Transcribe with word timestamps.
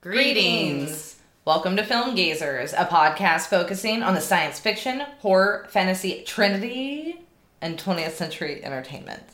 Greetings. 0.00 1.16
Welcome 1.44 1.74
to 1.74 1.82
Film 1.82 2.14
Gazers, 2.14 2.72
a 2.72 2.86
podcast 2.86 3.46
focusing 3.48 4.04
on 4.04 4.14
the 4.14 4.20
science 4.20 4.60
fiction, 4.60 5.00
horror, 5.18 5.66
fantasy 5.70 6.22
trinity, 6.22 7.20
and 7.60 7.76
20th 7.76 8.12
century 8.12 8.64
entertainment. 8.64 9.24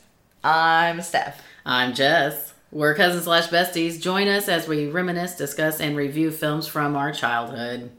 I'm 0.43 1.03
Steph. 1.03 1.43
I'm 1.67 1.93
Jess. 1.93 2.55
We're 2.71 2.95
cousins 2.95 3.25
slash 3.25 3.49
besties. 3.49 4.01
Join 4.01 4.27
us 4.27 4.49
as 4.49 4.67
we 4.67 4.87
reminisce, 4.89 5.37
discuss, 5.37 5.79
and 5.79 5.95
review 5.95 6.31
films 6.31 6.65
from 6.65 6.95
our 6.95 7.11
childhood. 7.11 7.91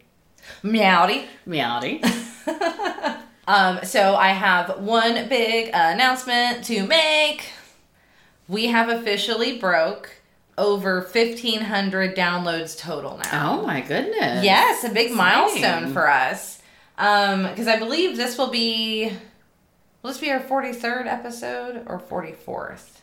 Meowdy. 0.64 1.26
Meowdy. 1.46 2.02
Um, 3.48 3.78
so 3.84 4.16
I 4.16 4.30
have 4.30 4.80
one 4.80 5.28
big 5.28 5.70
announcement 5.72 6.64
to 6.64 6.84
make. 6.84 7.52
We 8.48 8.66
have 8.66 8.88
officially 8.88 9.56
broke 9.56 10.15
over 10.58 11.00
1500 11.00 12.16
downloads 12.16 12.78
total 12.78 13.18
now. 13.24 13.58
oh 13.60 13.66
my 13.66 13.80
goodness. 13.80 14.44
Yes, 14.44 14.84
a 14.84 14.88
big 14.88 15.10
Exciting. 15.10 15.16
milestone 15.16 15.92
for 15.92 16.08
us. 16.08 16.62
Um, 16.98 17.42
because 17.48 17.68
I 17.68 17.78
believe 17.78 18.16
this 18.16 18.38
will 18.38 18.50
be 18.50 19.12
will 20.02 20.10
this 20.12 20.18
be 20.20 20.30
our 20.30 20.40
43rd 20.40 21.06
episode 21.06 21.82
or 21.86 21.98
44th? 22.00 23.00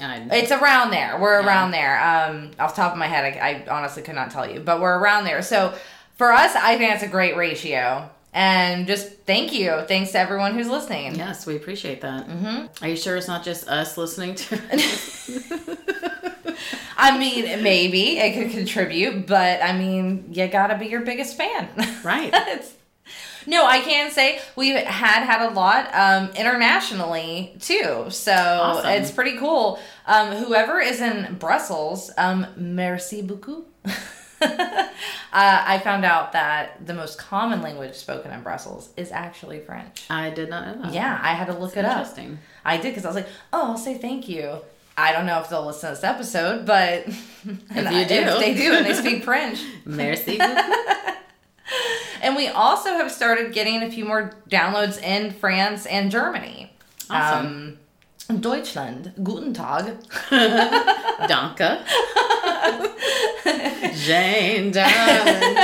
I, 0.00 0.26
It's 0.32 0.50
around 0.52 0.90
there. 0.90 1.18
We're 1.20 1.40
Yeah. 1.40 1.46
around 1.46 1.70
there. 1.70 2.00
Um, 2.02 2.50
off 2.58 2.74
the 2.76 2.82
top 2.82 2.92
of 2.92 2.98
my 2.98 3.06
head, 3.06 3.24
I, 3.40 3.48
I 3.48 3.66
honestly 3.76 4.02
could 4.02 4.14
not 4.16 4.30
tell 4.30 4.48
you, 4.50 4.60
but 4.60 4.80
we're 4.80 4.98
around 4.98 5.24
there. 5.24 5.40
So 5.42 5.72
for 6.16 6.32
us, 6.32 6.54
I 6.56 6.76
think 6.76 6.90
that's 6.90 7.02
a 7.04 7.08
great 7.08 7.36
ratio. 7.36 8.08
And 8.32 8.86
just 8.88 9.12
thank 9.24 9.52
you. 9.52 9.82
Thanks 9.86 10.10
to 10.12 10.18
everyone 10.18 10.54
who's 10.54 10.68
listening. 10.68 11.14
yes, 11.14 11.46
we 11.46 11.54
appreciate 11.56 12.00
that. 12.00 12.24
hmm 12.26 12.66
Are 12.82 12.88
you 12.88 12.96
sure 12.96 13.16
it's 13.16 13.28
not 13.28 13.44
just 13.44 13.68
us 13.68 13.96
listening 13.96 14.34
to 14.34 14.56
I 16.96 17.18
mean, 17.18 17.62
maybe 17.62 18.18
it 18.18 18.34
could 18.34 18.50
contribute, 18.52 19.26
but 19.26 19.62
I 19.62 19.76
mean, 19.76 20.26
you 20.32 20.46
gotta 20.48 20.76
be 20.78 20.86
your 20.86 21.02
biggest 21.02 21.36
fan. 21.36 21.68
Right. 22.04 22.34
No, 23.46 23.66
I 23.66 23.80
can 23.80 24.10
say 24.10 24.40
we've 24.56 24.74
had 24.76 25.24
had 25.24 25.42
a 25.46 25.52
lot 25.52 25.90
um, 25.94 26.30
internationally 26.34 27.54
too, 27.60 28.06
so 28.08 28.32
Awesome. 28.32 28.90
it's 28.90 29.10
pretty 29.10 29.36
cool. 29.36 29.78
Um, 30.06 30.28
whoever 30.32 30.80
is 30.80 31.00
in 31.00 31.34
Brussels, 31.38 32.10
um, 32.16 32.46
merci 32.56 33.20
beaucoup. 33.20 33.66
uh, 33.84 34.88
I 35.32 35.78
found 35.84 36.04
out 36.04 36.32
that 36.32 36.86
the 36.86 36.94
most 36.94 37.18
common 37.18 37.60
language 37.60 37.94
spoken 37.94 38.30
in 38.32 38.42
Brussels 38.42 38.90
is 38.96 39.12
actually 39.12 39.60
French. 39.60 40.04
I 40.08 40.30
did 40.30 40.48
not 40.48 40.66
know 40.66 40.82
that. 40.84 40.94
Yeah, 40.94 41.18
I 41.22 41.34
had 41.34 41.46
to 41.48 41.54
look 41.54 41.76
it 41.76 41.84
up. 41.84 41.98
Interesting. 41.98 42.38
I 42.64 42.76
did 42.78 42.90
because 42.90 43.04
I 43.04 43.08
was 43.08 43.16
like, 43.16 43.28
oh, 43.52 43.72
I'll 43.72 43.78
say 43.78 43.98
thank 43.98 44.28
you. 44.28 44.58
I 44.96 45.12
don't 45.12 45.26
know 45.26 45.40
if 45.40 45.48
they'll 45.48 45.66
listen 45.66 45.88
to 45.90 45.94
this 45.96 46.04
episode, 46.04 46.64
but 46.66 47.06
and 47.06 47.58
you 47.74 47.82
I- 47.82 48.04
do. 48.04 48.14
if 48.14 48.38
they 48.38 48.54
do 48.54 48.72
and 48.74 48.86
they 48.86 48.94
speak 48.94 49.24
French. 49.30 49.60
Merci. 49.84 50.38
And 52.22 52.36
we 52.36 52.48
also 52.48 52.90
have 52.90 53.10
started 53.12 53.52
getting 53.52 53.82
a 53.82 53.90
few 53.90 54.04
more 54.06 54.32
downloads 54.48 54.98
in 55.02 55.30
France 55.30 55.84
and 55.84 56.10
Germany. 56.10 56.72
Awesome. 57.10 57.78
Um, 58.30 58.40
Deutschland, 58.40 59.12
Guten 59.22 59.52
Tag. 59.52 59.96
Danke. 61.28 61.84
Jane, 63.94 64.70
darling. 64.72 65.58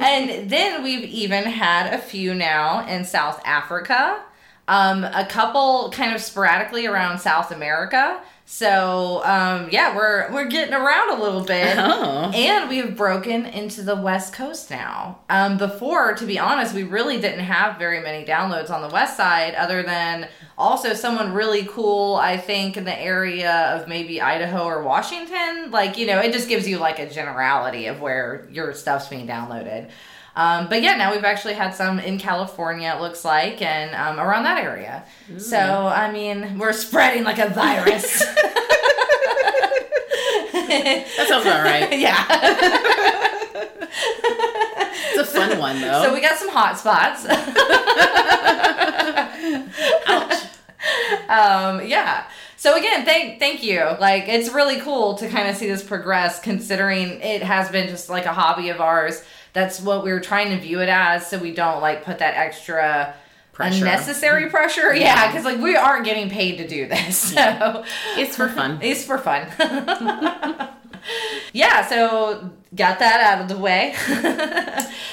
and 0.00 0.48
then 0.50 0.82
we've 0.82 1.04
even 1.04 1.44
had 1.44 1.92
a 1.92 1.98
few 1.98 2.34
now 2.34 2.86
in 2.86 3.04
South 3.04 3.40
Africa, 3.44 4.20
um, 4.68 5.02
a 5.02 5.26
couple 5.28 5.90
kind 5.90 6.14
of 6.14 6.20
sporadically 6.20 6.86
around 6.86 7.18
South 7.18 7.50
America. 7.50 8.20
So 8.44 9.22
um, 9.24 9.68
yeah, 9.70 9.94
we're 9.96 10.32
we're 10.32 10.46
getting 10.46 10.74
around 10.74 11.18
a 11.18 11.22
little 11.22 11.44
bit. 11.44 11.76
Oh. 11.88 12.30
And 12.34 12.68
we've 12.68 12.96
broken 12.96 13.46
into 13.46 13.82
the 13.82 13.96
West 13.96 14.32
Coast 14.32 14.70
now. 14.70 15.20
Um, 15.30 15.56
before, 15.56 16.14
to 16.14 16.26
be 16.26 16.38
honest, 16.38 16.74
we 16.74 16.82
really 16.82 17.20
didn't 17.20 17.44
have 17.44 17.78
very 17.78 18.00
many 18.00 18.26
downloads 18.26 18.70
on 18.70 18.82
the 18.82 18.88
West 18.88 19.16
Side, 19.16 19.54
other 19.54 19.82
than 19.82 20.28
also 20.56 20.92
someone 20.92 21.32
really 21.32 21.64
cool, 21.64 22.16
I 22.16 22.36
think, 22.36 22.76
in 22.76 22.84
the 22.84 22.98
area 23.00 23.74
of 23.74 23.88
maybe 23.88 24.20
Idaho 24.20 24.64
or 24.64 24.82
Washington. 24.82 25.70
Like, 25.70 25.96
you 25.96 26.06
know, 26.06 26.18
it 26.20 26.32
just 26.32 26.48
gives 26.48 26.68
you 26.68 26.78
like 26.78 26.98
a 26.98 27.08
generality 27.08 27.86
of 27.86 28.00
where 28.00 28.46
your 28.50 28.74
stuff's 28.74 29.08
being 29.08 29.26
downloaded. 29.26 29.90
Um, 30.38 30.68
but 30.68 30.82
yeah, 30.82 30.94
now 30.94 31.12
we've 31.12 31.24
actually 31.24 31.54
had 31.54 31.74
some 31.74 31.98
in 31.98 32.16
California, 32.16 32.94
it 32.96 33.00
looks 33.00 33.24
like, 33.24 33.60
and 33.60 33.92
um, 33.96 34.24
around 34.24 34.44
that 34.44 34.62
area. 34.62 35.04
So, 35.36 35.58
I 35.58 36.12
mean, 36.12 36.58
we're 36.58 36.72
spreading 36.72 37.24
like 37.24 37.40
a 37.40 37.48
virus. 37.48 38.24
That 40.68 41.26
sounds 41.28 41.46
about 41.46 41.64
right. 41.64 41.98
yeah. 41.98 42.26
It's 45.14 45.18
a 45.18 45.24
fun 45.24 45.58
one 45.58 45.80
though. 45.80 46.04
So 46.04 46.14
we 46.14 46.20
got 46.20 46.38
some 46.38 46.50
hot 46.50 46.78
spots. 46.78 47.24
Ouch. 50.06 50.42
um, 51.28 51.86
yeah. 51.86 52.24
So 52.56 52.76
again, 52.76 53.04
thank 53.06 53.38
thank 53.38 53.62
you. 53.62 53.80
Like 53.98 54.28
it's 54.28 54.50
really 54.52 54.80
cool 54.80 55.14
to 55.14 55.28
kind 55.28 55.48
of 55.48 55.56
see 55.56 55.68
this 55.68 55.82
progress, 55.82 56.38
considering 56.40 57.20
it 57.22 57.42
has 57.42 57.70
been 57.70 57.88
just 57.88 58.10
like 58.10 58.26
a 58.26 58.32
hobby 58.32 58.68
of 58.68 58.80
ours. 58.80 59.24
That's 59.58 59.80
what 59.80 60.04
we 60.04 60.12
were 60.12 60.20
trying 60.20 60.50
to 60.50 60.56
view 60.56 60.80
it 60.80 60.88
as, 60.88 61.26
so 61.26 61.36
we 61.36 61.52
don't 61.52 61.80
like 61.80 62.04
put 62.04 62.20
that 62.20 62.34
extra. 62.36 63.12
Pressure. 63.52 63.84
Unnecessary 63.84 64.48
pressure, 64.48 64.94
yeah, 64.94 65.26
because 65.26 65.44
like 65.44 65.58
we 65.58 65.74
aren't 65.74 66.04
getting 66.04 66.30
paid 66.30 66.58
to 66.58 66.68
do 66.68 66.86
this, 66.86 67.18
so 67.34 67.84
It's 68.16 68.36
for 68.36 68.48
fun. 68.48 68.78
it's 68.82 69.04
for 69.04 69.18
fun. 69.18 69.48
yeah, 71.52 71.84
so 71.84 72.52
got 72.76 73.00
that 73.00 73.20
out 73.20 73.42
of 73.42 73.48
the 73.48 73.58
way. 73.58 73.94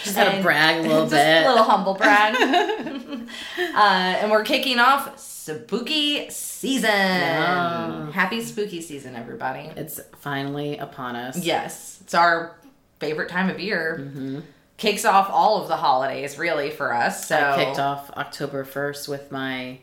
Just 0.03 0.16
had 0.16 0.35
to 0.35 0.44
brag 0.44 0.85
a 0.85 0.88
little 0.88 1.09
Just 1.09 1.13
bit. 1.13 1.44
A 1.44 1.50
little 1.50 1.63
humble 1.63 1.95
brag. 1.95 2.35
uh, 2.35 4.19
and 4.22 4.29
we're 4.29 4.44
kicking 4.44 4.78
off 4.78 5.17
spooky 5.19 6.29
season. 6.29 6.91
Yeah. 6.91 8.11
Happy 8.11 8.44
spooky 8.44 8.81
season, 8.81 9.16
everybody. 9.16 9.72
It's 9.75 10.00
finally 10.19 10.78
upon 10.78 11.16
us. 11.16 11.44
Yes, 11.44 11.97
it's 12.03 12.13
our 12.13 12.55
favorite 13.00 13.29
time 13.29 13.50
of 13.50 13.59
year. 13.59 13.97
hmm 13.97 14.39
Kicks 14.78 15.06
off 15.06 15.29
all 15.31 15.61
of 15.61 15.69
the 15.69 15.78
holidays, 15.78 16.38
really, 16.38 16.69
for 16.69 16.94
us. 16.94 17.28
So 17.28 17.38
I 17.38 17.63
kicked 17.63 17.79
off 17.79 18.11
October 18.11 18.66
1st 18.66 19.07
with 19.07 19.31
my 19.31 19.79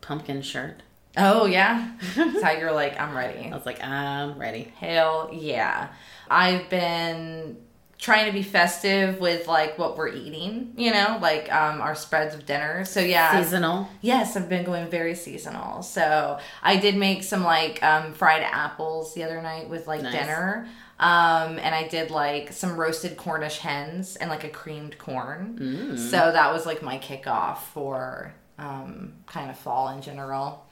pumpkin 0.00 0.40
shirt. 0.40 0.82
Oh 1.18 1.44
yeah, 1.44 1.90
that's 2.16 2.40
how 2.42 2.52
you're 2.52 2.72
like, 2.72 2.98
I'm 2.98 3.14
ready. 3.14 3.50
I 3.50 3.54
was 3.54 3.66
like, 3.66 3.84
I'm 3.84 4.38
ready. 4.38 4.72
Hell 4.78 5.28
yeah. 5.30 5.88
I've 6.30 6.70
been 6.70 7.58
trying 7.98 8.24
to 8.24 8.32
be 8.32 8.42
festive 8.42 9.20
with 9.20 9.46
like 9.46 9.76
what 9.76 9.98
we're 9.98 10.08
eating, 10.08 10.72
you 10.78 10.90
know, 10.90 11.18
like 11.20 11.52
um 11.52 11.82
our 11.82 11.94
spreads 11.94 12.34
of 12.34 12.46
dinner. 12.46 12.86
So 12.86 13.00
yeah. 13.00 13.42
Seasonal. 13.42 13.88
Yes, 14.00 14.38
I've 14.38 14.48
been 14.48 14.64
going 14.64 14.88
very 14.88 15.14
seasonal. 15.14 15.82
So 15.82 16.38
I 16.62 16.76
did 16.76 16.96
make 16.96 17.24
some 17.24 17.44
like 17.44 17.82
um, 17.82 18.14
fried 18.14 18.42
apples 18.42 19.12
the 19.12 19.24
other 19.24 19.42
night 19.42 19.68
with 19.68 19.86
like 19.86 20.00
Nice. 20.00 20.14
dinner. 20.14 20.66
Um, 21.00 21.58
and 21.58 21.74
I 21.74 21.88
did 21.88 22.10
like 22.10 22.52
some 22.52 22.76
roasted 22.76 23.16
Cornish 23.16 23.56
hens 23.58 24.16
and 24.16 24.28
like 24.28 24.44
a 24.44 24.50
creamed 24.50 24.98
corn. 24.98 25.58
Mm. 25.58 25.98
So 25.98 26.30
that 26.30 26.52
was 26.52 26.66
like 26.66 26.82
my 26.82 26.98
kickoff 26.98 27.56
for 27.72 28.34
um, 28.58 29.14
kind 29.26 29.50
of 29.50 29.58
fall 29.58 29.88
in 29.88 30.02
general. 30.02 30.66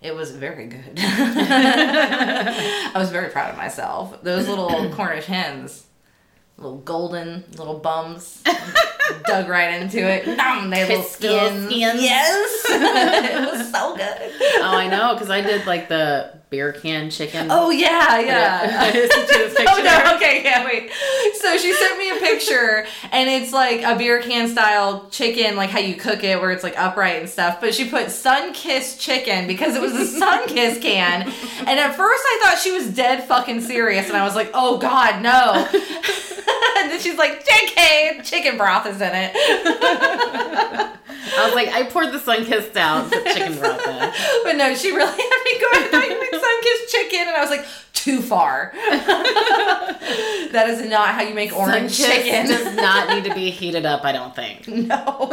It 0.00 0.14
was 0.14 0.30
very 0.30 0.68
good. 0.68 0.94
I 0.98 2.92
was 2.94 3.10
very 3.10 3.28
proud 3.30 3.50
of 3.50 3.58
myself. 3.58 4.22
Those 4.22 4.48
little 4.48 4.90
Cornish 4.94 5.26
hens, 5.26 5.84
little 6.56 6.78
golden 6.78 7.44
little 7.58 7.78
bums, 7.78 8.42
dug 9.26 9.48
right 9.50 9.82
into 9.82 9.98
it. 9.98 10.26
Nom, 10.26 10.70
they 10.70 10.78
had 10.78 10.88
little 10.88 11.02
Crispy 11.04 11.28
little 11.28 11.48
skins. 11.48 11.66
skins. 11.66 12.02
Yes, 12.02 12.64
it 12.70 13.50
was 13.52 13.70
so 13.70 13.96
good. 13.96 14.32
Oh, 14.62 14.76
I 14.76 14.88
know, 14.88 15.12
because 15.12 15.28
I 15.28 15.42
did 15.42 15.66
like 15.66 15.90
the 15.90 16.40
beer 16.54 16.72
can 16.72 17.10
chicken. 17.10 17.48
Oh 17.50 17.70
yeah, 17.70 18.20
yeah. 18.20 18.78
I 18.80 18.92
sent 18.92 19.02
you 19.02 19.26
this 19.26 19.56
oh 19.58 19.82
no, 19.82 20.14
okay, 20.14 20.44
yeah, 20.44 20.64
wait. 20.64 20.88
So 21.40 21.56
she 21.56 21.72
sent 21.72 21.98
me 21.98 22.10
a 22.10 22.20
picture 22.20 22.86
and 23.10 23.28
it's 23.28 23.52
like 23.52 23.82
a 23.82 23.96
beer 23.96 24.22
can 24.22 24.48
style 24.48 25.08
chicken, 25.10 25.56
like 25.56 25.70
how 25.70 25.80
you 25.80 25.96
cook 25.96 26.22
it, 26.22 26.40
where 26.40 26.52
it's 26.52 26.62
like 26.62 26.78
upright 26.78 27.22
and 27.22 27.28
stuff. 27.28 27.60
But 27.60 27.74
she 27.74 27.88
put 27.88 28.06
Sunkist 28.06 29.00
chicken 29.00 29.48
because 29.48 29.74
it 29.74 29.82
was 29.82 29.94
a 29.94 30.20
Sunkist 30.20 30.80
can. 30.80 31.22
And 31.66 31.80
at 31.80 31.96
first 31.96 32.22
I 32.24 32.40
thought 32.42 32.58
she 32.62 32.70
was 32.70 32.88
dead 32.94 33.24
fucking 33.24 33.60
serious, 33.62 34.06
and 34.06 34.16
I 34.16 34.24
was 34.24 34.36
like, 34.36 34.50
oh 34.54 34.78
god, 34.78 35.22
no. 35.22 35.68
and 36.78 36.90
then 36.90 37.00
she's 37.00 37.16
like, 37.16 37.44
JK, 37.44 38.24
chicken 38.24 38.56
broth 38.56 38.86
is 38.86 39.00
in 39.00 39.12
it. 39.12 39.32
I 41.36 41.46
was 41.46 41.54
like, 41.54 41.68
I 41.68 41.84
poured 41.84 42.12
the 42.12 42.18
Sunkist 42.18 42.76
out, 42.76 43.10
put 43.10 43.24
chicken 43.34 43.58
broth 43.58 43.86
in. 43.86 44.12
but 44.44 44.56
no, 44.56 44.74
she 44.74 44.92
really 44.92 45.06
had 45.06 45.16
me 45.16 45.60
go, 45.60 45.66
I 45.72 45.88
thought 45.90 46.04
Sunkist 46.04 46.90
chicken, 46.90 47.28
and 47.28 47.36
I 47.36 47.40
was 47.40 47.50
like, 47.50 47.66
too 47.92 48.20
far. 48.20 48.72
that 50.52 50.66
is 50.68 50.88
not 50.88 51.14
how 51.14 51.22
you 51.22 51.34
make 51.34 51.56
orange 51.56 51.92
Sun 51.92 52.10
chicken. 52.10 52.46
does 52.48 52.76
not 52.76 53.08
need 53.08 53.24
to 53.24 53.34
be 53.34 53.50
heated 53.50 53.86
up, 53.86 54.04
I 54.04 54.12
don't 54.12 54.34
think. 54.34 54.68
No. 54.68 55.28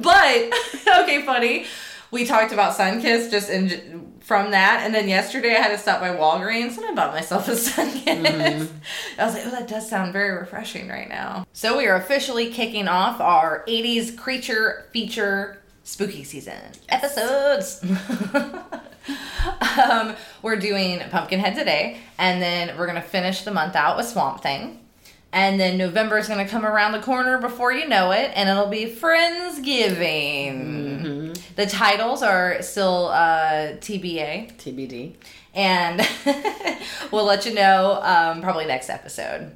but 0.00 0.52
okay, 1.02 1.22
funny. 1.24 1.66
We 2.10 2.24
talked 2.24 2.52
about 2.52 2.76
Sunkist 2.76 3.30
just 3.30 3.50
in 3.50 4.16
from 4.20 4.50
that, 4.50 4.82
and 4.84 4.94
then 4.94 5.08
yesterday 5.08 5.56
I 5.56 5.60
had 5.60 5.70
to 5.70 5.78
stop 5.78 6.00
by 6.00 6.08
Walgreens 6.08 6.76
and 6.76 6.86
I 6.86 6.94
bought 6.94 7.14
myself 7.14 7.48
a 7.48 7.52
Sunkist. 7.52 8.04
Mm-hmm. 8.04 8.76
I 9.18 9.24
was 9.24 9.34
like, 9.34 9.46
oh, 9.46 9.50
that 9.50 9.68
does 9.68 9.88
sound 9.88 10.12
very 10.12 10.36
refreshing 10.36 10.88
right 10.88 11.08
now. 11.08 11.46
So 11.52 11.78
we 11.78 11.86
are 11.86 11.96
officially 11.96 12.50
kicking 12.50 12.88
off 12.88 13.20
our 13.20 13.64
'80s 13.66 14.16
creature 14.16 14.86
feature 14.92 15.62
spooky 15.84 16.24
season 16.24 16.60
episodes. 16.88 17.82
um, 19.82 20.14
we're 20.42 20.56
doing 20.56 21.00
Pumpkinhead 21.10 21.54
today, 21.54 21.98
and 22.18 22.42
then 22.42 22.76
we're 22.76 22.86
gonna 22.86 23.00
finish 23.00 23.42
the 23.42 23.50
month 23.50 23.76
out 23.76 23.96
with 23.96 24.06
Swamp 24.06 24.42
Thing. 24.42 24.80
And 25.32 25.60
then 25.60 25.76
November 25.76 26.16
is 26.18 26.26
going 26.26 26.44
to 26.44 26.50
come 26.50 26.64
around 26.64 26.92
the 26.92 27.00
corner 27.00 27.38
before 27.38 27.70
you 27.72 27.86
know 27.86 28.12
it, 28.12 28.30
and 28.34 28.48
it'll 28.48 28.68
be 28.70 28.86
Friendsgiving. 28.86 31.38
The 31.56 31.66
titles 31.66 32.22
are 32.22 32.62
still 32.62 33.08
uh, 33.08 33.74
TBA, 33.78 34.56
TBD. 34.56 35.14
and 35.54 36.00
we'll 37.12 37.24
let 37.24 37.44
you 37.46 37.54
know 37.54 38.00
um, 38.02 38.40
probably 38.42 38.64
next 38.66 38.88
episode. 38.88 39.52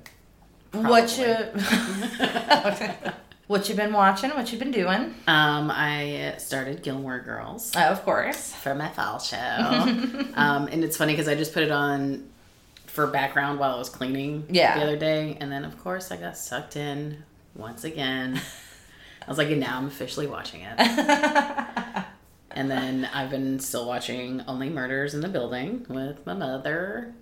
What 0.73 1.19
you 1.19 1.27
what 3.47 3.69
you 3.69 3.75
been 3.75 3.93
watching? 3.93 4.31
What 4.31 4.51
you've 4.51 4.61
been 4.61 4.71
doing? 4.71 5.15
Um, 5.27 5.71
I 5.71 6.35
started 6.39 6.83
Gilmore 6.83 7.21
Girls 7.21 7.73
Oh, 7.77 7.83
of 7.91 8.03
course. 8.05 8.53
for 8.55 8.75
my 8.75 8.89
fall 8.89 9.19
show. 9.19 9.37
um, 10.35 10.69
and 10.69 10.83
it's 10.85 10.97
funny 10.97 11.13
because 11.13 11.29
I 11.29 11.35
just 11.35 11.53
put 11.53 11.63
it 11.63 11.71
on 11.71 12.29
for 12.93 13.07
background 13.07 13.59
while 13.59 13.75
I 13.75 13.79
was 13.79 13.89
cleaning 13.89 14.45
Yeah. 14.51 14.77
the 14.79 14.85
other 14.85 14.97
day. 14.97 15.37
And 15.41 15.51
then, 15.51 15.65
of 15.65 15.83
course, 15.83 16.13
I 16.13 16.17
got 16.17 16.37
sucked 16.37 16.77
in 16.77 17.25
once 17.55 17.85
again. 17.85 18.39
I 19.27 19.29
was 19.31 19.39
like, 19.39 19.49
and 19.51 19.61
now 19.61 19.79
I'm 19.79 19.87
officially 19.87 20.27
watching 20.27 20.61
it. 20.63 20.75
and 22.51 22.71
then 22.71 23.09
I've 23.15 23.31
been 23.31 23.59
still 23.61 23.87
watching 23.87 24.43
Only 24.47 24.69
Murders 24.69 25.15
in 25.15 25.21
the 25.21 25.29
Building 25.29 25.87
with 25.89 26.27
my 26.27 26.35
mother. 26.35 27.15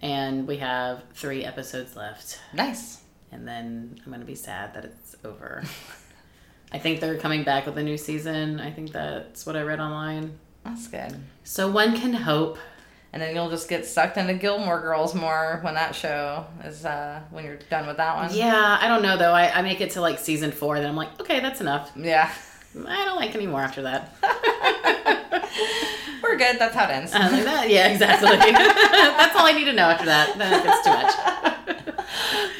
And 0.00 0.46
we 0.48 0.56
have 0.58 1.02
three 1.12 1.44
episodes 1.44 1.96
left. 1.96 2.40
Nice. 2.54 3.02
And 3.30 3.46
then 3.46 4.00
I'm 4.04 4.10
going 4.10 4.20
to 4.20 4.26
be 4.26 4.34
sad 4.34 4.72
that 4.74 4.84
it's 4.86 5.16
over. 5.24 5.62
I 6.72 6.78
think 6.78 7.00
they're 7.00 7.18
coming 7.18 7.42
back 7.44 7.66
with 7.66 7.76
a 7.76 7.82
new 7.82 7.98
season. 7.98 8.58
I 8.60 8.70
think 8.70 8.92
that's 8.92 9.44
what 9.44 9.56
I 9.56 9.62
read 9.62 9.80
online. 9.80 10.38
That's 10.64 10.86
good. 10.88 11.16
So 11.44 11.70
one 11.70 11.96
can 11.98 12.12
hope. 12.14 12.58
And 13.12 13.20
then 13.20 13.34
you'll 13.34 13.50
just 13.50 13.68
get 13.68 13.84
sucked 13.86 14.16
into 14.18 14.34
Gilmore 14.34 14.80
Girls 14.80 15.14
more 15.16 15.58
when 15.62 15.74
that 15.74 15.94
show 15.96 16.46
is 16.64 16.84
uh 16.84 17.20
when 17.30 17.44
you're 17.44 17.56
done 17.68 17.86
with 17.88 17.96
that 17.96 18.14
one. 18.16 18.30
Yeah, 18.32 18.78
I 18.80 18.86
don't 18.88 19.02
know 19.02 19.16
though. 19.16 19.32
I, 19.32 19.50
I 19.58 19.62
make 19.62 19.80
it 19.80 19.90
to 19.92 20.00
like 20.00 20.18
season 20.20 20.52
four, 20.52 20.78
then 20.78 20.88
I'm 20.88 20.94
like, 20.96 21.20
okay, 21.20 21.40
that's 21.40 21.60
enough. 21.60 21.90
Yeah. 21.96 22.30
I 22.86 23.04
don't 23.04 23.16
like 23.16 23.34
any 23.34 23.48
more 23.48 23.60
after 23.60 23.82
that. 23.82 24.14
We're 26.22 26.36
good. 26.36 26.58
That's 26.60 26.72
how 26.74 26.84
it 26.84 26.90
ends. 26.90 27.12
I'm 27.12 27.32
like 27.32 27.42
that. 27.44 27.68
Yeah, 27.68 27.88
exactly. 27.88 28.30
that's 28.30 29.34
all 29.34 29.44
I 29.46 29.52
need 29.52 29.64
to 29.64 29.72
know 29.72 29.88
after 29.88 30.06
that. 30.06 30.38
Then 30.38 30.62
it's 30.64 30.84
too 30.84 30.92
much. 30.92 31.12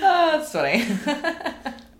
oh, 0.02 0.30
that's 0.32 0.50
funny. 0.52 0.84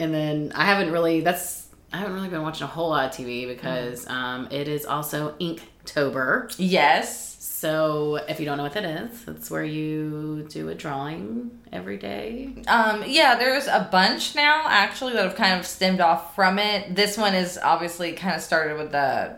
And 0.01 0.13
then 0.13 0.51
I 0.57 0.65
haven't 0.65 0.91
really. 0.93 1.21
That's 1.21 1.69
I 1.93 1.99
haven't 1.99 2.15
really 2.15 2.29
been 2.29 2.43
watching 2.43 2.65
a 2.65 2.69
whole 2.69 2.89
lot 2.91 3.05
of 3.07 3.13
TV 3.13 3.47
because 3.47 4.07
Mm. 4.07 4.11
um, 4.11 4.49
it 4.51 4.67
is 4.67 4.85
also 4.87 5.35
Inktober. 5.41 6.53
yes. 6.59 7.30
So 7.61 8.15
if 8.27 8.41
you 8.41 8.47
don't 8.47 8.57
know 8.57 8.63
what 8.63 8.73
that 8.73 8.87
is, 8.87 9.29
it's 9.29 9.51
where 9.51 9.63
you 9.63 10.47
do 10.49 10.71
a 10.71 10.75
drawing 10.75 11.61
every 11.71 11.99
day. 11.99 12.55
Um, 12.67 13.05
yeah, 13.07 13.37
there's 13.37 13.67
a 13.67 13.87
bunch 13.93 14.35
now 14.35 14.63
actually 14.67 15.13
that 15.13 15.25
have 15.25 15.35
kind 15.35 15.61
of 15.61 15.67
stemmed 15.67 16.01
off 16.01 16.35
from 16.35 16.59
it. 16.59 16.97
This 16.97 17.19
one 17.19 17.35
is 17.35 17.59
obviously 17.63 18.13
kind 18.13 18.35
of 18.35 18.41
started 18.41 18.79
with 18.79 18.93
the 18.93 19.37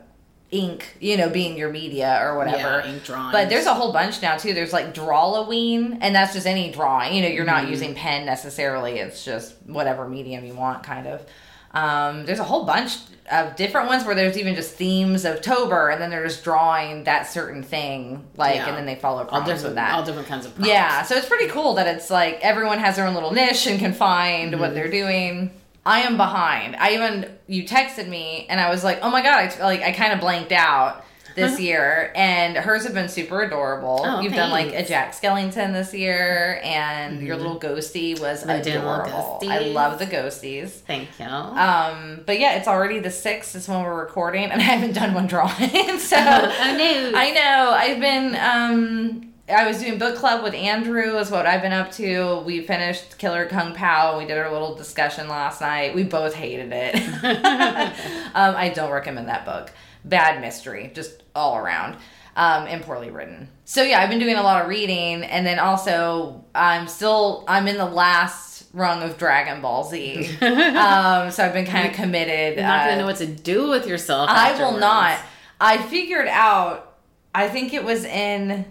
ink, 0.53 0.97
you 1.01 1.17
know, 1.17 1.31
being 1.31 1.59
your 1.59 1.73
media 1.73 2.21
or 2.23 2.37
whatever. 2.37 2.85
Yeah, 2.85 2.93
ink 2.93 3.03
drawings. 3.03 3.33
But 3.33 3.49
there's 3.49 3.67
a 3.67 3.75
whole 3.75 3.93
bunch 3.93 4.23
now 4.23 4.37
too. 4.37 4.55
There's 4.55 4.73
like 4.73 4.95
Drawloween, 4.95 5.99
and 6.01 6.15
that's 6.15 6.33
just 6.33 6.47
any 6.47 6.71
drawing. 6.71 7.15
You 7.15 7.23
know, 7.23 7.29
you're 7.29 7.45
not 7.45 7.69
using 7.69 7.97
pen 7.97 8.25
necessarily. 8.25 9.01
It's 9.01 9.25
just 9.25 9.57
whatever 9.67 10.09
medium 10.09 10.45
you 10.45 10.55
want, 10.55 10.85
kind 10.85 11.09
of. 11.09 11.27
Um, 11.75 12.27
there's 12.27 12.39
a 12.39 12.45
whole 12.45 12.65
bunch 12.65 12.97
of 13.31 13.57
different 13.57 13.89
ones 13.89 14.05
where 14.05 14.15
there's 14.15 14.37
even 14.37 14.55
just 14.55 14.73
themes 14.75 15.25
of 15.25 15.41
Tober, 15.41 15.89
and 15.91 16.03
then 16.03 16.11
they're 16.11 16.27
just 16.27 16.45
drawing 16.45 17.05
that 17.05 17.27
certain 17.27 17.63
thing, 17.63 18.27
like, 18.37 18.57
Yeah. 18.57 18.69
and 18.69 18.77
then 18.77 18.85
they 18.85 18.97
follow 18.97 19.27
all 19.27 19.41
different, 19.41 19.63
with 19.65 19.75
that. 19.77 19.95
all 19.95 20.03
different 20.03 20.29
kinds 20.29 20.45
of 20.45 20.55
prompts. 20.55 20.69
Yeah, 20.69 21.03
so 21.03 21.15
it's 21.17 21.27
pretty 21.29 21.49
cool 21.49 21.75
that 21.75 21.87
it's 21.87 22.11
like 22.11 22.41
everyone 22.43 22.79
has 22.79 22.97
their 22.97 23.07
own 23.07 23.15
little 23.15 23.33
niche 23.33 23.67
and 23.67 23.79
can 23.79 23.93
find 23.95 24.53
Mm-hmm. 24.53 24.61
what 24.61 24.75
they're 24.75 24.91
doing. 24.91 25.51
I 25.87 26.01
am 26.03 26.17
behind. 26.17 26.77
I 26.77 26.93
even 26.95 27.29
you 27.49 27.65
texted 27.65 28.07
me 28.09 28.47
and 28.51 28.61
I 28.61 28.71
was 28.71 28.85
like, 28.85 28.99
oh 29.03 29.11
my 29.11 29.23
god, 29.23 29.51
I 29.59 29.63
like 29.65 29.83
I 29.83 29.91
kind 29.93 30.13
of 30.13 30.21
blanked 30.21 30.53
out 30.53 31.05
this 31.34 31.61
year, 31.61 32.12
and 32.14 32.56
hers 32.56 32.84
have 32.84 32.94
been 32.94 33.08
super 33.08 33.43
adorable. 33.43 34.02
Oh, 34.05 34.20
You've 34.20 34.34
done 34.34 34.50
like 34.50 34.73
a. 34.73 34.82
Jack 34.93 35.12
Skellington 35.12 35.73
this 35.73 35.94
year, 35.94 36.61
and 36.62 37.23
your 37.23 37.37
little 37.37 37.58
ghosty 37.58 38.19
was 38.20 38.44
I 38.44 38.56
adorable. 38.56 39.38
I 39.43 39.61
love 39.61 39.99
the 39.99 40.06
ghosties. 40.06 40.70
Thank 40.70 41.08
you. 41.19 41.25
Um, 41.25 42.20
but 42.26 42.38
yeah, 42.38 42.56
it's 42.56 42.69
already 42.69 42.99
the 42.99 43.11
sixth 43.11 43.55
is 43.55 43.69
when 43.69 43.82
we're 43.82 43.99
recording, 43.99 44.50
and 44.50 44.61
I 44.61 44.64
haven't 44.64 44.94
done 44.94 45.14
one 45.14 45.26
drawing. 45.26 45.50
so 45.99 46.17
oh 46.17 46.76
no. 46.76 47.12
I 47.14 47.31
know. 47.31 47.70
I've 47.75 48.00
been 48.00 48.37
um 48.37 49.32
I 49.49 49.67
was 49.67 49.81
doing 49.81 49.99
book 49.99 50.17
club 50.17 50.43
with 50.43 50.55
Andrew 50.55 51.19
is 51.19 51.31
what 51.31 51.46
I've 51.46 51.62
been 51.62 51.73
up 51.73 51.90
to. 51.93 52.43
We 52.46 52.62
finished 52.62 53.19
Killer 53.19 53.46
Kung 53.46 53.75
Pao. 53.75 54.19
We 54.19 54.25
did 54.25 54.38
our 54.38 54.50
little 54.50 54.75
discussion 54.75 55.28
last 55.28 55.61
night. 55.61 55.94
We 55.94 56.05
both 56.05 56.35
hated 56.35 56.73
it. 56.73 56.94
um, 58.35 58.55
I 58.56 58.73
don't 58.75 58.90
recommend 58.90 59.28
that 59.28 59.44
book. 59.44 59.73
Bad 60.05 60.40
mystery, 60.40 60.90
just 60.94 61.22
all 61.34 61.56
around. 61.56 61.96
Um, 62.34 62.67
and 62.67 62.82
poorly 62.82 63.11
written. 63.11 63.49
So 63.67 63.82
yeah, 63.82 64.00
I've 64.00 64.08
been 64.08 64.19
doing 64.19 64.37
a 64.37 64.43
lot 64.43 64.62
of 64.62 64.69
reading, 64.69 65.23
and 65.23 65.46
then 65.46 65.58
also 65.58 66.46
I'm 66.55 66.88
still 66.88 67.44
I'm 67.46 67.69
in 67.69 67.76
the 67.76 67.84
last 67.84 68.64
rung 68.73 69.02
of 69.02 69.19
Dragon 69.19 69.61
Ball 69.61 69.84
Z. 69.84 70.17
um, 70.40 71.31
so 71.31 71.44
I've 71.44 71.52
been 71.52 71.67
kind 71.67 71.88
of 71.88 71.94
committed. 71.94 72.56
You're 72.56 72.67
not 72.67 72.81
uh, 72.81 72.84
gonna 72.87 73.00
know 73.02 73.06
what 73.06 73.17
to 73.17 73.26
do 73.26 73.69
with 73.69 73.87
yourself. 73.87 74.31
I 74.31 74.58
will 74.58 74.79
not. 74.79 75.19
I 75.61 75.76
figured 75.76 76.29
out. 76.29 76.96
I 77.35 77.49
think 77.49 77.75
it 77.75 77.85
was 77.85 78.05
in 78.05 78.64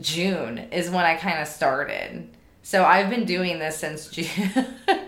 June 0.00 0.58
is 0.70 0.90
when 0.90 1.04
I 1.04 1.16
kind 1.16 1.40
of 1.40 1.48
started. 1.48 2.28
So 2.62 2.84
I've 2.84 3.10
been 3.10 3.24
doing 3.24 3.58
this 3.58 3.78
since 3.78 4.08
June. 4.08 4.66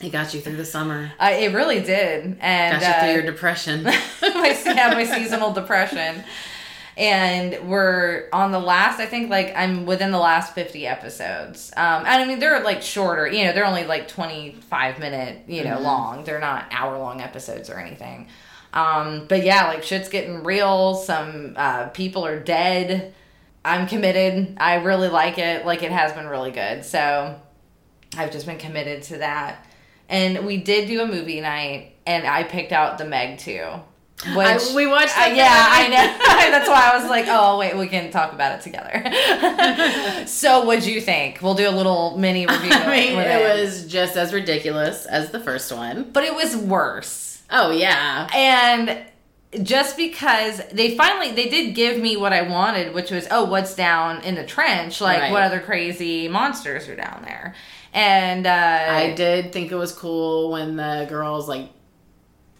It 0.00 0.12
got 0.12 0.32
you 0.32 0.40
through 0.40 0.56
the 0.56 0.64
summer. 0.64 1.12
I, 1.18 1.32
it 1.32 1.54
really 1.54 1.80
did, 1.80 2.38
and 2.40 2.80
Got 2.80 2.86
you 2.86 3.00
through 3.00 3.10
uh, 3.10 3.12
your 3.12 3.22
depression. 3.22 3.82
my 3.84 4.58
yeah, 4.64 4.90
my 4.94 5.04
seasonal 5.04 5.52
depression. 5.52 6.24
And 6.96 7.68
we're 7.68 8.28
on 8.32 8.50
the 8.50 8.58
last, 8.58 9.00
I 9.00 9.06
think, 9.06 9.30
like 9.30 9.54
I'm 9.56 9.86
within 9.86 10.10
the 10.10 10.18
last 10.18 10.54
50 10.54 10.86
episodes. 10.86 11.72
Um, 11.76 12.04
and 12.04 12.08
I 12.08 12.26
mean, 12.26 12.40
they're 12.40 12.62
like 12.62 12.82
shorter, 12.82 13.26
you 13.26 13.44
know, 13.44 13.52
they're 13.52 13.64
only 13.64 13.84
like 13.84 14.08
25 14.08 14.98
minute, 14.98 15.44
you 15.46 15.64
know, 15.64 15.80
long. 15.80 16.24
They're 16.24 16.40
not 16.40 16.66
hour 16.70 16.98
long 16.98 17.20
episodes 17.20 17.70
or 17.70 17.78
anything. 17.78 18.28
Um, 18.72 19.26
but 19.28 19.44
yeah, 19.44 19.68
like 19.68 19.82
shit's 19.82 20.08
getting 20.08 20.44
real. 20.44 20.94
Some 20.94 21.54
uh, 21.56 21.88
people 21.88 22.26
are 22.26 22.38
dead. 22.38 23.14
I'm 23.64 23.86
committed. 23.86 24.56
I 24.58 24.76
really 24.76 25.08
like 25.08 25.38
it. 25.38 25.66
Like 25.66 25.82
it 25.82 25.92
has 25.92 26.12
been 26.12 26.26
really 26.26 26.50
good. 26.50 26.84
So 26.84 27.40
I've 28.16 28.32
just 28.32 28.46
been 28.46 28.58
committed 28.58 29.02
to 29.04 29.18
that. 29.18 29.66
And 30.10 30.44
we 30.44 30.58
did 30.58 30.88
do 30.88 31.00
a 31.00 31.06
movie 31.06 31.40
night, 31.40 31.94
and 32.06 32.26
I 32.26 32.42
picked 32.42 32.72
out 32.72 32.98
the 32.98 33.04
Meg 33.06 33.38
2. 33.38 33.64
Which, 34.34 34.36
I- 34.36 34.74
we 34.74 34.86
watched 34.86 35.16
uh, 35.16 35.30
yeah, 35.32 35.48
I 35.70 35.88
know. 35.88 35.96
That's 36.50 36.68
why 36.68 36.90
I 36.92 36.98
was 37.00 37.08
like, 37.08 37.24
oh, 37.28 37.56
wait, 37.58 37.74
we 37.74 37.86
can 37.86 38.10
talk 38.10 38.34
about 38.34 38.58
it 38.58 38.62
together. 38.62 40.26
so, 40.26 40.64
what'd 40.66 40.84
you 40.84 41.00
think? 41.00 41.40
We'll 41.40 41.54
do 41.54 41.66
a 41.66 41.70
little 41.70 42.18
mini 42.18 42.44
review. 42.44 42.70
I 42.70 42.86
mean, 42.90 43.18
it 43.18 43.62
was 43.62 43.86
just 43.86 44.16
as 44.16 44.34
ridiculous 44.34 45.06
as 45.06 45.30
the 45.30 45.40
first 45.40 45.72
one. 45.72 46.10
But 46.12 46.24
it 46.24 46.34
was 46.34 46.54
worse. 46.54 47.42
Oh 47.50 47.70
yeah. 47.70 48.28
And 48.34 49.04
just 49.66 49.96
because 49.96 50.60
they 50.70 50.96
finally 50.96 51.32
they 51.32 51.48
did 51.48 51.74
give 51.74 51.98
me 52.00 52.16
what 52.16 52.32
I 52.32 52.42
wanted, 52.42 52.94
which 52.94 53.10
was 53.10 53.26
oh, 53.30 53.44
what's 53.44 53.74
down 53.74 54.22
in 54.22 54.34
the 54.34 54.44
trench? 54.44 55.00
Like 55.00 55.20
Right. 55.20 55.32
what 55.32 55.42
other 55.42 55.60
crazy 55.60 56.28
monsters 56.28 56.88
are 56.88 56.94
down 56.96 57.22
there? 57.24 57.54
And 57.92 58.46
uh, 58.46 58.86
I 58.88 59.12
did 59.14 59.52
think 59.52 59.72
it 59.72 59.76
was 59.76 59.92
cool 59.92 60.52
when 60.52 60.76
the 60.76 61.06
girls 61.08 61.48
like 61.48 61.68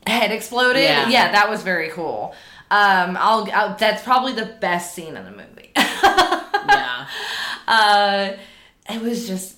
head 0.07 0.33
exploded. 0.33 0.83
Yeah. 0.83 1.09
Yeah. 1.09 1.33
that 1.33 1.49
was 1.49 1.63
very 1.63 1.91
cool. 1.91 2.35
Um, 2.71 3.17
I'll, 3.19 3.49
I'll 3.53 3.77
that's 3.77 4.03
probably 4.03 4.33
the 4.33 4.47
best 4.47 4.95
scene 4.95 5.17
in 5.17 5.25
the 5.25 5.31
movie. 5.31 5.73
yeah. 5.77 7.07
uh, 7.67 8.33
it 8.89 9.01
was 9.01 9.27
just 9.27 9.57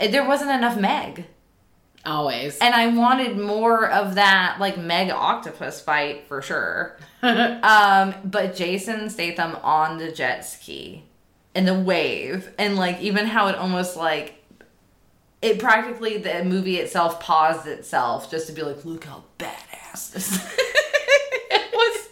there 0.00 0.26
wasn't 0.26 0.50
enough 0.50 0.78
Meg. 0.78 1.26
Always. 2.06 2.56
And 2.58 2.74
I 2.74 2.86
wanted 2.88 3.36
more 3.36 3.90
of 3.90 4.14
that 4.14 4.56
like 4.58 4.78
Meg 4.78 5.10
octopus 5.10 5.80
fight 5.82 6.26
for 6.26 6.40
sure. 6.40 6.96
um, 7.22 8.14
but 8.24 8.56
Jason 8.56 9.10
Statham 9.10 9.56
on 9.62 9.98
the 9.98 10.10
jet 10.10 10.46
ski 10.46 11.04
and 11.54 11.66
the 11.66 11.74
wave 11.74 12.50
and 12.58 12.76
like 12.76 13.00
even 13.00 13.26
how 13.26 13.48
it 13.48 13.56
almost 13.56 13.96
like 13.96 14.34
it 15.42 15.58
practically 15.58 16.18
the 16.18 16.44
movie 16.44 16.76
itself 16.76 17.18
paused 17.20 17.66
itself 17.66 18.30
just 18.30 18.46
to 18.46 18.52
be 18.52 18.62
like, 18.62 18.84
look 18.84 19.04
how 19.04 19.24
badass 19.38 20.12
this 20.12 20.30
was. 21.72 22.08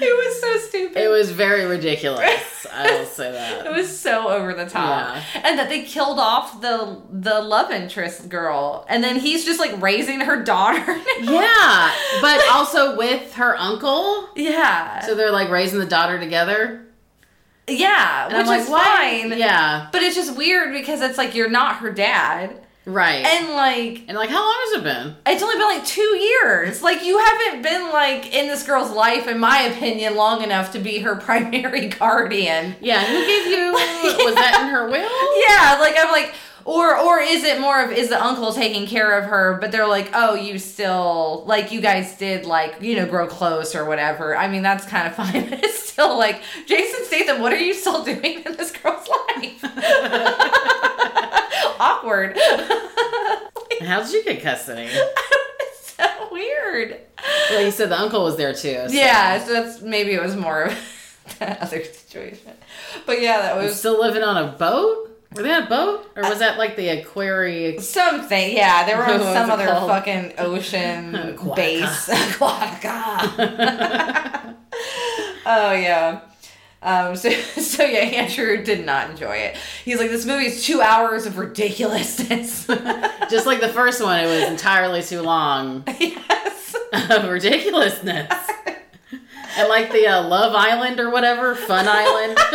it 0.00 0.16
was 0.16 0.40
so 0.40 0.68
stupid. 0.68 0.96
It 0.96 1.08
was 1.08 1.30
very 1.30 1.64
ridiculous. 1.64 2.66
I 2.72 2.98
will 2.98 3.06
say 3.06 3.32
that. 3.32 3.66
It 3.66 3.72
was 3.72 3.98
so 3.98 4.28
over 4.28 4.52
the 4.52 4.66
top, 4.66 5.16
and 5.36 5.58
that 5.58 5.68
they 5.70 5.82
killed 5.82 6.18
off 6.18 6.60
the 6.60 7.00
the 7.10 7.40
love 7.40 7.70
interest 7.70 8.28
girl, 8.28 8.84
and 8.88 9.02
then 9.02 9.18
he's 9.18 9.44
just 9.46 9.58
like 9.58 9.80
raising 9.80 10.20
her 10.20 10.42
daughter. 10.42 10.84
Yeah, 11.22 11.92
but 12.20 12.46
also 12.50 12.94
with 12.96 13.32
her 13.34 13.56
uncle. 13.56 14.28
yeah, 14.36 15.00
So 15.00 15.14
they're 15.14 15.32
like 15.32 15.48
raising 15.48 15.78
the 15.80 15.86
daughter 15.86 16.18
together. 16.20 16.85
Yeah, 17.68 18.28
And 18.28 18.38
which 18.38 18.46
like, 18.46 18.60
is 18.62 18.68
why? 18.68 19.20
fine. 19.28 19.38
Yeah, 19.38 19.88
But 19.92 20.02
it's 20.02 20.14
just 20.16 20.36
weird 20.36 20.72
because 20.72 21.00
it's 21.00 21.18
like 21.18 21.34
you're 21.34 21.50
not 21.50 21.76
her 21.78 21.90
dad, 21.90 22.60
right. 22.84 23.24
And, 23.26 23.50
like 23.54 24.04
and 24.08 24.16
like 24.16 24.28
like, 24.28 24.30
how 24.30 24.44
long 24.44 24.56
has 24.66 24.80
it 24.80 24.84
been? 24.84 25.16
it's 25.26 25.42
only 25.42 25.56
been 25.56 25.66
like 25.66 25.84
two 25.84 26.00
years. 26.16 26.82
Like 26.82 27.04
you 27.04 27.18
haven't 27.18 27.62
been 27.62 27.90
like 27.92 28.32
in 28.34 28.46
this 28.46 28.62
girl's 28.64 28.90
life, 28.92 29.26
in 29.26 29.38
my 29.40 29.62
opinion, 29.62 30.14
long 30.14 30.42
enough 30.42 30.72
to 30.72 30.78
be 30.78 30.98
her 31.00 31.16
primary 31.28 31.88
guardian. 31.88 32.76
Yeah, 32.80 33.04
who 33.04 33.26
gave 33.26 33.46
you? 33.46 33.72
was 34.24 34.34
that 34.36 34.60
in 34.62 34.68
her 34.68 34.86
will? 34.88 35.48
Yeah, 35.48 35.78
like 35.80 35.96
I'm 35.98 36.12
like, 36.12 36.34
or 36.66 36.96
or 36.98 37.20
is 37.20 37.44
it 37.44 37.60
more 37.60 37.80
of 37.82 37.92
is 37.92 38.08
the 38.08 38.22
uncle 38.22 38.52
taking 38.52 38.86
care 38.86 39.18
of 39.18 39.24
her? 39.26 39.56
But 39.60 39.72
they're 39.72 39.86
like, 39.86 40.10
oh, 40.12 40.34
you 40.34 40.58
still 40.58 41.44
like 41.46 41.72
you 41.72 41.80
guys 41.80 42.16
did 42.18 42.44
like 42.44 42.82
you 42.82 42.96
know 42.96 43.06
grow 43.06 43.26
close 43.26 43.74
or 43.74 43.84
whatever. 43.84 44.36
I 44.36 44.48
mean 44.48 44.62
that's 44.62 44.84
kind 44.84 45.06
of 45.06 45.14
fine. 45.22 45.48
But 45.48 45.64
it's 45.64 45.88
still 45.88 46.18
like 46.18 46.42
Jason 46.66 47.04
Statham. 47.06 47.40
What 47.40 47.52
are 47.52 47.58
you 47.58 47.72
still 47.72 48.04
doing 48.04 48.42
in 48.44 48.56
this 48.56 48.72
girl's 48.72 49.08
life? 49.08 49.64
Awkward. 51.78 52.36
How 53.82 54.02
did 54.02 54.12
you 54.12 54.24
get 54.24 54.42
custody? 54.42 54.88
it's 54.90 55.94
so 55.96 56.28
weird. 56.32 56.98
Well, 57.50 57.64
you 57.64 57.70
said 57.70 57.90
the 57.90 58.00
uncle 58.00 58.24
was 58.24 58.36
there 58.36 58.52
too. 58.52 58.88
so- 58.88 58.90
Yeah, 58.90 59.44
so 59.44 59.52
that's 59.52 59.82
maybe 59.82 60.12
it 60.12 60.22
was 60.22 60.34
more 60.36 60.64
of 60.64 61.26
that 61.38 61.60
other 61.60 61.84
situation. 61.84 62.52
But 63.04 63.20
yeah, 63.20 63.42
that 63.42 63.56
Was 63.56 63.66
was 63.66 63.78
still 63.78 64.00
living 64.00 64.22
on 64.22 64.36
a 64.42 64.52
boat? 64.52 65.10
Were 65.36 65.42
they 65.42 65.52
on 65.52 65.64
a 65.64 65.68
boat, 65.68 66.10
or 66.16 66.22
was 66.22 66.38
that 66.38 66.56
like 66.58 66.76
the 66.76 66.88
Aquari? 66.88 67.80
something. 67.80 68.56
Yeah, 68.56 68.86
they 68.86 68.94
were 68.94 69.04
on 69.04 69.20
some 69.34 69.50
other 69.50 69.66
called? 69.66 69.90
fucking 69.90 70.32
ocean 70.38 71.12
Aquatica. 71.36 71.56
base. 71.56 72.08
Aquatica. 72.10 72.96
oh 75.46 75.72
yeah. 75.72 76.20
Um, 76.82 77.16
so, 77.16 77.30
so 77.30 77.84
yeah, 77.84 77.98
Andrew 77.98 78.62
did 78.62 78.86
not 78.86 79.10
enjoy 79.10 79.36
it. 79.36 79.56
He's 79.84 79.98
like, 79.98 80.10
this 80.10 80.24
movie 80.24 80.46
is 80.46 80.64
two 80.64 80.80
hours 80.80 81.26
of 81.26 81.36
ridiculousness. 81.36 82.66
Just 83.28 83.44
like 83.46 83.60
the 83.60 83.68
first 83.68 84.00
one, 84.02 84.20
it 84.20 84.26
was 84.26 84.48
entirely 84.48 85.02
too 85.02 85.22
long 85.22 85.82
yes. 85.98 86.76
of 87.10 87.28
ridiculousness. 87.28 88.30
And 89.56 89.68
like 89.68 89.90
the 89.92 90.06
uh, 90.06 90.22
Love 90.26 90.54
Island 90.54 91.00
or 91.00 91.10
whatever, 91.10 91.54
Fun 91.54 91.86
Island. 91.88 92.36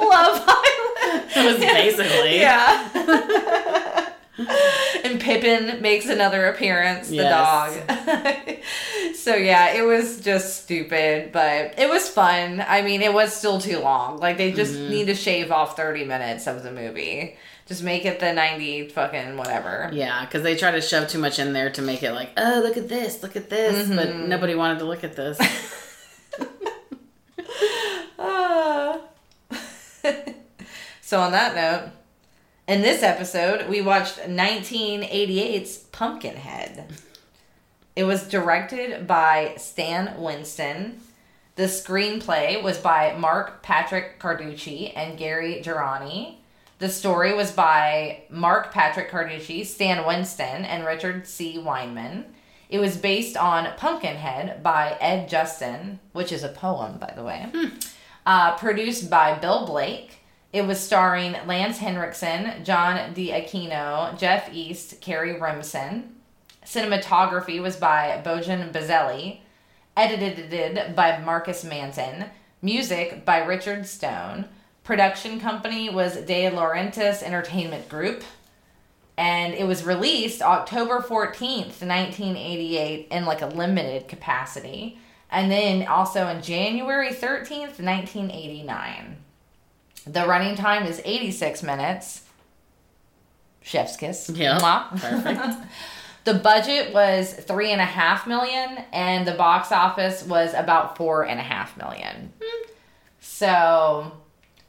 Love 0.00 0.42
Island. 0.46 1.30
It 1.36 1.46
was 1.46 1.58
basically. 1.58 2.38
Yeah. 2.40 4.10
and 5.04 5.20
Pippin 5.20 5.80
makes 5.80 6.06
another 6.08 6.46
appearance, 6.48 7.08
the 7.08 7.16
Yes. 7.16 7.76
dog. 7.86 9.14
so 9.14 9.36
yeah, 9.36 9.74
it 9.74 9.82
was 9.82 10.20
just 10.20 10.64
stupid, 10.64 11.30
but 11.32 11.78
it 11.78 11.88
was 11.88 12.08
fun. 12.08 12.64
I 12.66 12.82
mean, 12.82 13.00
it 13.02 13.12
was 13.14 13.32
still 13.32 13.60
too 13.60 13.78
long. 13.78 14.18
Like 14.18 14.36
they 14.36 14.50
just 14.52 14.74
Mm-hmm. 14.74 14.90
need 14.90 15.06
to 15.06 15.14
shave 15.14 15.52
off 15.52 15.76
30 15.76 16.04
minutes 16.04 16.46
of 16.48 16.62
the 16.64 16.72
movie. 16.72 17.36
Just 17.66 17.82
make 17.82 18.04
it 18.04 18.18
the 18.20 18.32
90 18.32 18.88
fucking 18.88 19.36
whatever. 19.36 19.88
Yeah, 19.92 20.24
because 20.24 20.42
they 20.42 20.56
try 20.56 20.72
to 20.72 20.80
shove 20.82 21.08
too 21.08 21.18
much 21.18 21.38
in 21.38 21.52
there 21.52 21.70
to 21.70 21.80
make 21.82 22.02
it 22.02 22.12
like, 22.12 22.30
oh, 22.36 22.60
look 22.62 22.76
at 22.76 22.88
this, 22.88 23.22
look 23.22 23.36
at 23.36 23.48
this, 23.48 23.88
but 23.88 24.08
Mm-hmm. 24.08 24.28
nobody 24.28 24.54
wanted 24.54 24.80
to 24.80 24.84
look 24.84 25.04
at 25.04 25.14
this. 25.16 25.38
Ah. 28.18 29.00
so 31.00 31.20
on 31.20 31.32
that 31.32 31.54
note, 31.54 31.92
in 32.66 32.80
this 32.80 33.02
episode, 33.02 33.68
we 33.68 33.82
watched 33.82 34.18
1988's 34.18 35.78
Pumpkinhead. 35.78 36.86
It 37.94 38.04
was 38.04 38.26
directed 38.28 39.06
by 39.06 39.54
Stan 39.58 40.20
Winston. 40.20 41.00
The 41.56 41.64
screenplay 41.64 42.60
was 42.62 42.78
by 42.78 43.14
Mark 43.16 43.62
Patrick 43.62 44.18
Carducci 44.18 44.92
and 44.96 45.18
Gary 45.18 45.60
Gerani. 45.62 46.36
The 46.78 46.88
story 46.88 47.34
was 47.34 47.52
by 47.52 48.22
Mark 48.30 48.72
Patrick 48.72 49.10
Carducci, 49.10 49.64
Stan 49.64 50.04
Winston, 50.06 50.64
and 50.64 50.84
Richard 50.84 51.28
C. 51.28 51.58
Weinman. 51.58 52.24
It 52.68 52.78
was 52.78 52.96
based 52.96 53.36
on 53.36 53.72
Pumpkinhead 53.76 54.62
by 54.62 54.96
Ed 55.00 55.28
Justin, 55.28 56.00
which 56.12 56.32
is 56.32 56.42
a 56.42 56.48
poem, 56.48 56.98
by 56.98 57.12
the 57.14 57.22
way. 57.22 57.46
Uh, 58.26 58.56
produced 58.56 59.10
by 59.10 59.34
Bill 59.38 59.66
Blake. 59.66 60.20
It 60.52 60.66
was 60.66 60.80
starring 60.80 61.36
Lance 61.46 61.78
Henriksen, 61.78 62.64
John 62.64 63.12
D'Aquino, 63.12 64.16
Jeff 64.16 64.52
East, 64.54 65.00
Kerry 65.00 65.38
Remsen. 65.38 66.14
Cinematography 66.64 67.60
was 67.60 67.76
by 67.76 68.22
Bojan 68.24 68.72
Bazelli. 68.72 69.40
Edited 69.96 70.96
by 70.96 71.18
Marcus 71.18 71.64
Manson. 71.64 72.26
Music 72.62 73.24
by 73.24 73.38
Richard 73.44 73.86
Stone. 73.86 74.46
Production 74.84 75.38
company 75.38 75.90
was 75.90 76.16
De 76.16 76.50
Laurentiis 76.50 77.22
Entertainment 77.22 77.88
Group. 77.88 78.24
And 79.16 79.54
it 79.54 79.64
was 79.66 79.84
released 79.84 80.42
October 80.42 80.98
14th, 80.98 81.80
1988, 81.80 83.08
in 83.10 83.24
like 83.24 83.42
a 83.42 83.46
limited 83.46 84.08
capacity. 84.08 84.98
And 85.30 85.50
then 85.50 85.86
also 85.86 86.26
in 86.28 86.42
January 86.42 87.10
13th, 87.10 87.80
1989. 87.80 89.16
The 90.06 90.26
running 90.26 90.56
time 90.56 90.84
is 90.84 91.00
86 91.04 91.62
minutes. 91.62 92.22
Chef's 93.62 93.96
kiss. 93.96 94.30
Yeah, 94.34 94.58
Mwah. 94.58 95.00
perfect. 95.00 95.58
The 96.24 96.34
budget 96.34 96.94
was 96.94 97.34
three 97.34 97.70
and 97.70 97.82
a 97.82 97.84
half 97.84 98.26
million, 98.26 98.78
and 98.94 99.28
the 99.28 99.34
box 99.34 99.70
office 99.70 100.24
was 100.24 100.54
about 100.54 100.96
four 100.96 101.26
and 101.26 101.38
a 101.38 101.42
half 101.42 101.76
million. 101.76 102.32
So, 103.20 104.10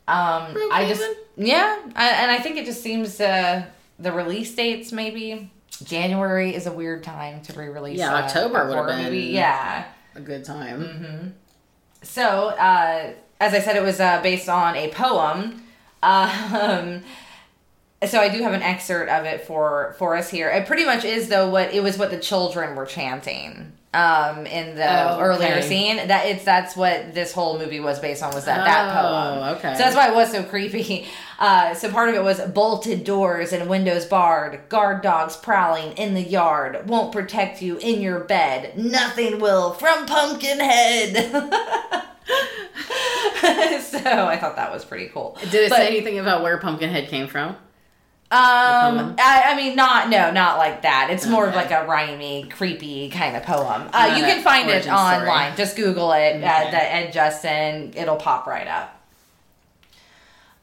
um, 0.08 0.54
I 0.74 0.86
just 0.90 1.02
yeah, 1.38 1.80
I, 1.96 2.10
and 2.10 2.30
I 2.30 2.40
think 2.40 2.58
it 2.58 2.66
just 2.66 2.84
seems 2.84 3.22
uh, 3.22 3.66
the 4.00 4.12
release 4.12 4.54
dates 4.56 4.92
maybe 4.92 5.52
January 5.84 6.54
is 6.56 6.66
a 6.68 6.72
weird 6.72 7.04
time 7.04 7.42
to 7.44 7.54
re-release. 7.54 7.98
Yeah, 8.00 8.12
a- 8.20 8.24
October 8.24 8.62
a 8.62 8.68
would've 8.70 8.88
been- 8.88 9.04
movie. 9.06 9.20
Yeah. 9.28 9.86
A 10.16 10.22
good 10.22 10.46
time. 10.46 10.82
Mm-hmm. 10.82 11.28
So, 12.04 12.48
uh, 12.50 13.12
as 13.42 13.54
I 13.54 13.60
said, 13.60 13.76
it 13.76 13.84
was 13.84 14.00
uh, 14.00 14.22
based 14.22 14.48
on 14.50 14.76
a 14.76 14.90
poem. 14.90 15.62
Um, 16.04 17.02
so 18.06 18.20
I 18.20 18.30
do 18.30 18.44
have 18.44 18.54
an 18.54 18.62
excerpt 18.62 19.10
of 19.10 19.26
it 19.26 19.42
for 19.48 19.96
for 19.98 20.16
us 20.16 20.30
here. 20.30 20.50
It 20.50 20.68
pretty 20.68 20.86
much 20.86 21.04
is 21.04 21.30
though 21.30 21.50
what 21.50 21.74
it 21.74 21.82
was 21.82 21.98
what 21.98 22.12
the 22.12 22.20
children 22.20 22.76
were 22.76 22.86
chanting 22.86 23.72
um, 23.96 24.46
in 24.46 24.76
the 24.76 24.86
Oh, 25.16 25.20
earlier 25.20 25.62
scene. 25.62 25.96
That 26.08 26.26
it's 26.28 26.44
that's 26.44 26.76
what 26.76 27.14
this 27.14 27.32
whole 27.34 27.58
movie 27.58 27.80
was 27.80 28.00
based 28.00 28.22
on 28.22 28.34
was 28.34 28.46
that 28.46 28.66
that 28.66 28.96
Oh, 28.96 29.02
poem. 29.42 29.56
okay. 29.58 29.74
So 29.74 29.80
that's 29.84 29.96
why 29.96 30.10
it 30.10 30.16
was 30.16 30.32
so 30.32 30.44
creepy. 30.44 31.08
Uh, 31.38 31.74
so 31.74 31.92
part 31.92 32.08
of 32.08 32.16
it 32.16 32.24
was 32.24 32.40
bolted 32.54 33.04
doors 33.04 33.52
and 33.52 33.70
windows 33.70 34.06
barred, 34.06 34.58
guard 34.70 35.02
dogs 35.02 35.36
prowling 35.36 35.92
in 35.98 36.14
the 36.14 36.22
yard, 36.22 36.88
won't 36.88 37.12
protect 37.12 37.62
you 37.62 37.76
in 37.80 38.00
your 38.02 38.22
bed. 38.22 38.78
Nothing 38.78 39.42
will 39.42 39.74
from 39.74 40.06
Pumpkinhead. 40.06 41.14
so 43.84 44.00
I 44.28 44.38
thought 44.40 44.56
that 44.56 44.72
was 44.72 44.86
pretty 44.86 45.08
cool. 45.08 45.38
Did 45.52 45.56
it 45.56 45.70
But- 45.70 45.76
say 45.80 45.88
anything 45.88 46.20
about 46.20 46.42
where 46.42 46.58
Pumpkinhead 46.58 47.10
came 47.10 47.28
from? 47.28 47.58
Um. 48.32 49.16
I, 49.20 49.44
I 49.48 49.56
mean, 49.56 49.76
not 49.76 50.10
no, 50.10 50.32
not 50.32 50.58
like 50.58 50.82
that. 50.82 51.10
It's 51.12 51.26
more 51.28 51.48
of 51.48 51.54
like 51.56 51.70
a 51.72 51.86
rhymey, 51.86 52.50
creepy 52.50 53.10
kind 53.10 53.36
of 53.38 53.44
poem. 53.44 53.88
Uh, 53.94 54.16
you 54.18 54.24
can 54.24 54.44
find 54.44 54.68
it 54.68 54.74
origin 54.88 54.98
story. 54.98 55.22
online. 55.22 55.56
Just 55.56 55.76
Google 55.78 56.12
it. 56.12 56.38
Okay. 56.38 56.72
the 56.72 56.94
Ed 56.94 57.12
Justin. 57.14 57.94
It'll 57.96 58.16
pop 58.16 58.48
right 58.48 58.68
up. 58.68 58.92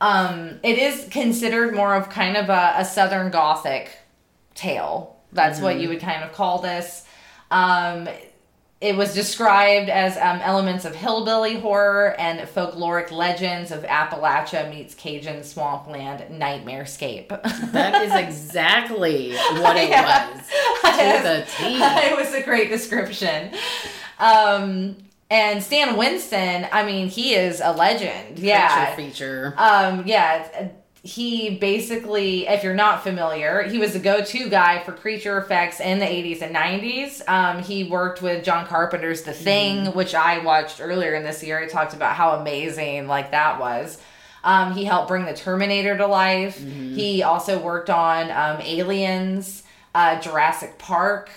Um, 0.00 0.58
it 0.64 0.78
is 0.78 1.06
considered 1.10 1.74
more 1.74 1.94
of 1.94 2.10
kind 2.10 2.36
of 2.36 2.48
a, 2.48 2.74
a 2.78 2.84
Southern 2.84 3.30
Gothic 3.30 3.96
tale. 4.54 5.16
That's 5.32 5.60
what 5.60 5.74
Mm-hmm. 5.74 5.82
you 5.82 5.88
would 5.90 6.00
kind 6.00 6.24
of 6.24 6.32
call 6.32 6.58
this. 6.60 7.06
Um, 7.50 8.08
it 8.82 8.96
was 8.96 9.14
described 9.14 9.88
as 9.88 10.16
um, 10.16 10.40
elements 10.42 10.84
of 10.84 10.92
hillbilly 10.94 11.60
horror 11.60 12.16
and 12.18 12.40
folkloric 12.48 13.12
legends 13.12 13.70
of 13.70 13.84
Appalachia 13.84 14.68
meets 14.68 14.92
Cajun 14.96 15.44
swampland 15.44 16.28
nightmare 16.36 16.84
scape. 16.84 17.32
That 17.72 18.02
is 18.02 18.12
exactly 18.12 19.32
what 19.34 19.76
it 19.76 19.88
Yeah. 19.88 20.28
was. 20.30 20.40
To 20.42 21.22
the 21.22 21.46
T. 21.56 21.78
it 21.80 22.16
was 22.18 22.34
a 22.34 22.42
great 22.42 22.68
description. 22.70 23.52
Um, 24.18 24.96
and 25.30 25.62
Stan 25.62 25.96
Winston, 25.96 26.66
I 26.72 26.84
mean, 26.84 27.08
he 27.08 27.34
is 27.34 27.60
a 27.64 27.72
legend. 27.72 28.38
Yeah. 28.38 28.94
Feature. 28.96 29.54
Um, 29.56 30.02
yeah. 30.06 30.70
He 31.04 31.56
basically, 31.56 32.46
if 32.46 32.62
you're 32.62 32.74
not 32.74 33.02
familiar, 33.02 33.64
he 33.64 33.78
was 33.78 33.92
the 33.92 33.98
go-to 33.98 34.48
guy 34.48 34.82
for 34.84 34.92
creature 34.92 35.36
effects 35.38 35.80
in 35.80 35.98
the 35.98 36.04
80s 36.06 36.42
and 36.42 36.54
90s. 36.54 37.28
Um, 37.28 37.62
he 37.62 37.82
worked 37.84 38.22
with 38.22 38.44
John 38.44 38.66
Carpenter's 38.66 39.22
The 39.22 39.32
Thing, 39.32 39.86
which 39.94 40.14
I 40.14 40.38
watched 40.38 40.80
earlier 40.80 41.14
in 41.14 41.24
this 41.24 41.42
year. 41.42 41.60
He 41.60 41.68
talked 41.68 41.92
about 41.92 42.14
how 42.14 42.36
amazing 42.36 43.08
like 43.08 43.32
that 43.32 43.58
was. 43.58 44.00
Um, 44.44 44.74
he 44.74 44.84
helped 44.84 45.08
bring 45.08 45.24
the 45.24 45.34
Terminator 45.34 45.96
to 45.96 46.06
life. 46.06 46.58
He 46.58 47.22
also 47.22 47.58
worked 47.60 47.90
on 47.90 48.30
um, 48.30 48.60
Aliens, 48.60 49.62
uh, 49.94 50.20
Jurassic 50.20 50.78
Park. 50.78 51.30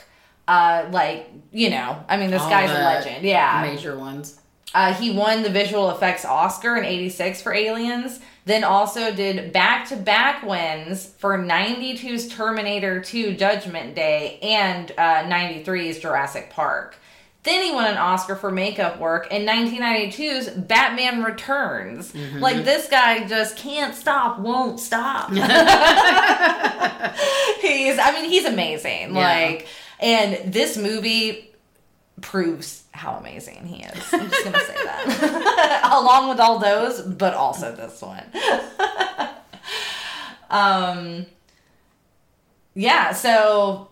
Uh, 0.48 0.88
like 0.92 1.32
you 1.52 1.72
know, 1.72 2.04
I 2.08 2.18
mean, 2.18 2.30
this 2.30 2.42
All 2.44 2.50
guy's 2.50 2.70
a 2.70 2.74
legend. 2.74 3.26
Yeah, 3.26 3.62
Major 3.64 3.98
ones. 3.98 4.40
uh, 4.76 4.94
he 4.94 5.10
won 5.10 5.42
the 5.42 5.50
visual 5.50 5.90
effects 5.90 6.24
Oscar 6.24 6.76
in 6.76 6.86
86 6.86 7.42
for 7.42 7.52
Aliens, 7.52 8.20
then 8.46 8.64
also 8.64 9.14
did 9.14 9.52
back 9.52 9.90
to 9.90 9.96
back 9.98 10.44
wins 10.44 11.08
for 11.18 11.38
92's 11.38 12.28
Terminator 12.28 13.02
2 13.02 13.36
Judgment 13.36 13.96
Day 13.96 14.40
and 14.42 14.92
uh, 14.92 15.24
93's 15.24 16.00
Jurassic 16.00 16.52
Park. 16.52 16.96
Then 17.42 17.64
he 17.64 17.72
won 17.72 17.86
an 17.86 17.98
Oscar 17.98 18.36
for 18.36 18.52
makeup 18.52 19.00
work 19.00 19.32
in 19.32 19.46
1992's 19.46 20.50
Batman 20.50 21.24
Returns. 21.24 22.14
Like, 22.40 22.66
this 22.66 22.90
guy 22.90 23.28
just 23.28 23.56
can't 23.56 23.94
stop, 23.94 24.40
won't 24.40 24.80
stop. 24.80 25.30
he's, 25.30 25.46
I 28.00 28.12
mean, 28.14 28.30
he's 28.32 28.46
amazing. 28.46 29.14
Yeah. 29.16 29.22
Like, 29.22 29.68
and 30.00 30.52
this 30.52 30.76
movie 30.76 31.52
proves 32.22 32.85
how 32.96 33.14
amazing 33.14 33.66
he 33.66 33.84
is. 33.84 34.14
I'm 34.14 34.30
just 34.30 34.44
gonna 34.44 34.60
say 34.60 34.74
that. 34.84 35.90
Along 36.02 36.30
with 36.30 36.40
all 36.40 36.60
those, 36.60 37.02
but 37.02 37.34
also 37.34 37.76
this 37.76 38.02
one. 38.02 38.24
um 40.50 41.26
yeah, 42.74 43.14
so 43.14 43.90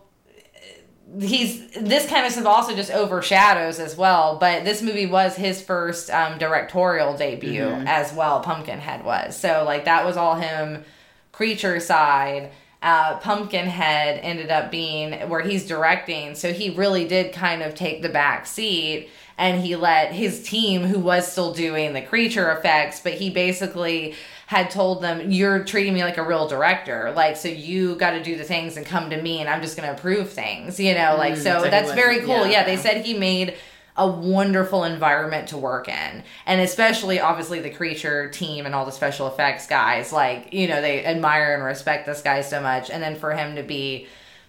he's 1.20 1.70
this 1.72 2.08
kind 2.08 2.26
of 2.26 2.32
stuff 2.32 2.46
also 2.46 2.74
just 2.74 2.90
overshadows 2.90 3.78
as 3.78 3.96
well 3.96 4.36
but 4.38 4.64
this 4.64 4.82
movie 4.82 5.06
was 5.06 5.36
his 5.36 5.62
first 5.62 6.10
um, 6.10 6.38
directorial 6.38 7.16
debut 7.16 7.62
as 7.86 8.12
well 8.14 8.40
pumpkinhead 8.40 9.04
was 9.04 9.36
so 9.36 9.62
like 9.64 9.84
that 9.84 10.04
was 10.04 10.16
all 10.16 10.34
him 10.34 10.82
creature 11.30 11.78
side 11.78 12.50
uh, 12.84 13.18
pumpkinhead 13.18 14.20
ended 14.22 14.50
up 14.50 14.70
being 14.70 15.12
where 15.28 15.40
he's 15.40 15.66
directing. 15.66 16.34
So 16.34 16.52
he 16.52 16.70
really 16.70 17.08
did 17.08 17.32
kind 17.32 17.62
of 17.62 17.74
take 17.74 18.02
the 18.02 18.08
back 18.10 18.46
seat 18.46 19.08
and 19.38 19.60
he 19.60 19.74
let 19.74 20.12
his 20.12 20.42
team 20.42 20.82
who 20.84 21.00
was 21.00 21.26
still 21.30 21.52
doing 21.52 21.92
the 21.92 22.02
creature 22.02 22.52
effects 22.52 23.00
but 23.00 23.14
he 23.14 23.30
basically 23.30 24.14
had 24.46 24.70
told 24.70 25.02
them 25.02 25.32
you're 25.32 25.64
treating 25.64 25.92
me 25.92 26.04
like 26.04 26.18
a 26.18 26.22
real 26.22 26.46
director. 26.46 27.10
Like 27.16 27.36
so 27.36 27.48
you 27.48 27.96
got 27.96 28.10
to 28.12 28.22
do 28.22 28.36
the 28.36 28.44
things 28.44 28.76
and 28.76 28.86
come 28.86 29.10
to 29.10 29.20
me 29.20 29.40
and 29.40 29.48
i'm 29.48 29.60
just 29.60 29.76
going 29.76 29.88
to 29.88 29.94
approve 29.98 30.30
things 30.30 30.78
you 30.78 30.94
know 30.94 31.16
like 31.18 31.34
Mm, 31.34 31.42
so 31.42 31.62
that's 31.68 31.90
very 31.92 32.20
cool. 32.20 32.44
yeah, 32.46 32.50
yeah 32.60 32.64
they 32.64 32.76
said 32.76 33.04
he 33.04 33.14
made 33.14 33.54
a 33.96 34.06
wonderful 34.08 34.82
environment 34.84 35.48
to 35.48 35.56
work 35.56 35.88
in 35.88 36.22
and 36.46 36.60
especially 36.60 37.20
obviously 37.20 37.60
the 37.60 37.70
creature 37.70 38.28
team 38.30 38.66
and 38.66 38.74
all 38.74 38.84
the 38.84 38.90
special 38.92 39.28
effects 39.28 39.66
guys 39.68 40.12
like 40.12 40.52
you 40.52 40.66
know 40.66 40.80
they 40.80 41.04
admire 41.04 41.54
and 41.54 41.62
respect 41.62 42.04
this 42.06 42.20
guy 42.20 42.40
so 42.40 42.60
much 42.60 42.90
and 42.90 43.00
then 43.02 43.14
for 43.14 43.32
him 43.32 43.54
to 43.56 43.62
be 43.62 44.06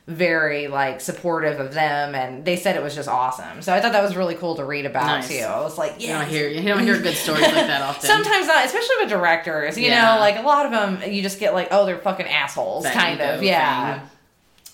very 0.08 0.68
like 0.68 1.02
supportive 1.02 1.60
of 1.60 1.74
them 1.74 2.14
and 2.14 2.46
they 2.46 2.56
said 2.56 2.75
it 2.75 2.82
was 2.84 2.94
just 2.94 3.10
awesome 3.10 3.62
so 3.64 3.74
i 3.74 3.80
thought 3.82 3.92
that 3.92 4.04
was 4.04 4.16
really 4.16 4.36
cool 4.36 4.56
to 4.56 4.64
read 4.64 4.86
about 4.86 5.06
Nice. 5.08 5.28
too 5.30 5.40
i 5.44 5.60
was 5.62 5.78
like 5.80 6.00
You 6.00 6.10
yeah 6.10 6.20
don't 6.22 6.30
hear 6.30 6.48
you 6.48 6.62
don't 6.62 6.84
hear 6.84 7.00
good 7.02 7.16
stories 7.16 7.42
like 7.42 7.54
that 7.54 7.82
often. 7.90 8.08
Sometimes 8.08 8.46
not, 8.48 8.66
especially 8.66 8.96
with 9.00 9.10
directors. 9.10 9.78
You 9.78 9.88
Yeah. 9.88 10.14
know, 10.16 10.20
like 10.20 10.38
a 10.38 10.42
lot 10.42 10.66
of 10.68 10.72
them, 10.72 11.12
you 11.12 11.22
just 11.24 11.40
get 11.40 11.54
like, 11.56 11.70
oh, 11.72 11.86
they're 11.88 11.98
fucking 11.98 12.28
assholes, 12.28 12.84
That 12.84 12.94
kind 12.94 13.20
of. 13.22 13.42
Yeah. 13.42 14.00
thing. 14.00 14.10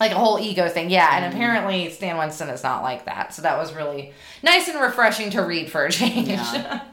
Mm-hmm. 0.01 0.13
Like 0.15 0.17
a 0.17 0.25
whole 0.25 0.39
ego 0.39 0.67
thing. 0.70 0.89
Yeah. 0.89 1.10
And 1.12 1.34
apparently 1.34 1.89
Stan 1.89 2.17
Winston 2.17 2.50
is 2.50 2.63
not 2.63 2.84
like 2.84 3.05
that. 3.05 3.34
So 3.34 3.41
that 3.43 3.58
was 3.58 3.74
really 3.74 4.13
nice 4.43 4.67
and 4.67 4.81
refreshing 4.81 5.29
to 5.31 5.41
read 5.41 5.72
for 5.72 5.86
a 5.86 5.91
change. 5.91 6.29
Yeah. 6.29 6.81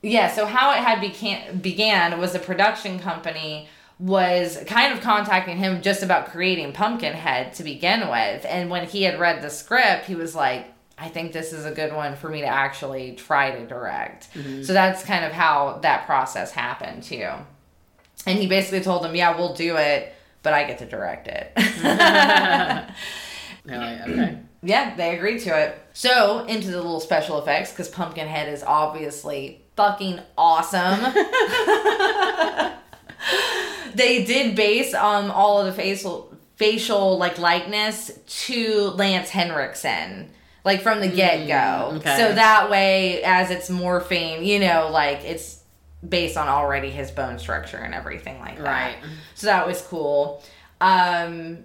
Yeah, 0.00 0.30
so 0.30 0.46
how 0.46 0.70
it 0.70 0.78
had 0.78 1.00
began 1.00 1.58
began 1.58 2.20
was 2.20 2.32
a 2.34 2.38
production 2.38 3.00
company 3.00 3.68
was 3.98 4.62
kind 4.66 4.92
of 4.92 5.00
contacting 5.00 5.56
him 5.56 5.82
just 5.82 6.04
about 6.04 6.28
creating 6.30 6.72
Pumpkinhead 6.72 7.54
to 7.54 7.64
begin 7.64 8.08
with. 8.08 8.46
And 8.48 8.70
when 8.70 8.86
he 8.86 9.02
had 9.02 9.18
read 9.18 9.42
the 9.42 9.50
script, 9.50 10.06
he 10.06 10.14
was 10.14 10.36
like, 10.36 10.72
I 10.96 11.08
think 11.08 11.32
this 11.32 11.52
is 11.52 11.64
a 11.64 11.72
good 11.72 11.92
one 11.92 12.14
for 12.14 12.28
me 12.28 12.42
to 12.42 12.46
actually 12.46 13.16
try 13.16 13.50
to 13.50 13.66
direct. 13.66 14.28
So 14.64 14.72
that's 14.72 15.04
kind 15.04 15.24
of 15.24 15.32
how 15.32 15.80
that 15.82 16.06
process 16.06 16.52
happened 16.52 17.02
too. 17.02 17.28
And 18.24 18.38
he 18.38 18.46
basically 18.46 18.80
told 18.80 19.02
them, 19.02 19.16
Yeah, 19.16 19.36
we'll 19.36 19.54
do 19.54 19.76
it, 19.76 20.14
but 20.42 20.52
I 20.52 20.64
get 20.64 20.78
to 20.78 20.86
direct 20.86 21.28
it. 21.28 21.52
They're 23.64 24.04
okay. 24.08 24.38
Yeah, 24.60 24.96
they 24.96 25.16
agreed 25.16 25.38
to 25.42 25.56
it. 25.56 25.80
So, 25.92 26.44
into 26.46 26.72
the 26.72 26.78
little 26.78 26.98
special 26.98 27.38
effects, 27.38 27.70
because 27.70 27.88
Pumpkinhead 27.88 28.48
is 28.48 28.64
obviously 28.64 29.62
fucking 29.76 30.18
awesome. 30.36 31.00
they 33.94 34.24
did 34.24 34.56
base 34.56 34.94
um 34.94 35.30
all 35.30 35.60
of 35.60 35.66
the 35.66 35.72
facial 35.72 36.36
facial 36.56 37.16
like 37.18 37.38
likeness 37.38 38.10
to 38.26 38.90
Lance 38.96 39.30
Henriksen. 39.30 40.30
Like 40.64 40.82
from 40.82 41.00
the 41.00 41.08
get 41.08 41.46
go. 41.46 41.54
Mm, 41.54 41.96
okay. 41.98 42.16
So 42.16 42.34
that 42.34 42.68
way, 42.68 43.22
as 43.22 43.50
it's 43.50 43.70
morphing, 43.70 44.44
you 44.44 44.58
know, 44.58 44.90
like 44.92 45.24
it's 45.24 45.57
based 46.06 46.36
on 46.36 46.48
already 46.48 46.90
his 46.90 47.10
bone 47.10 47.38
structure 47.38 47.78
and 47.78 47.94
everything 47.94 48.38
like 48.40 48.58
that. 48.58 48.64
Right. 48.64 48.96
So 49.34 49.46
that 49.46 49.66
was 49.66 49.82
cool. 49.82 50.42
Um, 50.80 51.64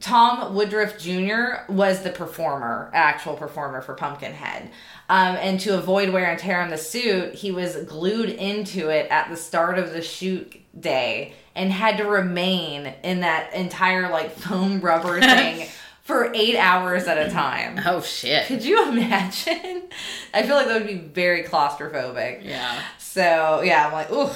Tom 0.00 0.54
Woodruff 0.56 0.98
Jr. 0.98 1.70
was 1.72 2.02
the 2.02 2.10
performer, 2.10 2.90
actual 2.92 3.34
performer 3.34 3.80
for 3.80 3.94
Pumpkinhead. 3.94 4.70
Um, 5.08 5.36
and 5.36 5.60
to 5.60 5.78
avoid 5.78 6.10
wear 6.12 6.28
and 6.28 6.38
tear 6.38 6.60
on 6.60 6.70
the 6.70 6.78
suit, 6.78 7.34
he 7.34 7.52
was 7.52 7.76
glued 7.84 8.30
into 8.30 8.88
it 8.88 9.08
at 9.10 9.28
the 9.30 9.36
start 9.36 9.78
of 9.78 9.92
the 9.92 10.02
shoot 10.02 10.60
day 10.78 11.34
and 11.54 11.70
had 11.70 11.98
to 11.98 12.04
remain 12.04 12.92
in 13.04 13.20
that 13.20 13.54
entire 13.54 14.10
like 14.10 14.32
foam 14.32 14.80
rubber 14.80 15.20
thing 15.20 15.68
for 16.02 16.32
eight 16.34 16.56
hours 16.56 17.04
at 17.04 17.18
a 17.18 17.30
time. 17.30 17.80
Oh 17.86 18.00
shit. 18.00 18.46
Could 18.46 18.64
you 18.64 18.88
imagine? 18.88 19.82
I 20.34 20.42
feel 20.42 20.56
like 20.56 20.66
that 20.66 20.80
would 20.80 20.88
be 20.88 20.98
very 20.98 21.44
claustrophobic. 21.44 22.44
Yeah. 22.44 22.82
So 23.12 23.60
yeah, 23.62 23.86
I'm 23.86 23.92
like, 23.92 24.10
ooh, 24.10 24.30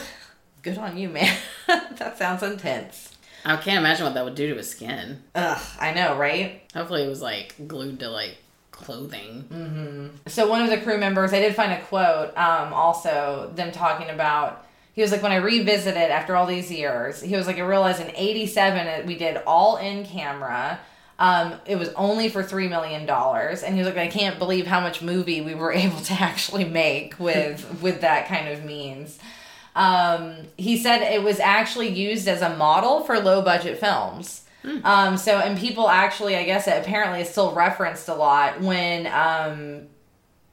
good 0.60 0.76
on 0.76 0.98
you, 0.98 1.08
man. 1.08 1.34
that 1.66 2.18
sounds 2.18 2.42
intense. 2.42 3.16
I 3.42 3.56
can't 3.56 3.78
imagine 3.78 4.04
what 4.04 4.12
that 4.14 4.24
would 4.26 4.34
do 4.34 4.50
to 4.50 4.56
his 4.56 4.68
skin. 4.68 5.22
Ugh, 5.34 5.62
I 5.80 5.94
know, 5.94 6.18
right? 6.18 6.60
Hopefully 6.74 7.02
it 7.04 7.08
was 7.08 7.22
like 7.22 7.54
glued 7.66 8.00
to 8.00 8.10
like 8.10 8.36
clothing. 8.72 9.46
Mm. 9.50 10.30
So 10.30 10.46
one 10.46 10.60
of 10.62 10.68
the 10.68 10.76
crew 10.76 10.98
members, 10.98 11.32
I 11.32 11.38
did 11.38 11.54
find 11.54 11.72
a 11.72 11.80
quote, 11.80 12.36
um, 12.36 12.74
also 12.74 13.50
them 13.54 13.72
talking 13.72 14.10
about. 14.10 14.66
He 14.92 15.00
was 15.00 15.10
like, 15.10 15.22
when 15.22 15.32
I 15.32 15.36
revisited 15.36 16.10
after 16.10 16.36
all 16.36 16.44
these 16.46 16.70
years, 16.70 17.22
he 17.22 17.34
was 17.34 17.46
like, 17.46 17.56
I 17.56 17.62
realized 17.62 18.00
in 18.02 18.14
'87 18.14 18.86
it- 18.86 19.06
we 19.06 19.16
did 19.16 19.38
all 19.46 19.78
in 19.78 20.04
camera. 20.04 20.80
Um, 21.18 21.54
it 21.64 21.76
was 21.76 21.88
only 21.90 22.28
for 22.28 22.42
three 22.42 22.68
million 22.68 23.06
dollars, 23.06 23.62
and 23.62 23.74
he 23.74 23.80
was 23.80 23.88
like, 23.88 23.96
I 23.96 24.08
can't 24.08 24.38
believe 24.38 24.66
how 24.66 24.80
much 24.80 25.00
movie 25.02 25.40
we 25.40 25.54
were 25.54 25.72
able 25.84 26.00
to 26.00 26.14
actually 26.14 26.64
make 26.64 27.18
with 27.18 27.64
with 27.82 28.00
that 28.02 28.28
kind 28.28 28.48
of 28.48 28.64
means. 28.64 29.18
Um, 29.74 30.36
he 30.56 30.78
said 30.78 31.02
it 31.02 31.22
was 31.22 31.38
actually 31.38 31.88
used 31.88 32.26
as 32.28 32.40
a 32.40 32.56
model 32.56 33.04
for 33.04 33.18
low 33.18 33.42
budget 33.42 33.78
films. 33.78 34.42
Um, 34.82 35.16
so, 35.16 35.38
and 35.38 35.56
people 35.56 35.88
actually, 35.88 36.34
I 36.36 36.44
guess 36.44 36.66
it 36.66 36.82
apparently 36.82 37.20
is 37.20 37.28
still 37.28 37.54
referenced 37.54 38.08
a 38.08 38.14
lot 38.14 38.60
when 38.60 39.06
um, 39.06 39.86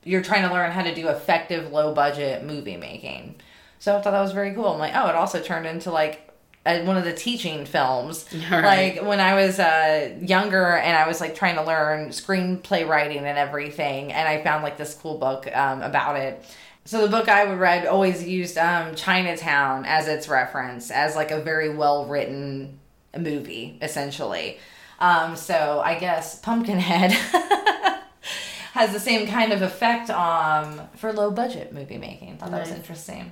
you're 0.04 0.21
trying 0.21 0.47
to 0.47 0.54
learn 0.54 0.71
how 0.71 0.84
to 0.84 0.93
do 0.93 1.08
effective 1.08 1.71
low 1.71 1.93
budget 1.93 2.43
movie 2.43 2.78
making. 2.78 3.36
So 3.80 3.97
I 3.97 4.02
thought 4.02 4.12
that 4.12 4.21
was 4.21 4.32
very 4.32 4.54
cool. 4.54 4.67
I'm 4.67 4.80
like, 4.80 4.93
oh, 4.95 5.08
it 5.10 5.15
also 5.15 5.41
turned 5.41 5.65
into 5.65 5.91
like 5.91 6.30
a, 6.65 6.84
one 6.86 6.97
of 6.97 7.04
the 7.04 7.13
teaching 7.13 7.65
films. 7.65 8.26
Right. 8.52 8.95
Like 8.95 9.06
when 9.08 9.19
I 9.19 9.34
was 9.34 9.60
uh, 9.60 10.15
younger 10.21 10.78
and 10.78 10.95
I 10.95 11.08
was 11.08 11.19
like 11.19 11.36
trying 11.36 11.56
to 11.56 11.63
learn 11.63 12.10
screenplay 12.10 12.88
writing 12.88 13.19
and 13.19 13.38
everything, 13.38 14.12
and 14.12 14.28
I 14.28 14.43
found 14.43 14.63
like 14.63 14.78
this 14.78 14.93
cool 14.93 15.17
book 15.17 15.47
um, 15.56 15.82
about 15.82 16.17
it. 16.17 16.43
So 16.86 17.02
the 17.02 17.08
book 17.08 17.30
I 17.30 17.45
would 17.45 17.58
read 17.58 17.88
always 17.88 18.23
used 18.23 18.58
um, 18.58 18.95
Chinatown 18.95 19.86
as 19.86 20.08
its 20.08 20.28
reference, 20.28 20.91
as 20.91 21.15
like 21.15 21.32
a 21.32 21.41
very 21.41 21.69
well 21.73 22.06
written 22.06 22.80
movie, 23.17 23.78
essentially. 23.82 24.60
Um, 24.99 25.36
so 25.36 25.82
I 25.84 25.97
guess 25.97 26.39
Pumpkinhead 26.39 27.12
has 28.73 28.91
the 28.91 28.99
same 28.99 29.28
kind 29.28 29.54
of 29.54 29.62
effect 29.62 30.10
um, 30.10 30.82
for 30.95 31.13
low 31.13 31.32
budget 31.32 31.73
movie 31.73 31.97
making. 31.97 32.38
Thought 32.38 32.52
that 32.52 32.62
was 32.62 32.71
interesting. 32.71 33.32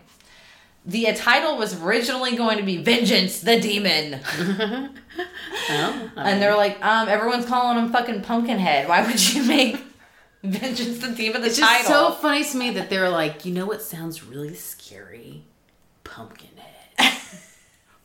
The 0.86 1.14
title 1.14 1.58
was 1.58 1.80
originally 1.82 2.36
going 2.36 2.58
to 2.58 2.64
be 2.64 2.78
Vengeance 2.78 3.42
the 3.42 3.60
Demon. 3.60 4.20
Oh, 5.70 6.12
And 6.16 6.42
they're 6.42 6.56
like, 6.56 6.84
um, 6.84 7.08
everyone's 7.08 7.46
calling 7.46 7.78
him 7.78 7.92
fucking 7.92 8.22
Pumpkinhead. 8.24 8.88
Why 8.90 9.06
would 9.06 9.34
you 9.34 9.44
make 9.44 9.78
Vengeance 10.44 10.98
the 11.00 11.10
Demon 11.14 11.42
the 11.42 11.48
it's 11.48 11.58
just 11.58 11.86
title? 11.86 12.12
so 12.12 12.16
funny 12.16 12.44
to 12.44 12.58
me 12.58 12.72
that 12.72 12.90
they're 12.90 13.10
like, 13.10 13.46
you 13.46 13.54
know 13.54 13.66
what 13.66 13.82
sounds 13.82 14.24
really 14.24 14.56
scary? 14.56 15.44
Pumpkinhead. 16.04 16.66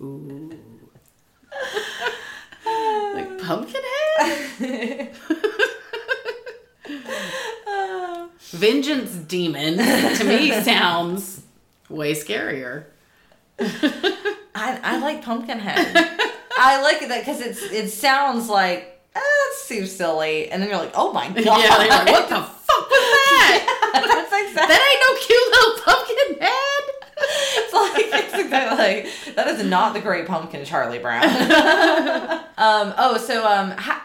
Ooh. 0.03 0.51
like 3.15 3.39
Pumpkinhead? 3.39 5.17
Vengeance 8.51 9.13
Demon 9.15 9.79
to 9.79 10.25
me 10.25 10.53
sounds 10.63 11.43
way 11.89 12.13
scarier. 12.13 12.85
I, 13.59 14.81
I 14.83 14.99
like 14.99 15.23
Pumpkinhead. 15.23 15.77
I 16.59 16.81
like 16.83 17.01
that 17.09 17.21
because 17.21 17.41
it's 17.41 17.63
it 17.63 17.89
sounds 17.91 18.49
like 18.49 19.01
eh, 19.15 19.21
it's 19.21 19.69
too 19.69 19.87
silly, 19.87 20.51
and 20.51 20.63
then 20.63 20.69
you're 20.71 20.79
like, 20.79 20.93
oh 20.95 21.13
my 21.13 21.29
god, 21.29 21.45
Yeah, 21.45 21.53
like, 21.77 22.07
what 22.11 22.29
the 22.29 22.37
fuck 22.37 22.91
was 22.91 23.01
that? 23.31 23.93
That's 23.93 24.49
exactly. 24.49 24.75
that 24.75 24.81
ain't 24.89 25.03
no 25.05 25.27
cute 25.27 25.49
little 25.53 25.85
pumpkin 25.85 26.41
head. 26.49 26.83
It's 27.59 27.73
like 27.73 28.25
it's 28.25 28.35
exactly 28.45 28.77
like 28.77 29.35
that 29.37 29.49
is 29.49 29.65
not 29.65 29.95
the 29.95 30.01
Great 30.01 30.27
Pumpkin, 30.27 30.65
Charlie 30.67 30.99
Brown. 30.99 31.25
um. 31.25 32.93
Oh, 32.99 33.17
so 33.27 33.47
um, 33.47 33.71
how, 33.71 34.01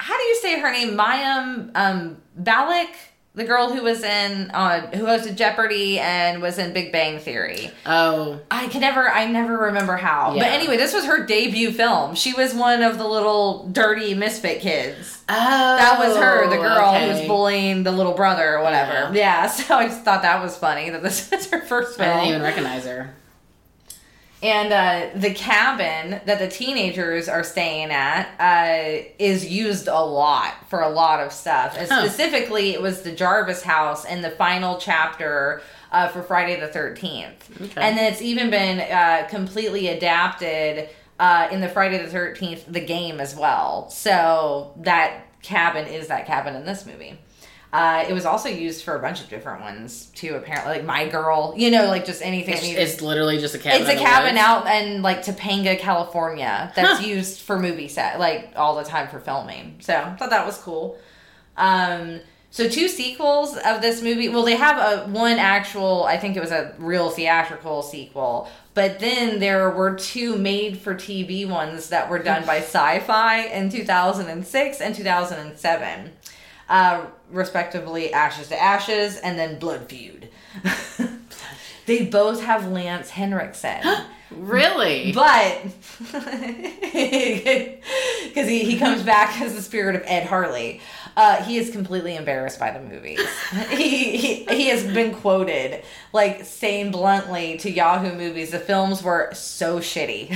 how 0.00 0.16
do 0.16 0.22
you 0.24 0.36
say 0.36 0.58
her 0.60 0.72
name? 0.72 0.96
Mayim 0.96 1.70
um 1.74 2.16
Balak, 2.36 2.88
the 3.36 3.44
girl 3.44 3.72
who 3.72 3.82
was 3.82 4.02
in 4.04 4.50
uh 4.52 4.86
who 4.92 5.04
hosted 5.04 5.34
Jeopardy 5.36 5.98
and 5.98 6.40
was 6.40 6.58
in 6.58 6.72
Big 6.72 6.92
Bang 6.92 7.18
Theory. 7.18 7.70
Oh, 7.84 8.40
I 8.50 8.68
can 8.68 8.80
never, 8.80 9.08
I 9.10 9.26
never 9.26 9.56
remember 9.58 9.96
how. 9.96 10.32
But 10.34 10.44
anyway, 10.44 10.76
this 10.76 10.94
was 10.94 11.04
her 11.04 11.26
debut 11.26 11.72
film. 11.72 12.14
She 12.14 12.32
was 12.32 12.54
one 12.54 12.82
of 12.82 12.96
the 12.98 13.06
little 13.08 13.68
dirty 13.68 14.14
misfit 14.14 14.60
kids. 14.60 15.22
oh, 15.28 15.32
That 15.34 15.98
was 15.98 16.16
her, 16.16 16.48
the 16.48 16.56
girl 16.56 16.92
who 16.94 17.08
was 17.08 17.26
bullying 17.26 17.82
the 17.82 17.92
little 17.92 18.14
brother 18.14 18.56
or 18.56 18.62
whatever. 18.62 19.12
Yeah. 19.14 19.24
Yeah, 19.24 19.46
so 19.48 19.74
I 19.76 19.86
just 19.86 20.02
thought 20.02 20.22
that 20.22 20.40
was 20.42 20.56
funny 20.56 20.90
that 20.90 21.02
this 21.02 21.30
was 21.32 21.46
her 21.50 21.60
first 21.62 21.98
film. 21.98 22.08
I 22.10 22.14
didn't 22.14 22.28
even 22.28 22.42
recognize 22.42 22.84
her. 22.84 23.12
And 24.44 24.72
uh, 24.74 25.18
the 25.18 25.32
cabin 25.32 26.20
that 26.26 26.38
the 26.38 26.48
teenagers 26.48 27.30
are 27.30 27.42
staying 27.42 27.90
at 27.90 28.28
uh, 28.38 29.04
is 29.18 29.46
used 29.46 29.88
a 29.88 30.00
lot 30.00 30.68
for 30.68 30.82
a 30.82 30.88
lot 30.90 31.20
of 31.20 31.32
stuff. 31.32 31.74
And 31.78 31.88
specifically, 31.88 32.74
it 32.74 32.82
was 32.82 33.00
the 33.00 33.12
Jarvis 33.12 33.62
house 33.62 34.04
in 34.04 34.20
the 34.20 34.30
final 34.30 34.76
chapter 34.76 35.62
uh, 35.90 36.08
for 36.08 36.22
Friday 36.22 36.60
the 36.60 36.68
13th. 36.68 37.62
Okay. 37.62 37.80
And 37.80 37.96
then 37.96 38.12
it's 38.12 38.20
even 38.20 38.50
been 38.50 38.80
uh, 38.80 39.26
completely 39.30 39.88
adapted 39.88 40.90
uh, 41.18 41.48
in 41.50 41.62
the 41.62 41.68
Friday 41.68 42.04
the 42.04 42.14
13th, 42.14 42.70
the 42.70 42.84
game 42.84 43.20
as 43.20 43.34
well. 43.34 43.88
So 43.88 44.74
that 44.82 45.24
cabin 45.40 45.86
is 45.86 46.08
that 46.08 46.26
cabin 46.26 46.54
in 46.54 46.66
this 46.66 46.84
movie. 46.84 47.18
Uh, 47.74 48.04
it 48.08 48.12
was 48.12 48.24
also 48.24 48.48
used 48.48 48.84
for 48.84 48.94
a 48.94 49.00
bunch 49.00 49.20
of 49.20 49.28
different 49.28 49.60
ones 49.60 50.06
too. 50.14 50.36
Apparently, 50.36 50.74
like 50.76 50.84
My 50.84 51.08
Girl, 51.08 51.54
you 51.56 51.72
know, 51.72 51.86
like 51.86 52.04
just 52.06 52.22
anything. 52.22 52.54
It's, 52.54 52.92
it's 52.94 53.02
literally 53.02 53.38
just 53.38 53.56
a 53.56 53.58
cabin. 53.58 53.80
it's 53.82 53.90
a 53.90 53.96
cabin 54.00 54.34
woods. 54.34 54.44
out 54.46 54.66
in 54.68 55.02
like 55.02 55.24
Topanga, 55.24 55.76
California, 55.78 56.72
that's 56.76 57.00
Huh. 57.00 57.06
used 57.06 57.40
for 57.40 57.58
movie 57.58 57.88
set, 57.88 58.20
like 58.20 58.52
all 58.54 58.76
the 58.76 58.84
time 58.84 59.08
for 59.08 59.18
filming. 59.18 59.74
So 59.80 59.92
I 59.92 60.14
thought 60.14 60.30
that 60.30 60.46
was 60.46 60.56
cool. 60.58 60.96
Um, 61.56 62.20
so 62.50 62.68
two 62.68 62.86
sequels 62.86 63.56
of 63.56 63.82
this 63.82 64.00
movie. 64.00 64.28
Well, 64.28 64.44
they 64.44 64.54
have 64.54 64.78
a 64.78 65.10
one 65.10 65.38
actual. 65.40 66.04
I 66.04 66.16
think 66.16 66.36
it 66.36 66.40
was 66.40 66.52
a 66.52 66.72
real 66.78 67.10
theatrical 67.10 67.82
sequel, 67.82 68.48
but 68.74 69.00
then 69.00 69.40
there 69.40 69.68
were 69.70 69.96
two 69.96 70.36
made-for-TV 70.36 71.48
ones 71.48 71.88
that 71.88 72.08
were 72.08 72.20
done 72.20 72.46
by 72.46 72.58
Sci-Fi 72.58 73.46
in 73.46 73.70
2006 73.70 74.80
and 74.80 74.94
2007, 74.94 76.12
uh, 76.68 77.06
respectively. 77.30 78.12
Ashes 78.12 78.48
to 78.48 78.60
Ashes 78.60 79.16
and 79.16 79.38
then 79.38 79.58
Blood 79.58 79.88
Feud. 79.88 80.28
they 81.86 82.04
both 82.04 82.42
have 82.42 82.68
Lance 82.68 83.10
Henriksen. 83.10 83.82
Really? 84.36 85.12
But 85.12 85.62
because 86.00 86.22
he, 88.48 88.64
he 88.64 88.78
comes 88.78 89.02
back 89.02 89.40
as 89.40 89.54
the 89.54 89.62
spirit 89.62 89.94
of 89.94 90.02
Ed 90.06 90.26
Harley, 90.26 90.80
uh, 91.16 91.42
he 91.42 91.56
is 91.58 91.70
completely 91.70 92.16
embarrassed 92.16 92.58
by 92.58 92.72
the 92.72 92.80
movies. 92.80 93.20
he, 93.70 94.16
he 94.16 94.44
he 94.44 94.68
has 94.68 94.82
been 94.82 95.14
quoted 95.14 95.84
like 96.12 96.44
saying 96.44 96.90
bluntly 96.90 97.58
to 97.58 97.70
Yahoo 97.70 98.16
Movies, 98.16 98.50
the 98.50 98.58
films 98.58 99.02
were 99.02 99.30
so 99.32 99.78
shitty. 99.78 100.30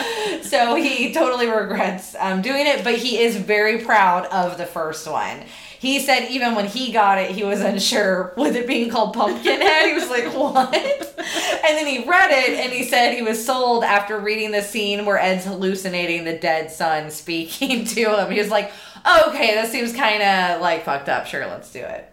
so 0.42 0.74
he 0.74 1.12
totally 1.12 1.46
regrets 1.46 2.14
um, 2.18 2.42
doing 2.42 2.66
it, 2.66 2.84
but 2.84 2.94
he 2.94 3.18
is 3.18 3.36
very 3.36 3.78
proud 3.78 4.26
of 4.26 4.58
the 4.58 4.66
first 4.66 5.08
one. 5.10 5.44
He 5.78 5.98
said 5.98 6.30
even 6.30 6.54
when 6.54 6.66
he 6.66 6.92
got 6.92 7.18
it, 7.18 7.32
he 7.32 7.42
was 7.42 7.60
unsure 7.60 8.32
with 8.36 8.54
it 8.54 8.68
being 8.68 8.88
called 8.88 9.14
Pumpkinhead. 9.14 9.88
He 9.88 9.94
was 9.94 10.08
like, 10.08 10.32
"What?" 10.32 10.72
And 10.72 11.76
then 11.76 11.88
he 11.88 12.08
read 12.08 12.30
it, 12.30 12.50
and 12.60 12.72
he 12.72 12.84
said 12.84 13.14
he 13.14 13.22
was 13.22 13.44
sold 13.44 13.82
after 13.82 14.16
reading 14.18 14.52
the 14.52 14.62
scene 14.62 15.04
where 15.04 15.18
Ed's 15.18 15.44
hallucinating 15.44 16.24
the 16.24 16.38
dead 16.38 16.70
son 16.70 17.10
speaking 17.10 17.84
to 17.96 18.16
him. 18.16 18.30
He 18.30 18.38
was 18.38 18.48
like, 18.48 18.70
"Okay, 19.26 19.56
that 19.56 19.70
seems 19.72 19.92
kind 19.92 20.22
of 20.22 20.60
like 20.60 20.84
fucked 20.84 21.08
up. 21.08 21.26
Sure, 21.26 21.46
let's 21.46 21.72
do 21.72 21.80
it." 21.80 22.08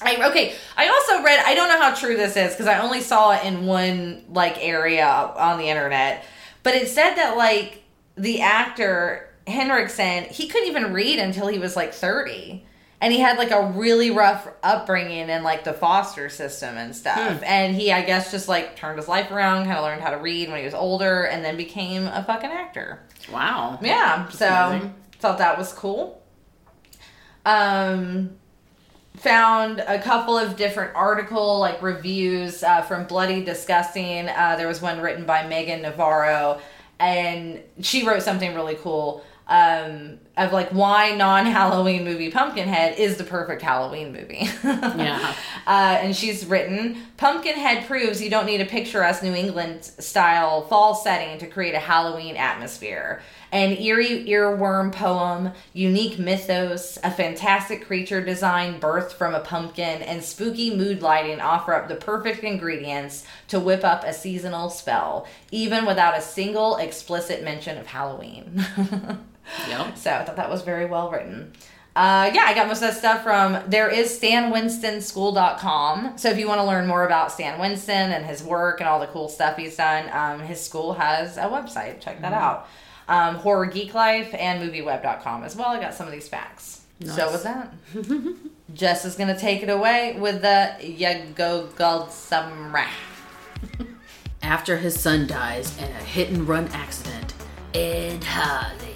I, 0.00 0.30
okay, 0.30 0.54
I 0.76 0.88
also 0.88 1.22
read. 1.22 1.42
I 1.44 1.54
don't 1.54 1.68
know 1.68 1.78
how 1.78 1.94
true 1.94 2.16
this 2.16 2.36
is 2.36 2.52
because 2.52 2.66
I 2.66 2.78
only 2.78 3.00
saw 3.00 3.32
it 3.32 3.44
in 3.44 3.66
one 3.66 4.24
like 4.30 4.56
area 4.64 5.06
on 5.06 5.58
the 5.58 5.68
internet, 5.68 6.24
but 6.64 6.74
it 6.74 6.88
said 6.88 7.14
that 7.14 7.36
like 7.36 7.84
the 8.16 8.40
actor 8.40 9.30
Henriksen, 9.46 10.24
he 10.24 10.48
couldn't 10.48 10.68
even 10.68 10.92
read 10.92 11.20
until 11.20 11.46
he 11.46 11.58
was 11.58 11.76
like 11.76 11.92
thirty, 11.92 12.66
and 13.00 13.12
he 13.12 13.20
had 13.20 13.36
like 13.36 13.50
a 13.50 13.66
really 13.66 14.10
rough 14.10 14.48
upbringing 14.62 15.28
in 15.28 15.42
like 15.42 15.64
the 15.64 15.74
foster 15.74 16.28
system 16.28 16.76
and 16.76 16.96
stuff. 16.96 17.42
And 17.44 17.76
he, 17.76 17.92
I 17.92 18.02
guess, 18.02 18.30
just 18.30 18.48
like 18.48 18.76
turned 18.76 18.98
his 18.98 19.06
life 19.06 19.30
around, 19.30 19.66
kind 19.66 19.76
of 19.76 19.84
learned 19.84 20.00
how 20.00 20.10
to 20.10 20.16
read 20.16 20.48
when 20.48 20.58
he 20.58 20.64
was 20.64 20.74
older, 20.74 21.24
and 21.24 21.44
then 21.44 21.56
became 21.56 22.06
a 22.06 22.24
fucking 22.24 22.50
actor. 22.50 23.00
Wow. 23.30 23.78
Yeah, 23.82 24.28
so 24.30 24.48
amazing. 24.48 24.94
thought 25.18 25.38
that 25.38 25.58
was 25.58 25.72
cool. 25.72 26.22
Um, 27.44 28.38
found 29.16 29.80
a 29.80 30.00
couple 30.00 30.36
of 30.36 30.56
different 30.56 30.94
article 30.94 31.58
like 31.58 31.82
reviews 31.82 32.62
uh, 32.62 32.82
from 32.82 33.04
Bloody 33.06 33.44
Disgusting. 33.44 34.28
Uh, 34.28 34.56
there 34.56 34.68
was 34.68 34.82
one 34.82 35.00
written 35.00 35.24
by 35.24 35.46
Megan 35.46 35.82
Navarro, 35.82 36.60
and 36.98 37.60
she 37.80 38.06
wrote 38.06 38.22
something 38.22 38.54
really 38.54 38.76
cool 38.76 39.24
um, 39.46 40.18
of 40.36 40.52
like 40.52 40.70
why 40.70 41.14
non 41.14 41.46
Halloween 41.46 42.04
movie 42.04 42.30
Pumpkinhead 42.30 42.98
is 42.98 43.16
the 43.16 43.24
perfect 43.24 43.62
Halloween 43.62 44.12
movie. 44.12 44.48
Yeah. 44.62 45.34
Uh, 45.66 45.98
and 46.02 46.14
she's 46.14 46.44
written 46.44 46.94
Pumpkinhead 47.16 47.86
proves 47.86 48.20
you 48.20 48.28
don't 48.28 48.44
need 48.44 48.60
a 48.60 48.66
picturesque 48.66 49.22
New 49.22 49.34
England 49.34 49.82
style 49.82 50.60
fall 50.66 50.94
setting 50.94 51.38
to 51.38 51.46
create 51.46 51.74
a 51.74 51.78
Halloween 51.78 52.36
atmosphere. 52.36 53.22
An 53.50 53.70
eerie 53.78 54.26
earworm 54.26 54.92
poem, 54.92 55.52
unique 55.72 56.18
mythos, 56.18 56.98
a 57.02 57.10
fantastic 57.10 57.86
creature 57.86 58.22
design 58.22 58.78
birthed 58.78 59.12
from 59.12 59.34
a 59.34 59.40
pumpkin, 59.40 60.02
and 60.02 60.22
spooky 60.22 60.76
mood 60.76 61.00
lighting 61.00 61.40
offer 61.40 61.72
up 61.72 61.88
the 61.88 61.94
perfect 61.94 62.44
ingredients 62.44 63.24
to 63.48 63.58
whip 63.58 63.84
up 63.84 64.04
a 64.04 64.12
seasonal 64.12 64.68
spell, 64.68 65.26
even 65.50 65.86
without 65.86 66.18
a 66.18 66.20
single 66.20 66.76
explicit 66.76 67.42
mention 67.42 67.78
of 67.78 67.86
Halloween. 67.86 68.66
Yep. 69.68 69.96
So 69.98 70.10
I 70.12 70.24
thought 70.24 70.36
that 70.36 70.50
was 70.50 70.62
very 70.62 70.86
well 70.86 71.10
written. 71.10 71.52
Uh, 71.96 72.28
yeah, 72.34 72.42
I 72.46 72.54
got 72.54 72.66
most 72.66 72.78
of 72.82 72.90
that 72.90 72.96
stuff 72.96 73.22
from 73.22 73.58
there 73.70 73.88
is 73.88 74.18
stanwinstonschool.com. 74.18 76.18
So 76.18 76.30
if 76.30 76.38
you 76.38 76.48
want 76.48 76.60
to 76.60 76.66
learn 76.66 76.86
more 76.86 77.04
about 77.06 77.32
Stan 77.32 77.58
Winston 77.60 78.12
and 78.12 78.24
his 78.26 78.42
work 78.42 78.80
and 78.80 78.88
all 78.88 79.00
the 79.00 79.06
cool 79.06 79.28
stuff 79.28 79.56
he's 79.56 79.76
done, 79.76 80.08
um, 80.12 80.40
his 80.44 80.60
school 80.60 80.94
has 80.94 81.36
a 81.36 81.42
website. 81.42 82.00
Check 82.00 82.20
that 82.22 82.32
out. 82.32 82.68
Um, 83.08 83.36
Horror 83.36 83.66
Geek 83.66 83.94
Life 83.94 84.34
and 84.34 84.62
movieweb.com 84.68 85.44
as 85.44 85.56
well. 85.56 85.68
I 85.68 85.80
got 85.80 85.94
some 85.94 86.06
of 86.06 86.12
these 86.12 86.28
facts. 86.28 86.82
So 87.04 87.16
Nice. 87.16 87.32
with 87.32 87.42
that, 87.44 87.72
Jess 88.74 89.04
is 89.04 89.14
going 89.16 89.32
to 89.32 89.38
take 89.38 89.62
it 89.62 89.68
away 89.68 90.16
with 90.18 90.42
the 90.42 90.74
Yago 90.80 91.74
Gold 91.76 92.10
Samurai. 92.10 92.86
After 94.42 94.78
his 94.78 94.98
son 94.98 95.26
dies 95.26 95.76
in 95.78 95.84
a 95.84 96.02
hit 96.02 96.30
and 96.30 96.46
run 96.48 96.68
accident, 96.68 97.34
Ed 97.74 98.24
Harley 98.24 98.93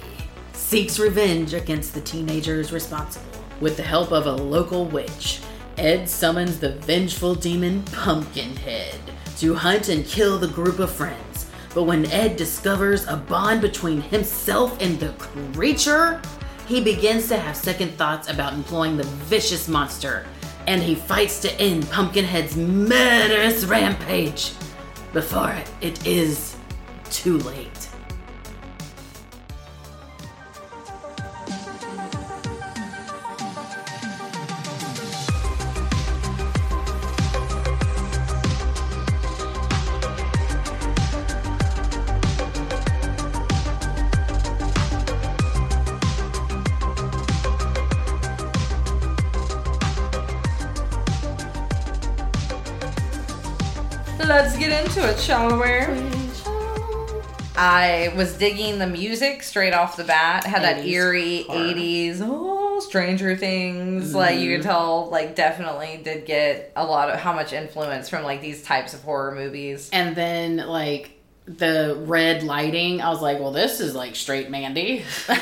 seeks 0.69 0.99
revenge 0.99 1.55
against 1.55 1.95
the 1.95 2.01
teenagers 2.01 2.71
responsible. 2.71 3.43
With 3.59 3.75
the 3.75 3.81
help 3.81 4.11
of 4.11 4.27
a 4.27 4.31
local 4.31 4.85
witch, 4.85 5.41
Ed 5.79 6.07
summons 6.07 6.59
the 6.59 6.73
vengeful 6.73 7.33
demon 7.33 7.81
Pumpkinhead 7.85 8.99
to 9.37 9.55
hunt 9.55 9.89
and 9.89 10.05
kill 10.05 10.37
the 10.37 10.47
group 10.47 10.77
of 10.77 10.91
friends. 10.91 11.49
But 11.73 11.85
when 11.85 12.05
Ed 12.11 12.37
discovers 12.37 13.07
a 13.07 13.17
bond 13.17 13.61
between 13.61 13.99
himself 13.99 14.79
and 14.79 14.99
the 14.99 15.09
creature, 15.13 16.21
he 16.67 16.83
begins 16.83 17.27
to 17.29 17.39
have 17.39 17.55
second 17.55 17.93
thoughts 17.93 18.29
about 18.29 18.53
employing 18.53 18.95
the 18.95 19.05
vicious 19.25 19.67
monster, 19.67 20.27
and 20.67 20.83
he 20.83 20.93
fights 20.93 21.39
to 21.39 21.51
end 21.59 21.89
Pumpkinhead's 21.89 22.55
murderous 22.55 23.65
rampage 23.65 24.51
before 25.13 25.55
it 25.81 26.05
is 26.05 26.55
too 27.09 27.39
late. 27.39 27.78
Into 55.43 55.61
it, 55.63 56.35
shall 56.35 56.53
we? 56.53 57.21
I 57.55 58.13
was 58.15 58.37
digging 58.37 58.79
the 58.79 58.87
music 58.87 59.43
straight 59.43 59.73
off 59.73 59.97
the 59.97 60.03
bat. 60.03 60.45
Had 60.45 60.63
that 60.63 60.85
eerie 60.85 61.43
horror. 61.43 61.59
80s, 61.59 62.19
oh, 62.21 62.79
Stranger 62.79 63.35
Things. 63.35 64.09
Mm-hmm. 64.09 64.15
Like 64.17 64.39
you 64.39 64.55
could 64.55 64.63
tell, 64.63 65.09
like 65.09 65.35
definitely 65.35 65.99
did 66.03 66.25
get 66.25 66.71
a 66.75 66.85
lot 66.85 67.09
of 67.09 67.19
how 67.19 67.33
much 67.33 67.51
influence 67.53 68.09
from 68.09 68.23
like 68.23 68.41
these 68.41 68.63
types 68.63 68.93
of 68.93 69.01
horror 69.03 69.35
movies. 69.35 69.89
And 69.91 70.15
then 70.15 70.57
like 70.57 71.18
the 71.57 71.97
red 72.05 72.43
lighting, 72.43 73.01
I 73.01 73.09
was 73.09 73.21
like, 73.21 73.39
well, 73.39 73.51
this 73.51 73.79
is 73.79 73.95
like 73.95 74.15
straight 74.15 74.51
Mandy. 74.51 75.03
right? 75.27 75.39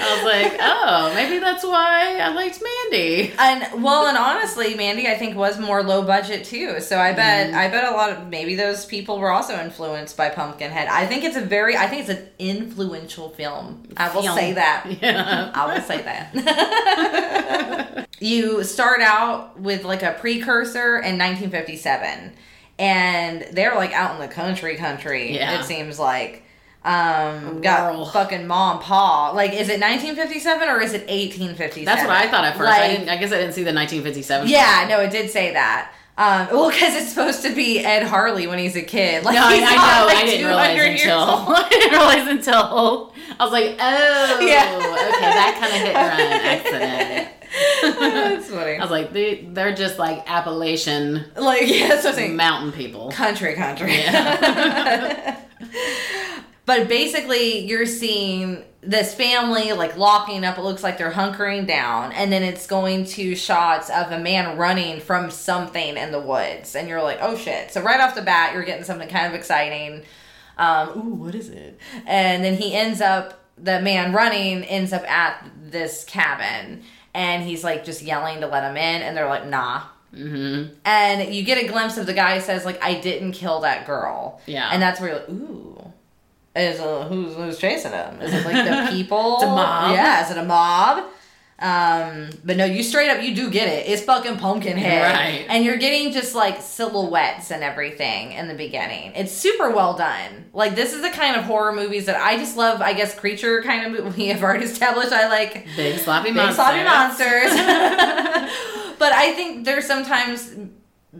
I 0.00 0.14
was 0.14 0.24
like, 0.24 0.56
oh, 0.60 1.12
maybe 1.14 1.38
that's 1.38 1.64
why 1.64 2.18
I 2.18 2.28
liked 2.28 2.62
Mandy. 2.62 3.32
And 3.36 3.82
well, 3.82 4.06
and 4.06 4.16
honestly, 4.16 4.74
Mandy, 4.74 5.08
I 5.08 5.16
think 5.16 5.36
was 5.36 5.58
more 5.58 5.82
low 5.82 6.02
budget 6.02 6.44
too. 6.44 6.80
So 6.80 6.98
I 6.98 7.12
bet, 7.12 7.48
mm-hmm. 7.48 7.58
I 7.58 7.68
bet 7.68 7.84
a 7.84 7.96
lot 7.96 8.10
of 8.10 8.28
maybe 8.28 8.54
those 8.54 8.86
people 8.86 9.18
were 9.18 9.30
also 9.30 9.58
influenced 9.58 10.16
by 10.16 10.30
Pumpkinhead. 10.30 10.88
I 10.88 11.06
think 11.06 11.24
it's 11.24 11.36
a 11.36 11.40
very, 11.40 11.76
I 11.76 11.88
think 11.88 12.08
it's 12.08 12.20
an 12.20 12.28
influential 12.38 13.30
film. 13.30 13.88
I 13.96 14.14
will 14.14 14.22
Film. 14.22 14.36
say 14.36 14.52
that. 14.52 14.86
Yeah. 15.08 15.52
I 15.54 15.74
will 15.74 15.82
say 15.82 16.02
that. 16.02 18.08
you 18.20 18.64
start 18.64 19.00
out 19.00 19.60
with 19.60 19.84
like 19.84 20.02
a 20.02 20.16
precursor 20.18 20.96
in 20.96 21.18
1957, 21.18 22.32
and 22.78 23.42
they're 23.52 23.74
like 23.74 23.92
out 23.92 24.14
in 24.14 24.20
the 24.20 24.32
country, 24.32 24.76
country. 24.76 25.34
Yeah. 25.34 25.60
It 25.60 25.64
seems 25.64 25.98
like. 25.98 26.44
Um, 26.84 27.60
got 27.60 28.12
fucking 28.12 28.46
mom, 28.46 28.78
pa. 28.78 29.30
Like, 29.32 29.50
is 29.52 29.68
it 29.68 29.80
1957 29.80 30.68
or 30.68 30.80
is 30.80 30.94
it 30.94 31.02
1857? 31.08 31.84
That's 31.84 32.02
what 32.06 32.16
I 32.16 32.28
thought 32.30 32.44
at 32.44 32.56
first. 32.56 32.70
I 32.72 32.80
Like- 32.80 32.90
didn't. 32.92 33.08
I 33.10 33.16
guess 33.16 33.32
I 33.32 33.36
didn't 33.36 33.52
see 33.54 33.64
the 33.64 33.72
1957. 33.74 34.48
yeah, 34.48 34.86
no, 34.88 35.00
it 35.00 35.10
did 35.10 35.28
say 35.30 35.52
that. 35.52 35.92
Um, 36.18 36.48
well, 36.50 36.68
because 36.68 36.96
it's 36.96 37.10
supposed 37.10 37.42
to 37.42 37.54
be 37.54 37.78
Ed 37.78 38.02
Harley 38.02 38.48
when 38.48 38.58
he's 38.58 38.74
a 38.74 38.82
kid. 38.82 39.24
Like, 39.24 39.36
No, 39.36 39.42
I, 39.44 39.52
I 39.54 40.00
know. 40.00 40.06
like, 40.06 40.16
I 40.16 40.24
didn't 40.26 40.46
realize 40.46 40.80
until. 40.80 41.20
I 41.54 41.68
didn't 41.70 41.90
realize 41.92 42.26
until 42.26 43.12
I 43.38 43.44
was 43.44 43.52
like, 43.52 43.76
oh, 43.78 44.38
Yeah. 44.42 44.76
okay, 44.76 45.20
that 45.20 45.58
kind 45.60 45.72
of 45.72 45.80
hit 45.80 45.94
and 45.94 46.18
run 46.18 46.90
accident. 46.90 47.34
That's 48.00 48.48
funny. 48.50 48.76
I 48.78 48.80
was 48.82 48.90
like, 48.90 49.12
they, 49.12 49.46
they're 49.52 49.74
just 49.74 49.98
like 49.98 50.28
Appalachian 50.28 51.24
Like, 51.36 51.62
yeah, 51.66 52.00
I'm 52.04 52.36
mountain 52.36 52.72
people. 52.72 53.12
Country, 53.12 53.54
country. 53.54 53.92
Yeah. 53.92 55.40
But 56.68 56.86
basically, 56.86 57.60
you're 57.60 57.86
seeing 57.86 58.62
this 58.82 59.14
family 59.14 59.72
like 59.72 59.96
locking 59.96 60.44
up. 60.44 60.58
It 60.58 60.60
looks 60.60 60.82
like 60.82 60.98
they're 60.98 61.10
hunkering 61.10 61.66
down, 61.66 62.12
and 62.12 62.30
then 62.30 62.42
it's 62.42 62.66
going 62.66 63.06
to 63.06 63.34
shots 63.34 63.88
of 63.88 64.12
a 64.12 64.18
man 64.18 64.58
running 64.58 65.00
from 65.00 65.30
something 65.30 65.96
in 65.96 66.12
the 66.12 66.20
woods, 66.20 66.76
and 66.76 66.86
you're 66.86 67.02
like, 67.02 67.20
oh 67.22 67.36
shit! 67.36 67.72
So 67.72 67.80
right 67.80 67.98
off 67.98 68.14
the 68.14 68.20
bat, 68.20 68.52
you're 68.52 68.64
getting 68.64 68.84
something 68.84 69.08
kind 69.08 69.26
of 69.26 69.32
exciting. 69.32 70.02
Um, 70.58 70.90
ooh, 70.90 71.14
what 71.14 71.34
is 71.34 71.48
it? 71.48 71.80
And 72.04 72.44
then 72.44 72.54
he 72.54 72.74
ends 72.74 73.00
up. 73.00 73.46
The 73.56 73.80
man 73.80 74.12
running 74.12 74.62
ends 74.64 74.92
up 74.92 75.10
at 75.10 75.50
this 75.64 76.04
cabin, 76.04 76.82
and 77.14 77.42
he's 77.44 77.64
like 77.64 77.82
just 77.82 78.02
yelling 78.02 78.42
to 78.42 78.46
let 78.46 78.62
him 78.62 78.76
in, 78.76 79.00
and 79.00 79.16
they're 79.16 79.26
like, 79.26 79.46
nah. 79.46 79.84
Mm-hmm. 80.14 80.74
And 80.84 81.34
you 81.34 81.44
get 81.44 81.64
a 81.64 81.66
glimpse 81.66 81.96
of 81.96 82.04
the 82.04 82.12
guy 82.12 82.36
who 82.36 82.40
says 82.42 82.66
like, 82.66 82.82
I 82.84 83.00
didn't 83.00 83.32
kill 83.32 83.60
that 83.60 83.86
girl. 83.86 84.40
Yeah. 84.44 84.68
And 84.70 84.82
that's 84.82 85.00
where 85.00 85.10
you're 85.10 85.18
like, 85.20 85.30
ooh. 85.30 85.67
Is 86.56 86.80
uh, 86.80 87.06
who's 87.08 87.34
who's 87.36 87.58
chasing 87.58 87.92
him? 87.92 88.20
Is 88.20 88.32
it 88.34 88.44
like 88.44 88.64
the 88.64 88.90
people? 88.96 89.34
It's 89.34 89.44
a 89.44 89.46
mob. 89.46 89.94
Yeah, 89.94 90.24
is 90.24 90.30
it 90.30 90.38
a 90.38 90.44
mob? 90.44 91.04
Um, 91.60 92.30
but 92.44 92.56
no, 92.56 92.64
you 92.64 92.84
straight 92.84 93.10
up 93.10 93.20
you 93.20 93.34
do 93.34 93.50
get 93.50 93.66
it. 93.66 93.88
It's 93.88 94.02
fucking 94.02 94.36
Pumpkinhead, 94.36 95.12
Right. 95.12 95.44
And 95.48 95.64
you're 95.64 95.76
getting 95.76 96.12
just 96.12 96.32
like 96.36 96.62
silhouettes 96.62 97.50
and 97.50 97.64
everything 97.64 98.30
in 98.30 98.46
the 98.46 98.54
beginning. 98.54 99.10
It's 99.16 99.32
super 99.32 99.70
well 99.70 99.94
done. 99.96 100.46
Like 100.52 100.76
this 100.76 100.92
is 100.92 101.02
the 101.02 101.10
kind 101.10 101.34
of 101.34 101.42
horror 101.44 101.72
movies 101.72 102.06
that 102.06 102.14
I 102.16 102.36
just 102.36 102.56
love. 102.56 102.80
I 102.80 102.92
guess 102.92 103.12
creature 103.18 103.60
kind 103.62 103.86
of 103.86 104.04
movie. 104.04 104.16
We 104.22 104.28
have 104.28 104.42
already 104.42 104.66
established 104.66 105.12
I 105.12 105.28
like 105.28 105.66
Big 105.76 105.98
sloppy 105.98 106.28
big 106.28 106.36
monsters. 106.36 106.54
sloppy 106.56 106.84
monsters. 106.84 107.50
but 108.98 109.12
I 109.12 109.32
think 109.34 109.64
there's 109.64 109.86
sometimes 109.86 110.54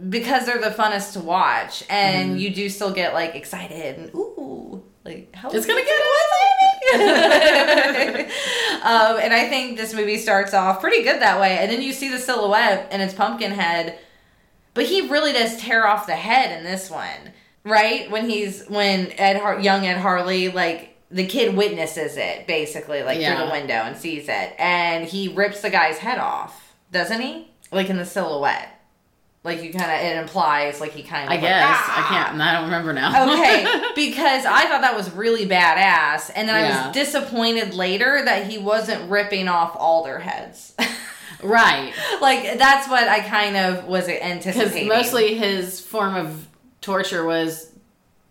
because 0.09 0.47
they're 0.47 0.61
the 0.61 0.71
funnest 0.71 1.15
to 1.15 1.21
watch, 1.21 1.83
and 1.91 2.31
Mm-hmm. 2.31 2.39
you 2.39 2.51
do 2.55 2.69
still 2.69 2.93
get 2.93 3.13
like 3.15 3.35
excited 3.35 3.99
and 3.99 4.11
ooh, 4.15 4.78
like 5.09 5.35
how 5.35 5.51
It's 5.51 5.67
gonna 5.67 5.83
get 5.83 6.01
away, 6.01 6.21
um, 8.83 9.19
and 9.21 9.35
I 9.35 9.47
think 9.49 9.77
this 9.77 9.93
movie 9.95 10.19
starts 10.19 10.55
off 10.55 10.81
pretty 10.81 11.03
good 11.03 11.21
that 11.21 11.41
way, 11.41 11.59
and 11.59 11.71
then 11.71 11.83
you 11.83 11.93
see 11.93 12.09
the 12.11 12.19
silhouette 12.19 12.89
and 12.91 13.03
it's 13.03 13.15
Pumpkinhead, 13.15 13.99
but 14.75 14.87
he 14.87 15.09
really 15.09 15.33
does 15.33 15.57
tear 15.61 15.87
off 15.87 16.07
the 16.07 16.15
head 16.17 16.57
in 16.57 16.65
this 16.65 16.91
one, 16.91 17.33
right? 17.65 18.11
When 18.11 18.29
he's 18.31 18.67
when 18.69 19.13
Ed 19.19 19.39
Har- 19.39 19.61
young 19.61 19.87
Ed 19.87 19.99
Harley 19.99 20.49
like. 20.51 20.95
The 21.11 21.27
kid 21.27 21.57
witnesses 21.57 22.19
it 22.19 22.47
basically, 22.47 23.03
like 23.03 23.17
through 23.39 23.47
the 23.47 23.51
window, 23.51 23.77
and 23.77 23.97
sees 23.97 24.29
it, 24.29 24.55
and 24.59 25.07
he 25.07 25.29
rips 25.29 25.63
the 25.63 25.71
guy's 25.71 25.97
head 25.97 26.19
off, 26.19 26.75
doesn't 26.93 27.23
he? 27.23 27.49
Like 27.73 27.89
in 27.89 27.97
the 27.97 28.05
silhouette, 28.05 28.78
like 29.49 29.63
you 29.63 29.73
kind 29.73 29.91
of 29.91 30.01
it 30.01 30.17
implies 30.19 30.81
like 30.81 30.93
he 30.93 31.03
kind 31.03 31.25
of. 31.25 31.33
I 31.33 31.37
guess 31.39 31.77
I 31.89 32.03
can't. 32.09 32.41
I 32.41 32.53
don't 32.53 32.65
remember 32.65 32.93
now. 32.93 33.33
okay, 33.33 33.65
because 33.95 34.45
I 34.45 34.67
thought 34.67 34.83
that 34.83 34.95
was 34.95 35.11
really 35.13 35.47
badass, 35.47 36.31
and 36.35 36.49
then 36.49 36.55
I 36.55 36.87
was 36.87 36.95
disappointed 36.95 37.75
later 37.75 38.23
that 38.25 38.47
he 38.47 38.59
wasn't 38.59 39.11
ripping 39.11 39.49
off 39.49 39.75
all 39.77 40.05
their 40.05 40.19
heads. 40.19 40.75
right. 41.43 41.93
like 42.21 42.59
that's 42.59 42.89
what 42.89 43.09
I 43.09 43.21
kind 43.21 43.57
of 43.57 43.87
was 43.87 44.09
anticipating. 44.09 44.89
Because 44.89 45.05
mostly 45.07 45.35
his 45.35 45.81
form 45.81 46.15
of 46.15 46.47
torture 46.81 47.25
was 47.25 47.73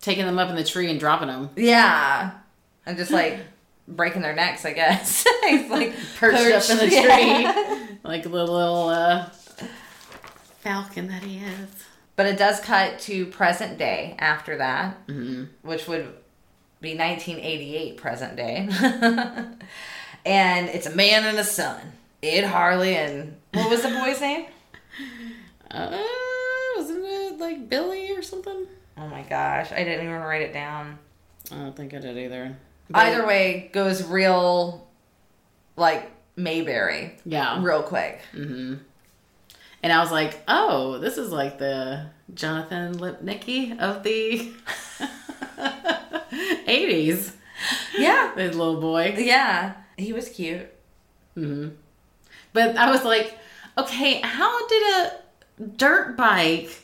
taking 0.00 0.24
them 0.24 0.38
up 0.38 0.48
in 0.50 0.56
the 0.56 0.64
tree 0.64 0.90
and 0.90 1.00
dropping 1.00 1.28
them. 1.28 1.50
yeah, 1.56 2.30
and 2.86 2.96
just 2.96 3.10
like 3.10 3.40
breaking 3.88 4.22
their 4.22 4.34
necks. 4.34 4.64
I 4.64 4.72
guess 4.72 5.26
he's 5.44 5.68
like 5.68 5.94
Perched 6.18 6.70
up 6.70 6.70
in 6.70 6.76
the 6.78 6.86
tree. 6.88 7.42
yeah. 7.42 7.86
Like 8.04 8.22
the 8.22 8.28
little 8.28 8.88
uh, 8.88 9.28
falcon 10.60 11.08
that 11.08 11.22
he 11.22 11.38
is. 11.38 11.68
But 12.16 12.26
it 12.26 12.36
does 12.38 12.60
cut 12.60 12.98
to 13.00 13.26
present 13.26 13.78
day 13.78 14.16
after 14.18 14.56
that, 14.58 14.94
hmm 15.06 15.44
which 15.62 15.86
would 15.88 16.12
be 16.80 16.96
1988 16.96 17.96
present 17.96 18.36
day. 18.36 18.68
and 20.24 20.68
it's 20.68 20.86
a 20.86 20.94
man 20.94 21.24
and 21.24 21.38
a 21.38 21.44
son. 21.44 21.80
Ed 22.22 22.44
Harley 22.44 22.96
and 22.96 23.36
what 23.52 23.70
was 23.70 23.82
the 23.82 23.88
boy's 23.90 24.20
name? 24.20 24.46
Uh, 25.70 25.98
wasn't 26.78 27.04
it 27.04 27.38
like 27.38 27.68
Billy 27.68 28.10
or 28.12 28.22
something? 28.22 28.66
Oh 28.96 29.06
my 29.06 29.20
gosh, 29.20 29.70
I 29.70 29.84
didn't 29.84 30.06
even 30.06 30.20
write 30.22 30.40
it 30.40 30.54
down. 30.54 30.98
I 31.52 31.56
don't 31.56 31.76
think 31.76 31.92
I 31.92 31.98
did 31.98 32.16
either. 32.16 32.56
Either 32.94 33.26
way, 33.26 33.68
goes 33.74 34.02
real 34.02 34.86
like 35.76 36.10
Mayberry 36.36 37.18
Yeah. 37.26 37.62
real 37.62 37.82
quick. 37.82 38.22
hmm 38.32 38.76
And 39.88 39.96
I 39.96 40.02
was 40.02 40.12
like, 40.12 40.42
oh, 40.46 40.98
this 40.98 41.16
is 41.16 41.32
like 41.32 41.58
the 41.58 42.10
Jonathan 42.34 42.98
Lipnicki 42.98 43.78
of 43.78 44.02
the 44.02 44.52
80s. 46.68 47.32
Yeah. 47.96 48.32
This 48.36 48.54
little 48.54 48.82
boy. 48.82 49.14
Yeah. 49.16 49.72
He 49.96 50.12
was 50.12 50.28
cute. 50.28 50.70
Mm-hmm. 51.38 51.70
But 52.52 52.76
I 52.76 52.90
was 52.90 53.02
like, 53.02 53.38
okay, 53.78 54.20
how 54.20 54.68
did 54.68 54.82
a 54.82 55.12
dirt 55.78 56.18
bike 56.18 56.82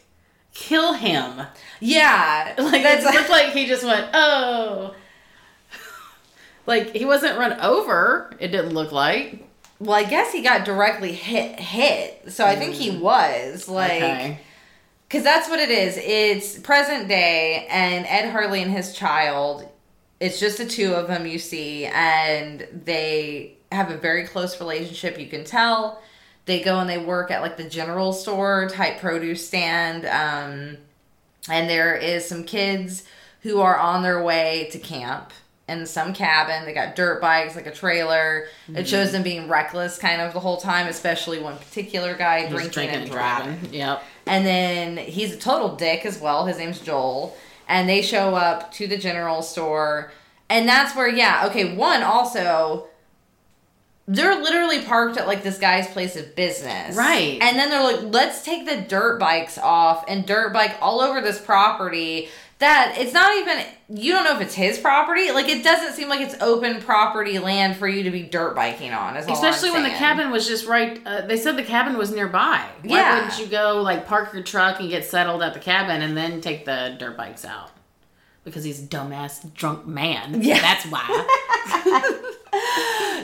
kill 0.55 0.95
him? 0.95 1.43
Yeah. 1.81 2.55
Like 2.59 2.83
that's 2.83 3.05
it 3.05 3.13
looked 3.13 3.29
like 3.29 3.53
he 3.53 3.67
just 3.67 3.85
went, 3.85 4.09
oh. 4.15 4.95
Like 6.65 6.97
he 6.97 7.05
wasn't 7.05 7.39
run 7.39 7.61
over. 7.61 8.35
It 8.41 8.49
didn't 8.49 8.73
look 8.73 8.93
like. 8.93 9.47
Well, 9.79 9.95
I 9.95 10.05
guess 10.05 10.33
he 10.33 10.43
got 10.43 10.65
directly 10.65 11.13
hit 11.13 11.59
hit. 11.59 12.33
So 12.33 12.45
I 12.45 12.57
think 12.57 12.75
he 12.75 12.97
was 12.97 13.69
like 13.69 14.03
okay. 14.03 14.41
Because 15.09 15.23
that's 15.23 15.49
what 15.49 15.61
it 15.61 15.71
is. 15.71 15.97
It's 15.97 16.59
present 16.59 17.07
day, 17.07 17.67
and 17.71 18.05
Ed 18.07 18.31
Harley 18.31 18.63
and 18.63 18.73
his 18.73 18.95
child. 18.95 19.69
It's 20.19 20.41
just 20.41 20.59
the 20.59 20.67
two 20.67 20.95
of 20.95 21.07
them 21.07 21.27
you 21.27 21.39
see, 21.39 21.87
and 21.87 22.67
they 22.85 23.57
have 23.71 23.91
a 23.91 23.97
very 23.97 24.25
close 24.27 24.59
relationship. 24.59 25.19
You 25.19 25.29
can 25.29 25.45
tell. 25.45 26.03
They 26.47 26.63
go 26.63 26.79
and 26.79 26.89
they 26.89 26.99
work 26.99 27.31
at 27.31 27.43
like 27.43 27.57
the 27.57 27.69
general 27.69 28.13
store 28.13 28.69
type 28.69 29.01
produce 29.01 29.47
stand. 29.47 30.05
Um, 30.05 30.79
and 31.49 31.69
there 31.69 31.95
is 31.95 32.27
some 32.27 32.45
kids 32.45 33.05
who 33.43 33.61
are 33.61 33.79
on 33.79 34.03
their 34.03 34.23
way 34.23 34.69
to 34.73 34.79
camp 34.79 35.33
in 35.69 35.87
some 35.87 36.13
cabin. 36.13 36.65
They 36.65 36.75
got 36.75 36.95
dirt 36.95 37.21
bikes, 37.21 37.57
like 37.57 37.67
a 37.67 37.73
trailer. 37.73 38.47
It 38.69 38.73
mm-hmm. 38.73 38.85
shows 38.85 39.13
them 39.13 39.23
being 39.23 39.49
reckless 39.49 39.99
kind 39.99 40.21
of 40.21 40.33
the 40.33 40.41
whole 40.41 40.59
time, 40.59 40.87
especially 40.89 41.41
one 41.41 41.57
particular 41.57 42.15
guy 42.15 42.43
Just 42.43 42.53
drinking, 42.53 42.73
drinking 42.73 42.95
and 42.95 43.03
and 43.05 43.13
driving. 43.13 43.53
driving. 43.55 43.75
Yep. 43.75 44.03
And 44.27 44.47
then 44.47 44.97
he's 44.99 45.33
a 45.35 45.39
total 45.39 45.77
dick 45.77 46.05
as 46.05 46.21
well. 46.21 46.47
His 46.47 46.59
name's 46.59 46.81
Joel. 46.81 47.37
And 47.67 47.89
they 47.89 48.03
show 48.03 48.35
up 48.35 48.73
to 48.75 48.87
the 48.87 48.99
general 48.99 49.41
store. 49.41 50.13
And 50.51 50.69
that's 50.69 50.95
where, 50.95 51.09
yeah, 51.09 51.47
okay, 51.47 51.75
one 51.75 52.03
also, 52.03 52.89
they're 54.07 54.41
literally 54.43 54.83
parked 54.83 55.17
at 55.17 55.27
like 55.27 55.43
this 55.43 55.59
guy's 55.59 55.87
place 55.89 56.15
of 56.15 56.37
business. 56.37 56.95
Right. 56.95 57.39
And 57.41 57.59
then 57.59 57.71
they're 57.71 57.83
like, 57.83 58.13
let's 58.13 58.43
take 58.43 58.67
the 58.67 58.83
dirt 58.83 59.19
bikes 59.19 59.57
off 59.57 60.05
and 60.09 60.27
dirt 60.27 60.53
bike 60.53 60.77
all 60.83 61.01
over 61.01 61.23
this 61.23 61.41
property 61.41 62.29
that 62.61 62.95
it's 62.99 63.13
not 63.13 63.37
even 63.37 63.65
you 63.89 64.13
don't 64.13 64.25
know 64.25 64.35
if 64.37 64.41
it's 64.41 64.55
his 64.55 64.79
property. 64.79 65.31
Like 65.33 65.49
it 65.49 65.63
doesn't 65.65 65.93
seem 65.95 66.09
like 66.09 66.21
it's 66.21 66.35
open 66.41 66.81
property 66.81 67.39
land 67.39 67.77
for 67.77 67.87
you 67.89 68.05
to 68.05 68.11
be 68.11 68.23
dirt 68.23 68.55
biking 68.55 68.93
on. 68.93 69.17
Is 69.17 69.27
all 69.27 69.33
I'm 69.33 69.35
Especially 69.45 69.71
when 69.71 69.83
the 69.83 69.91
cabin 69.91 70.31
was 70.31 70.47
just 70.47 70.67
right. 70.67 71.01
Uh, 71.05 71.23
they 71.23 71.37
said 71.37 71.57
the 71.57 71.63
cabin 71.65 71.97
was 71.99 72.11
nearby. 72.13 72.65
Why 72.83 72.97
Yeah. 72.97 73.15
wouldn't 73.17 73.39
you 73.41 73.47
go 73.47 73.83
like 73.83 74.07
park 74.07 74.33
your 74.33 74.43
truck 74.43 74.81
and 74.81 74.89
get 74.89 75.05
settled 75.05 75.43
at 75.43 75.53
the 75.55 75.61
cabin 75.61 76.01
and 76.03 76.17
then 76.17 76.41
take 76.41 76.65
the 76.65 76.97
dirt 76.99 77.17
bikes 77.17 77.45
out? 77.45 77.71
Because 78.45 78.63
he's 78.65 78.83
a 78.83 78.87
dumbass 78.87 79.53
drunk 79.55 79.87
man. 79.87 80.41
Yeah. 80.43 80.61
that's 80.61 80.85
why. 80.87 82.21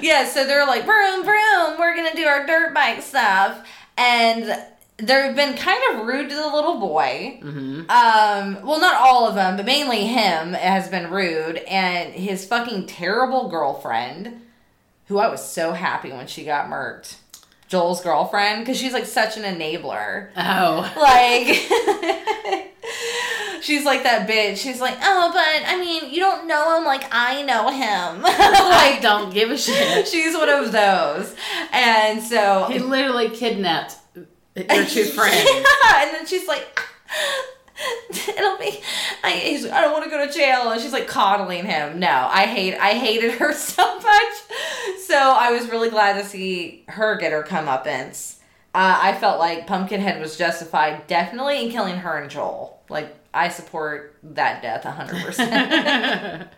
Yeah, 0.03 0.25
so 0.25 0.47
they're 0.47 0.67
like, 0.67 0.85
vroom, 0.87 1.25
vroom, 1.25 1.79
we're 1.79 1.95
gonna 1.95 2.15
do 2.15 2.25
our 2.25 2.47
dirt 2.47 2.73
bike 2.75 3.03
stuff. 3.03 3.67
And 3.99 4.59
they've 5.03 5.35
been 5.37 5.57
kind 5.57 5.83
of 5.93 6.07
rude 6.07 6.29
to 6.31 6.35
the 6.37 6.47
little 6.49 6.79
boy. 6.79 7.39
hmm 7.43 7.81
Um, 7.89 8.59
well, 8.67 8.81
not 8.81 9.01
all 9.01 9.27
of 9.29 9.35
them, 9.35 9.57
but 9.57 9.67
mainly 9.67 10.07
him 10.07 10.53
has 10.55 10.89
been 10.89 11.11
rude, 11.11 11.59
and 11.59 12.13
his 12.13 12.45
fucking 12.47 12.87
terrible 12.87 13.49
girlfriend, 13.49 14.41
who 15.07 15.19
I 15.19 15.29
was 15.29 15.45
so 15.45 15.73
happy 15.73 16.11
when 16.13 16.27
she 16.27 16.45
got 16.45 16.67
murked. 16.69 17.17
Joel's 17.69 18.03
girlfriend, 18.03 18.61
because 18.63 18.77
she's 18.79 18.93
like 18.93 19.07
such 19.07 19.37
an 19.37 19.45
enabler. 19.45 20.31
Oh. 20.37 20.93
Like, 20.97 21.47
she's 23.63 23.85
like 23.85 24.03
that 24.03 24.29
bitch. 24.29 24.57
She's 24.57 24.81
like, 24.81 24.97
oh, 25.01 25.31
but 25.33 25.69
I 25.73 25.79
mean, 25.79 26.11
you 26.13 26.19
don't 26.19 26.49
know 26.49 26.77
him 26.77 26.85
like 26.85 27.05
I 27.13 27.43
know 27.43 27.69
him. 27.71 28.23
I 28.25 28.99
don't 29.01 29.33
give 29.33 29.51
a 29.51 29.57
shit. 29.59 30.09
she's 30.13 30.35
one 30.35 30.49
of 30.49 30.73
those. 30.73 31.35
And 31.73 32.23
so 32.23 32.67
He 32.71 32.79
literally 32.81 33.31
kidnapped 33.31 33.97
your 34.57 34.87
two 34.87 35.05
friends. 35.17 35.45
Yeah, 35.45 36.03
and 36.05 36.15
then 36.15 36.27
she's 36.27 36.47
like, 36.49 36.67
it'll 38.11 38.59
be. 38.59 38.81
I, 39.23 39.33
he's, 39.33 39.67
I 39.67 39.81
don't 39.81 39.93
want 39.93 40.05
to 40.05 40.11
go 40.11 40.27
to 40.27 40.33
jail, 40.33 40.71
and 40.71 40.81
she's 40.81 40.93
like 40.93 41.07
coddling 41.07 41.65
him. 41.65 41.99
No, 41.99 42.29
I 42.31 42.47
hate. 42.47 42.77
I 42.77 42.95
hated 42.95 43.33
her 43.33 43.53
so 43.55 43.97
much. 43.97 44.35
So 45.07 45.17
I 45.17 45.51
was 45.53 45.71
really 45.71 45.91
glad 45.91 46.21
to 46.21 46.25
see 46.29 46.85
her 46.89 47.17
get 47.17 47.33
her 47.33 47.43
comeuppance. 47.43 48.37
Uh, 48.73 48.99
I 49.03 49.15
felt 49.15 49.41
like 49.41 49.67
Pumpkinhead 49.67 50.21
was 50.21 50.37
justified, 50.39 51.07
definitely 51.09 51.65
in 51.65 51.73
killing 51.73 51.97
her 51.97 52.19
and 52.19 52.31
Joel. 52.31 52.81
Like 52.89 53.17
I 53.35 53.49
support 53.49 54.17
that 54.23 54.63
death 54.63 54.85
hundred 54.85 55.25
percent 55.25 56.49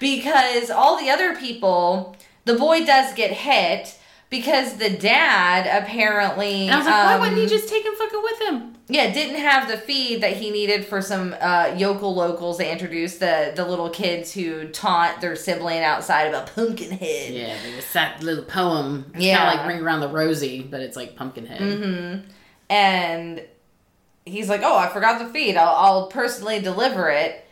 because 0.00 0.70
all 0.70 0.98
the 0.98 1.10
other 1.10 1.36
people, 1.36 2.16
the 2.44 2.54
boy 2.54 2.84
does 2.84 3.14
get 3.14 3.30
hit 3.32 3.96
because 4.30 4.76
the 4.76 4.90
dad 4.90 5.82
apparently. 5.82 6.66
And 6.68 6.72
I 6.74 6.78
was 6.78 6.86
like, 6.86 6.94
why 6.94 7.14
um, 7.14 7.20
wouldn't 7.20 7.38
he 7.38 7.46
just 7.46 7.68
take 7.68 7.84
him 7.84 7.94
fucking 7.94 8.22
with 8.22 8.40
him? 8.42 8.72
yeah, 8.88 9.12
didn't 9.12 9.40
have 9.40 9.66
the 9.68 9.76
feed 9.76 10.20
that 10.22 10.36
he 10.36 10.50
needed 10.50 10.84
for 10.84 11.02
some 11.02 11.34
uh, 11.40 11.74
yokel 11.76 12.14
locals. 12.14 12.58
They 12.58 12.70
introduced 12.70 13.18
the 13.20 13.52
the 13.54 13.64
little 13.66 13.90
kids 13.90 14.32
who 14.32 14.68
taunt 14.68 15.20
their 15.20 15.34
sibling 15.34 15.82
outside 15.82 16.28
about 16.28 16.54
Pumpkinhead. 16.54 17.32
Yeah, 17.34 17.56
they 17.62 17.72
just 17.72 17.92
that 17.94 18.22
little 18.22 18.44
poem. 18.44 19.10
It's 19.14 19.24
Yeah. 19.24 19.38
kind 19.38 19.48
of 19.58 19.64
like 19.66 19.74
Ring 19.74 19.82
Around 19.84 20.00
the 20.00 20.08
Rosie, 20.08 20.62
but 20.62 20.80
it's 20.80 20.96
like 20.96 21.16
Pumpkinhead. 21.16 21.60
Mm-hmm. 21.60 22.30
And 22.70 23.42
he's 24.24 24.48
like, 24.48 24.60
"Oh, 24.62 24.76
I 24.76 24.88
forgot 24.88 25.18
the 25.18 25.32
feed. 25.32 25.56
I'll, 25.56 25.74
I'll 25.76 26.06
personally 26.08 26.60
deliver 26.60 27.08
it." 27.10 27.44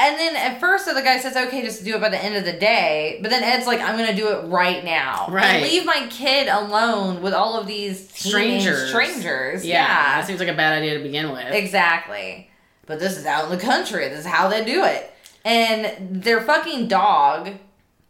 And 0.00 0.16
then 0.16 0.36
at 0.36 0.60
first, 0.60 0.86
the 0.86 0.94
guy 1.02 1.18
says, 1.18 1.36
"Okay, 1.36 1.62
just 1.62 1.84
do 1.84 1.96
it 1.96 2.00
by 2.00 2.08
the 2.08 2.22
end 2.22 2.36
of 2.36 2.44
the 2.44 2.52
day." 2.52 3.18
But 3.20 3.30
then 3.30 3.42
Ed's 3.42 3.66
like, 3.66 3.80
"I'm 3.80 3.96
gonna 3.98 4.14
do 4.14 4.28
it 4.28 4.44
right 4.46 4.84
now. 4.84 5.24
And 5.26 5.34
Right. 5.34 5.62
leave 5.62 5.84
my 5.84 6.06
kid 6.08 6.46
alone 6.48 7.20
with 7.20 7.34
all 7.34 7.58
of 7.58 7.66
these 7.66 8.08
Strangers. 8.14 8.90
strangers. 8.90 9.64
Yeah, 9.66 9.82
yeah. 9.82 10.18
that 10.20 10.26
seems 10.26 10.38
like 10.38 10.48
a 10.48 10.52
bad 10.54 10.74
idea 10.78 10.94
to 10.98 11.02
begin 11.02 11.32
with. 11.32 11.52
Exactly. 11.52 12.48
But 12.86 13.00
this 13.00 13.16
is 13.16 13.26
out 13.26 13.44
in 13.44 13.50
the 13.50 13.58
country. 13.62 14.08
This 14.08 14.20
is 14.20 14.26
how 14.26 14.48
they 14.48 14.64
do 14.64 14.84
it. 14.84 15.12
And 15.44 16.22
their 16.22 16.40
fucking 16.42 16.86
dog, 16.88 17.50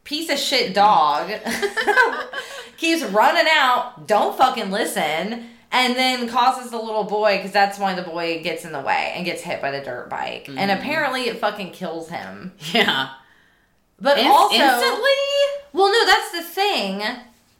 piece 0.04 0.30
of 0.30 0.38
shit 0.38 0.74
dog, 0.74 1.30
keeps 2.76 3.02
running 3.04 3.46
out, 3.52 4.06
don't 4.06 4.36
fucking 4.36 4.70
listen, 4.70 5.48
and 5.70 5.96
then 5.96 6.28
causes 6.28 6.70
the 6.70 6.78
little 6.78 7.04
boy, 7.04 7.36
because 7.36 7.52
that's 7.52 7.78
why 7.78 7.94
the 7.94 8.02
boy 8.02 8.42
gets 8.42 8.64
in 8.64 8.72
the 8.72 8.80
way 8.80 9.12
and 9.14 9.24
gets 9.24 9.42
hit 9.42 9.60
by 9.60 9.70
the 9.70 9.80
dirt 9.80 10.08
bike. 10.08 10.48
And 10.48 10.58
mm-hmm. 10.58 10.80
apparently 10.80 11.22
it 11.22 11.38
fucking 11.38 11.72
kills 11.72 12.08
him. 12.08 12.52
Yeah. 12.72 13.10
But 14.00 14.18
In- 14.18 14.26
also. 14.26 14.54
instantly? 14.54 15.10
Well, 15.72 15.92
no, 15.92 16.06
that's 16.06 16.32
the 16.32 16.42
thing. 16.42 17.02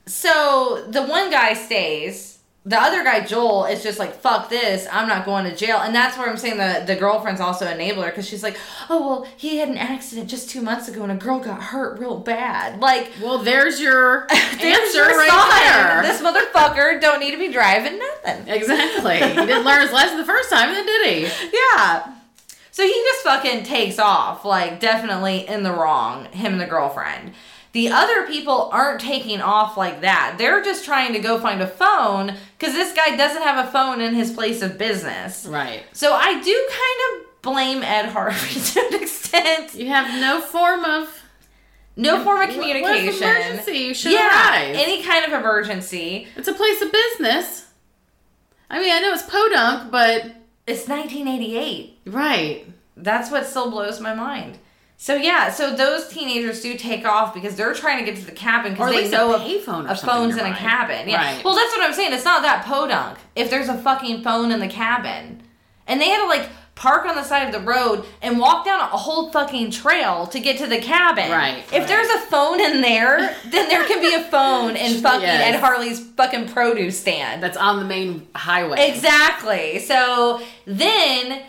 So 0.07 0.87
the 0.89 1.03
one 1.03 1.31
guy 1.31 1.53
stays. 1.53 2.38
The 2.69 2.79
other 2.79 3.03
guy, 3.03 3.25
Joel, 3.25 3.65
is 3.65 3.83
just 3.83 3.99
like, 3.99 4.15
fuck 4.21 4.51
this, 4.51 4.87
I'm 4.93 5.09
not 5.09 5.25
going 5.25 5.45
to 5.45 5.57
jail. 5.57 5.79
And 5.79 5.95
that's 5.95 6.19
where 6.19 6.29
I'm 6.29 6.37
saying 6.37 6.59
the, 6.59 6.85
the 6.87 6.97
girlfriend's 6.97 7.41
also 7.41 7.65
enabler 7.67 8.07
because 8.07 8.29
she's 8.29 8.43
like, 8.43 8.59
oh, 8.91 9.01
well, 9.09 9.27
he 9.39 9.57
had 9.57 9.71
an 9.71 9.79
accident 9.79 10.29
just 10.29 10.51
two 10.51 10.61
months 10.61 10.87
ago 10.87 11.03
and 11.03 11.11
a 11.11 11.15
girl 11.15 11.39
got 11.41 11.63
hurt 11.63 11.99
real 11.99 12.19
bad. 12.19 12.79
Like, 12.79 13.11
Well, 13.23 13.39
there's 13.39 13.81
your 13.81 14.27
there's 14.31 14.63
answer 14.63 14.99
your 15.09 15.17
right 15.17 15.31
sign. 15.31 16.03
there. 16.03 16.03
This 16.03 16.21
motherfucker 16.21 17.01
don't 17.01 17.21
need 17.21 17.31
to 17.31 17.39
be 17.39 17.51
driving 17.51 17.99
nothing. 17.99 18.47
Exactly. 18.49 19.15
He 19.39 19.47
didn't 19.47 19.65
learn 19.65 19.81
his 19.81 19.93
lesson 19.93 20.19
the 20.19 20.25
first 20.27 20.51
time, 20.51 20.75
then 20.75 20.85
did 20.85 21.07
he? 21.31 21.51
Yeah. 21.73 22.13
So 22.71 22.83
he 22.83 22.93
just 22.93 23.23
fucking 23.25 23.65
takes 23.65 23.99
off, 23.99 24.45
like 24.45 24.79
definitely 24.79 25.49
in 25.49 25.63
the 25.63 25.73
wrong, 25.73 26.27
him 26.27 26.53
and 26.53 26.61
the 26.61 26.67
girlfriend. 26.67 27.33
The 27.73 27.91
other 27.91 28.27
people 28.27 28.71
aren't 28.73 29.01
taking 29.01 29.41
off 29.41 29.77
like 29.77 30.01
that. 30.01 30.37
They're 30.39 30.63
just 30.63 30.85
trying 30.85 31.13
to 31.13 31.19
go 31.19 31.39
find 31.39 31.61
a 31.61 31.67
phone 31.67 32.35
because 32.59 32.75
this 32.75 32.93
guy 32.95 33.17
doesn't 33.17 33.43
have 33.43 33.67
a 33.67 33.71
phone 33.71 34.01
in 34.01 34.15
his 34.15 34.33
place 34.33 34.63
of 34.63 34.79
business. 34.79 35.47
Right. 35.47 35.85
So 35.93 36.15
I 36.15 36.41
do 36.41 36.69
kind 36.71 37.23
of 37.23 37.43
blame 37.43 37.83
Ed 37.83 38.07
Harley 38.07 38.37
to 38.39 38.81
an 38.81 39.03
extent. 39.03 39.75
You 39.75 39.89
have 39.89 40.21
no 40.21 40.41
form 40.41 40.85
of 40.85 41.23
No 41.97 42.25
form 42.25 42.41
of 42.41 42.49
communication. 42.51 43.23
Emergency? 43.29 43.73
You 43.79 43.95
should 43.95 44.13
yeah, 44.13 44.51
arrive. 44.69 44.75
any 44.77 45.03
kind 45.03 45.25
of 45.27 45.39
emergency. 45.39 46.27
it's 46.37 46.49
a 46.49 46.55
place 46.55 46.81
of 46.83 46.91
business. 46.91 47.67
I 48.71 48.81
mean, 48.81 48.93
I 48.93 49.01
know 49.01 49.13
it's 49.13 49.23
podunk, 49.23 49.91
but 49.91 50.25
It's 50.67 50.89
1988. 50.89 51.99
right. 52.07 52.67
That's 52.97 53.31
what 53.31 53.47
still 53.47 53.71
blows 53.71 54.01
my 54.01 54.13
mind. 54.15 54.59
So 55.01 55.15
yeah, 55.15 55.51
so 55.53 55.77
those 55.77 56.09
teenagers 56.09 56.61
do 56.61 56.77
take 56.77 57.05
off 57.07 57.33
because 57.33 57.55
they're 57.55 57.73
trying 57.73 58.05
to 58.05 58.11
get 58.11 58.19
to 58.21 58.27
the 58.27 58.33
cabin 58.33 58.73
because 58.73 58.91
they 58.91 59.09
know 59.09 59.33
a 59.33 59.39
payphone 59.39 59.89
a 59.89 59.95
phone's 59.95 60.37
in 60.37 60.45
a 60.45 60.53
cabin. 60.55 61.09
Yeah. 61.09 61.35
Right. 61.37 61.45
Well, 61.45 61.55
that's 61.55 61.73
what 61.77 61.87
I'm 61.87 61.95
saying. 61.95 62.13
It's 62.13 62.25
not 62.25 62.43
that 62.43 62.65
podunk 62.65 63.17
if 63.37 63.49
there's 63.49 63.69
a 63.69 63.79
fucking 63.79 64.23
phone 64.25 64.51
in 64.51 64.59
the 64.59 64.67
cabin, 64.67 65.41
and 65.87 66.01
they 66.01 66.09
had 66.09 66.23
to 66.23 66.27
like 66.27 66.49
park 66.75 67.07
on 67.07 67.15
the 67.15 67.23
side 67.23 67.47
of 67.47 67.53
the 67.53 67.61
road 67.61 68.05
and 68.23 68.41
walk 68.41 68.65
down 68.65 68.81
a 68.81 68.87
whole 68.87 69.31
fucking 69.31 69.71
trail 69.71 70.27
to 70.29 70.41
get 70.41 70.59
to 70.59 70.67
the 70.67 70.79
cabin. 70.79 71.31
Right, 71.31 71.59
If 71.59 71.73
right. 71.73 71.87
there's 71.89 72.09
a 72.09 72.19
phone 72.27 72.61
in 72.61 72.81
there, 72.81 73.37
then 73.47 73.69
there 73.69 73.85
can 73.87 74.01
be 74.01 74.15
a 74.15 74.23
phone 74.25 74.77
in 74.77 75.01
fucking 75.03 75.23
Yes. 75.23 75.55
Ed 75.55 75.61
Harley's 75.61 76.01
fucking 76.01 76.49
produce 76.49 76.99
stand. 76.99 77.41
That's 77.43 77.57
on 77.57 77.79
the 77.79 77.85
main 77.85 78.27
highway. 78.35 78.91
Exactly. 78.91 79.79
So 79.81 80.41
then 80.67 81.43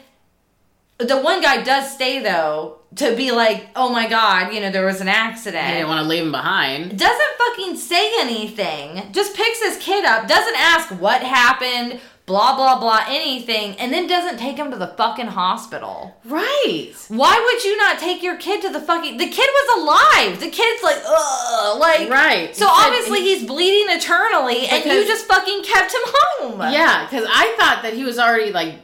the 0.99 1.17
one 1.19 1.41
guy 1.41 1.63
does 1.63 1.91
stay 1.93 2.21
though 2.21 2.79
to 2.95 3.15
be 3.15 3.31
like, 3.31 3.67
oh 3.75 3.89
my 3.89 4.07
god, 4.09 4.53
you 4.53 4.59
know, 4.59 4.71
there 4.71 4.85
was 4.85 4.99
an 5.01 5.07
accident. 5.07 5.63
I 5.65 5.71
didn't 5.73 5.87
want 5.87 6.01
to 6.03 6.09
leave 6.09 6.23
him 6.23 6.31
behind. 6.31 6.97
doesn't 6.97 7.37
fucking 7.37 7.77
say 7.77 8.19
anything. 8.19 9.11
Just 9.11 9.35
picks 9.35 9.61
his 9.63 9.77
kid 9.77 10.05
up, 10.05 10.27
doesn't 10.27 10.55
ask 10.57 10.89
what 10.99 11.21
happened, 11.21 11.99
blah 12.25 12.55
blah 12.55 12.79
blah, 12.79 13.05
anything, 13.07 13.75
and 13.77 13.93
then 13.93 14.07
doesn't 14.07 14.37
take 14.39 14.57
him 14.57 14.71
to 14.71 14.77
the 14.77 14.87
fucking 14.97 15.27
hospital. 15.27 16.17
Right. 16.25 16.93
Why 17.07 17.39
would 17.45 17.63
you 17.63 17.77
not 17.77 17.99
take 17.99 18.21
your 18.21 18.37
kid 18.37 18.61
to 18.63 18.69
the 18.69 18.81
fucking 18.81 19.17
the 19.17 19.27
kid 19.29 19.49
was 19.49 19.81
alive. 19.83 20.39
The 20.39 20.49
kid's 20.49 20.83
like, 20.83 20.97
ugh 21.05 21.79
like 21.79 22.09
Right. 22.09 22.55
So 22.55 22.67
He 22.67 22.73
said- 22.75 22.87
obviously 22.87 23.21
he's 23.21 23.45
bleeding 23.47 23.95
eternally 23.95 24.67
and 24.67 24.83
you 24.83 25.05
just 25.07 25.25
fucking 25.27 25.63
kept 25.63 25.93
him 25.93 26.01
home. 26.05 26.59
Yeah, 26.73 27.05
because 27.05 27.25
I 27.31 27.55
thought 27.57 27.83
that 27.83 27.93
he 27.93 28.03
was 28.03 28.19
already 28.19 28.51
like 28.51 28.75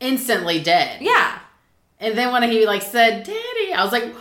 instantly 0.00 0.60
dead. 0.62 1.00
Yeah. 1.02 1.38
And 2.02 2.18
then 2.18 2.32
when 2.32 2.42
he 2.50 2.66
like 2.66 2.82
said, 2.82 3.22
"Daddy," 3.22 3.72
I 3.72 3.82
was 3.82 3.92
like, 3.92 4.12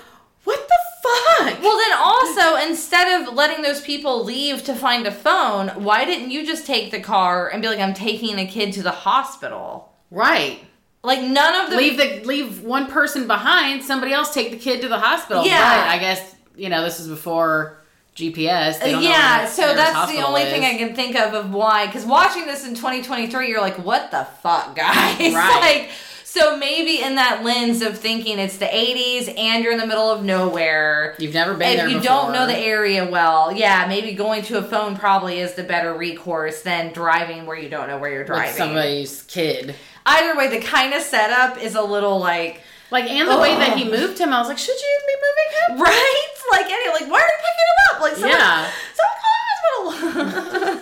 "What 0.43 0.67
the 0.67 0.75
fuck?" 1.03 1.61
Well, 1.61 1.77
then 1.77 1.97
also, 1.97 2.69
instead 2.69 3.21
of 3.21 3.33
letting 3.33 3.63
those 3.63 3.81
people 3.81 4.23
leave 4.23 4.63
to 4.65 4.75
find 4.75 5.07
a 5.07 5.11
phone, 5.11 5.69
why 5.83 6.05
didn't 6.05 6.29
you 6.29 6.45
just 6.45 6.65
take 6.67 6.91
the 6.91 6.99
car 6.99 7.49
and 7.49 7.61
be 7.61 7.67
like, 7.67 7.79
I'm 7.79 7.95
taking 7.95 8.37
a 8.37 8.45
kid 8.45 8.71
to 8.73 8.83
the 8.83 8.91
hospital? 8.91 9.93
right. 10.09 10.63
Like, 11.03 11.23
none 11.23 11.65
of 11.65 11.71
the. 11.71 11.77
leave 11.77 11.97
the 11.97 12.21
leave 12.27 12.61
one 12.61 12.85
person 12.85 13.25
behind. 13.25 13.83
Somebody 13.83 14.13
else 14.13 14.31
take 14.31 14.51
the 14.51 14.57
kid 14.57 14.81
to 14.81 14.87
the 14.87 14.99
hospital. 14.99 15.43
Yeah. 15.43 15.87
I 15.89 15.97
guess 15.97 16.35
you 16.55 16.69
know 16.69 16.83
this 16.83 16.99
is 16.99 17.07
before 17.07 17.81
GPS. 18.15 18.79
They 18.79 18.91
don't 18.91 19.01
yeah, 19.01 19.47
so 19.47 19.73
that's 19.73 20.11
the 20.11 20.21
only 20.21 20.43
is. 20.43 20.51
thing 20.51 20.63
I 20.63 20.77
can 20.77 20.95
think 20.95 21.15
of 21.15 21.33
of 21.33 21.51
why. 21.51 21.87
Because 21.87 22.05
watching 22.05 22.45
this 22.45 22.67
in 22.67 22.75
2023, 22.75 23.47
you're 23.47 23.61
like, 23.61 23.83
what 23.83 24.11
the 24.11 24.27
fuck, 24.43 24.75
guys? 24.75 25.33
Right. 25.33 25.59
like, 25.59 25.89
So 26.33 26.55
maybe 26.55 27.01
in 27.03 27.15
that 27.15 27.43
lens 27.43 27.81
of 27.81 27.97
thinking 27.97 28.39
it's 28.39 28.55
the 28.55 28.65
80s 28.65 29.37
and 29.37 29.61
you're 29.61 29.73
in 29.73 29.77
the 29.79 29.85
middle 29.85 30.09
of 30.09 30.23
nowhere. 30.23 31.13
You've 31.19 31.33
never 31.33 31.55
been 31.55 31.71
if 31.71 31.77
there 31.77 31.89
you 31.89 31.99
before. 31.99 32.07
don't 32.15 32.31
know 32.31 32.47
the 32.47 32.57
area 32.57 33.05
well, 33.05 33.51
yeah, 33.51 33.85
maybe 33.85 34.13
going 34.13 34.41
to 34.43 34.57
a 34.57 34.63
phone 34.63 34.95
probably 34.95 35.41
is 35.41 35.55
the 35.55 35.63
better 35.63 35.93
recourse 35.93 36.61
than 36.61 36.93
driving 36.93 37.45
where 37.45 37.57
you 37.59 37.67
don't 37.67 37.89
know 37.89 37.97
where 37.97 38.13
you're 38.13 38.23
driving. 38.23 38.45
with 38.47 38.55
somebody's 38.55 39.23
kid. 39.23 39.75
Either 40.05 40.37
way, 40.37 40.47
the 40.47 40.65
kind 40.65 40.93
of 40.93 41.01
setup 41.01 41.57
is 41.61 41.75
a 41.75 41.81
little 41.83 42.17
like 42.17 42.61
Like, 42.91 43.09
and 43.11 43.27
the 43.29 43.37
way 43.37 43.53
that 43.55 43.77
he 43.77 43.83
moved 43.83 44.17
him, 44.17 44.31
I 44.31 44.39
was 44.39 44.47
like, 44.47 44.57
should 44.57 44.79
you 44.79 44.99
be 45.07 45.13
moving 45.15 45.77
him? 45.77 45.83
right, 45.83 46.27
like 46.51 46.65
any 46.71 46.89
like 46.93 47.11
why 47.11 47.19
are 47.19 47.27
you 47.27 47.39
picking 47.43 47.67
him 47.67 47.79
up? 47.91 48.01
Like 48.01 48.13
someone, 48.15 48.39
Yeah. 48.39 48.71
someone 48.95 49.19
call 49.21 49.91
the 49.91 49.91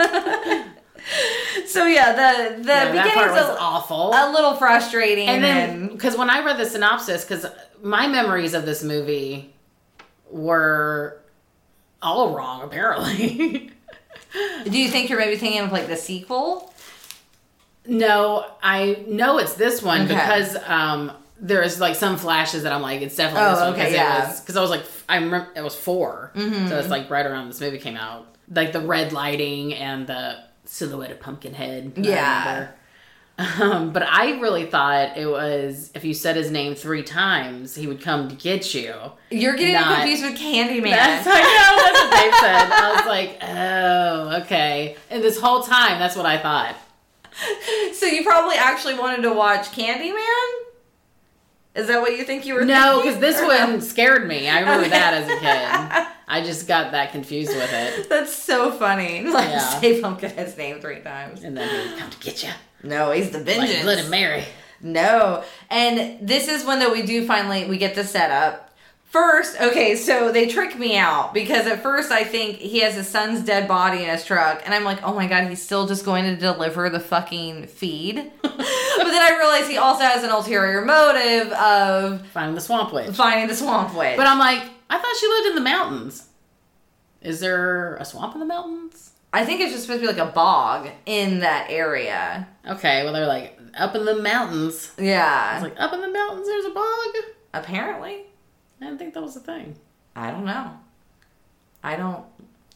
hospital. 0.06 0.24
so 1.70 1.86
yeah, 1.86 2.14
the 2.14 2.64
the 2.64 2.74
Yeah, 2.96 3.14
part 3.14 3.32
was 3.32 3.42
a, 3.46 3.58
awful. 3.60 4.12
a 4.14 4.32
little 4.32 4.56
frustrating, 4.56 5.28
and 5.28 5.44
then, 5.44 5.88
because 5.90 6.18
when 6.18 6.30
I 6.30 6.44
read 6.44 6.58
the 6.58 6.66
synopsis, 6.66 7.24
because 7.24 7.46
my 7.82 8.08
memories 8.08 8.54
of 8.54 8.66
this 8.66 8.84
movie 8.84 9.54
were 10.32 11.20
all 12.02 12.36
wrong, 12.36 12.64
apparently. 12.64 13.72
do 14.66 14.78
you 14.80 14.90
think 14.90 15.10
you're 15.10 15.20
maybe 15.20 15.38
thinking 15.38 15.62
of 15.62 15.72
like 15.72 15.88
the 15.88 15.98
sequel? 15.98 16.74
no, 17.88 18.46
I 18.62 19.04
know 19.08 19.40
it's 19.40 19.54
this 19.56 19.82
one 19.82 20.02
Okay. 20.02 20.14
because 20.14 20.56
um, 20.68 21.12
there's 21.40 21.80
like 21.80 21.96
some 21.96 22.18
flashes 22.18 22.64
that 22.64 22.72
I'm 22.72 22.82
like, 22.84 23.02
it's 23.02 23.16
definitely 23.16 23.48
Oh, 23.48 23.52
this 23.52 23.60
one. 23.62 23.70
okay, 23.74 23.80
Because 23.80 23.94
yeah. 23.94 24.24
it 24.24 24.28
was, 24.28 24.40
because 24.42 24.58
I 24.58 24.62
was 24.62 24.70
like, 24.70 24.84
I 25.08 25.16
remember 25.16 25.48
it 25.56 25.62
was 25.64 25.76
4 25.76 26.32
Mhm. 26.36 26.70
So 26.70 26.78
it's 26.78 26.90
like 26.90 27.10
right 27.10 27.26
around 27.26 27.48
this 27.48 27.60
movie 27.62 27.80
came 27.80 27.98
out. 27.98 28.28
Like 28.54 28.74
the 28.74 28.82
red 28.82 29.12
lighting 29.14 29.74
and 29.74 30.06
the 30.06 30.38
silhouette 30.70 31.12
of 31.12 31.20
Pumpkinhead. 31.20 31.94
Yeah. 31.98 32.70
Um, 33.38 33.94
but 33.94 34.04
I 34.04 34.38
really 34.40 34.66
thought 34.66 35.18
it 35.18 35.26
was 35.26 35.92
if 35.96 36.04
you 36.04 36.14
said 36.14 36.36
his 36.36 36.52
name 36.52 36.76
three 36.76 37.04
times, 37.04 37.74
he 37.74 37.88
would 37.88 38.02
come 38.02 38.28
to 38.28 38.36
get 38.36 38.74
you. 38.74 38.94
You're 39.32 39.56
getting 39.56 39.76
Not- 39.76 40.00
confused 40.00 40.24
with 40.24 40.38
Candyman. 40.38 40.90
That's 40.92 41.26
I 41.26 41.40
know 41.40 41.84
that's 41.84 42.00
what 42.02 42.12
they 42.12 42.32
said. 42.38 42.72
I 42.72 42.96
was 42.98 43.06
like, 43.06 43.38
oh, 43.42 44.42
okay. 44.44 44.98
And 45.10 45.24
this 45.24 45.40
whole 45.40 45.64
time, 45.64 46.00
that's 46.00 46.18
what 46.18 46.26
I 46.26 46.38
thought. 46.38 46.76
so 47.94 48.06
you 48.08 48.24
probably 48.24 48.58
actually 48.58 49.00
wanted 49.00 49.22
to 49.22 49.34
watch 49.34 49.68
Candyman? 49.72 50.50
Is 51.80 51.88
that 51.88 52.02
what 52.02 52.18
you 52.18 52.24
think 52.24 52.46
you 52.46 52.54
were 52.56 52.66
No, 52.66 53.02
because 53.02 53.20
this 53.20 53.42
one 53.46 53.82
scared 53.82 54.28
me. 54.28 54.50
I 54.50 54.60
remember 54.60 54.82
Okay. 54.86 54.90
that 54.92 55.14
as 55.16 55.28
a 55.28 55.40
kid. 55.40 56.08
I 56.28 56.44
just 56.44 56.68
got 56.68 56.92
that 56.92 57.12
confused 57.12 57.56
with 57.56 57.72
it. 57.74 58.08
That's 58.10 58.34
so 58.34 58.72
funny. 58.72 59.24
Like 59.30 59.50
Yeah. 59.50 59.80
say 59.80 60.02
Pumpkinhead's 60.02 60.56
name 60.58 60.80
three 60.82 61.00
times. 61.00 61.44
And 61.44 61.58
then 61.58 61.68
he 61.94 62.00
come 62.00 62.10
to 62.10 62.20
get 62.20 62.44
you. 62.44 62.50
No, 62.84 63.12
he's 63.12 63.32
the 63.32 63.40
Like 63.40 63.48
vengeance. 63.48 63.82
Bloody 63.84 64.08
Mary. 64.10 64.44
No. 64.82 65.44
And 65.70 66.26
this 66.28 66.48
is 66.48 66.64
when 66.66 66.80
that 66.80 66.92
we 66.92 67.02
do 67.02 67.26
finally 67.26 67.66
we 67.66 67.78
get 67.78 67.96
the 67.96 68.04
setup. 68.04 68.69
First, 69.10 69.60
okay, 69.60 69.96
so 69.96 70.32
they 70.32 70.46
trick 70.48 70.78
me 70.78 70.96
out 70.96 71.34
because 71.34 71.66
at 71.66 71.82
first 71.82 72.12
I 72.12 72.24
think 72.24 72.58
he 72.58 72.82
has 72.82 72.94
his 72.94 73.08
son's 73.08 73.44
dead 73.44 73.68
body 73.68 74.04
in 74.04 74.10
his 74.10 74.24
truck, 74.24 74.62
and 74.64 74.72
I'm 74.74 74.84
like, 74.84 75.02
oh 75.02 75.16
my 75.16 75.26
god, 75.26 75.48
he's 75.50 75.62
still 75.64 75.88
just 75.88 76.06
going 76.06 76.26
to 76.26 76.36
deliver 76.36 76.92
the 76.92 77.00
fucking 77.00 77.66
feed. 77.68 78.18
but 78.44 78.58
then 78.58 79.22
I 79.22 79.36
realize 79.40 79.68
he 79.68 79.78
also 79.78 80.04
has 80.04 80.24
an 80.24 80.30
ulterior 80.30 80.86
motive 80.86 81.52
of 81.54 82.28
Finding 82.28 82.54
the 82.54 82.62
swamp 82.62 82.94
witch. 82.94 83.16
finding 83.16 83.48
the 83.48 83.56
swamp 83.56 83.96
witch. 83.98 84.16
But 84.16 84.28
I'm 84.28 84.38
like, 84.38 84.62
I 84.92 85.00
thought 85.00 85.16
she 85.20 85.28
lived 85.28 85.48
in 85.48 85.56
the 85.56 85.62
mountains. 85.62 86.28
Is 87.24 87.40
there 87.40 87.96
a 87.96 88.06
swamp 88.06 88.36
in 88.36 88.40
the 88.40 88.46
mountains? 88.46 89.14
I 89.34 89.44
think 89.44 89.60
it's 89.62 89.72
just 89.72 89.84
supposed 89.86 90.02
to 90.04 90.08
be 90.08 90.14
like 90.14 90.30
a 90.30 90.32
bog 90.32 90.88
in 91.08 91.40
that 91.40 91.68
area. 91.72 92.48
Okay, 92.68 93.04
well 93.04 93.14
they're 93.14 93.26
like 93.28 93.60
up 93.76 93.96
in 93.96 94.06
the 94.06 94.22
mountains. 94.22 94.92
Yeah. 95.00 95.56
was 95.56 95.64
like, 95.64 95.80
up 95.80 95.94
in 95.94 96.02
the 96.02 96.10
mountains, 96.10 96.48
there's 96.48 96.66
a 96.66 96.72
bog. 96.72 97.16
Apparently. 97.56 98.26
I 98.82 98.86
didn't 98.86 99.00
think 99.00 99.14
that 99.14 99.24
was 99.24 99.36
a 99.36 99.42
thing. 99.42 99.76
I 100.16 100.32
don't 100.32 100.46
know. 100.46 100.72
I 101.84 101.96
don't 101.96 102.26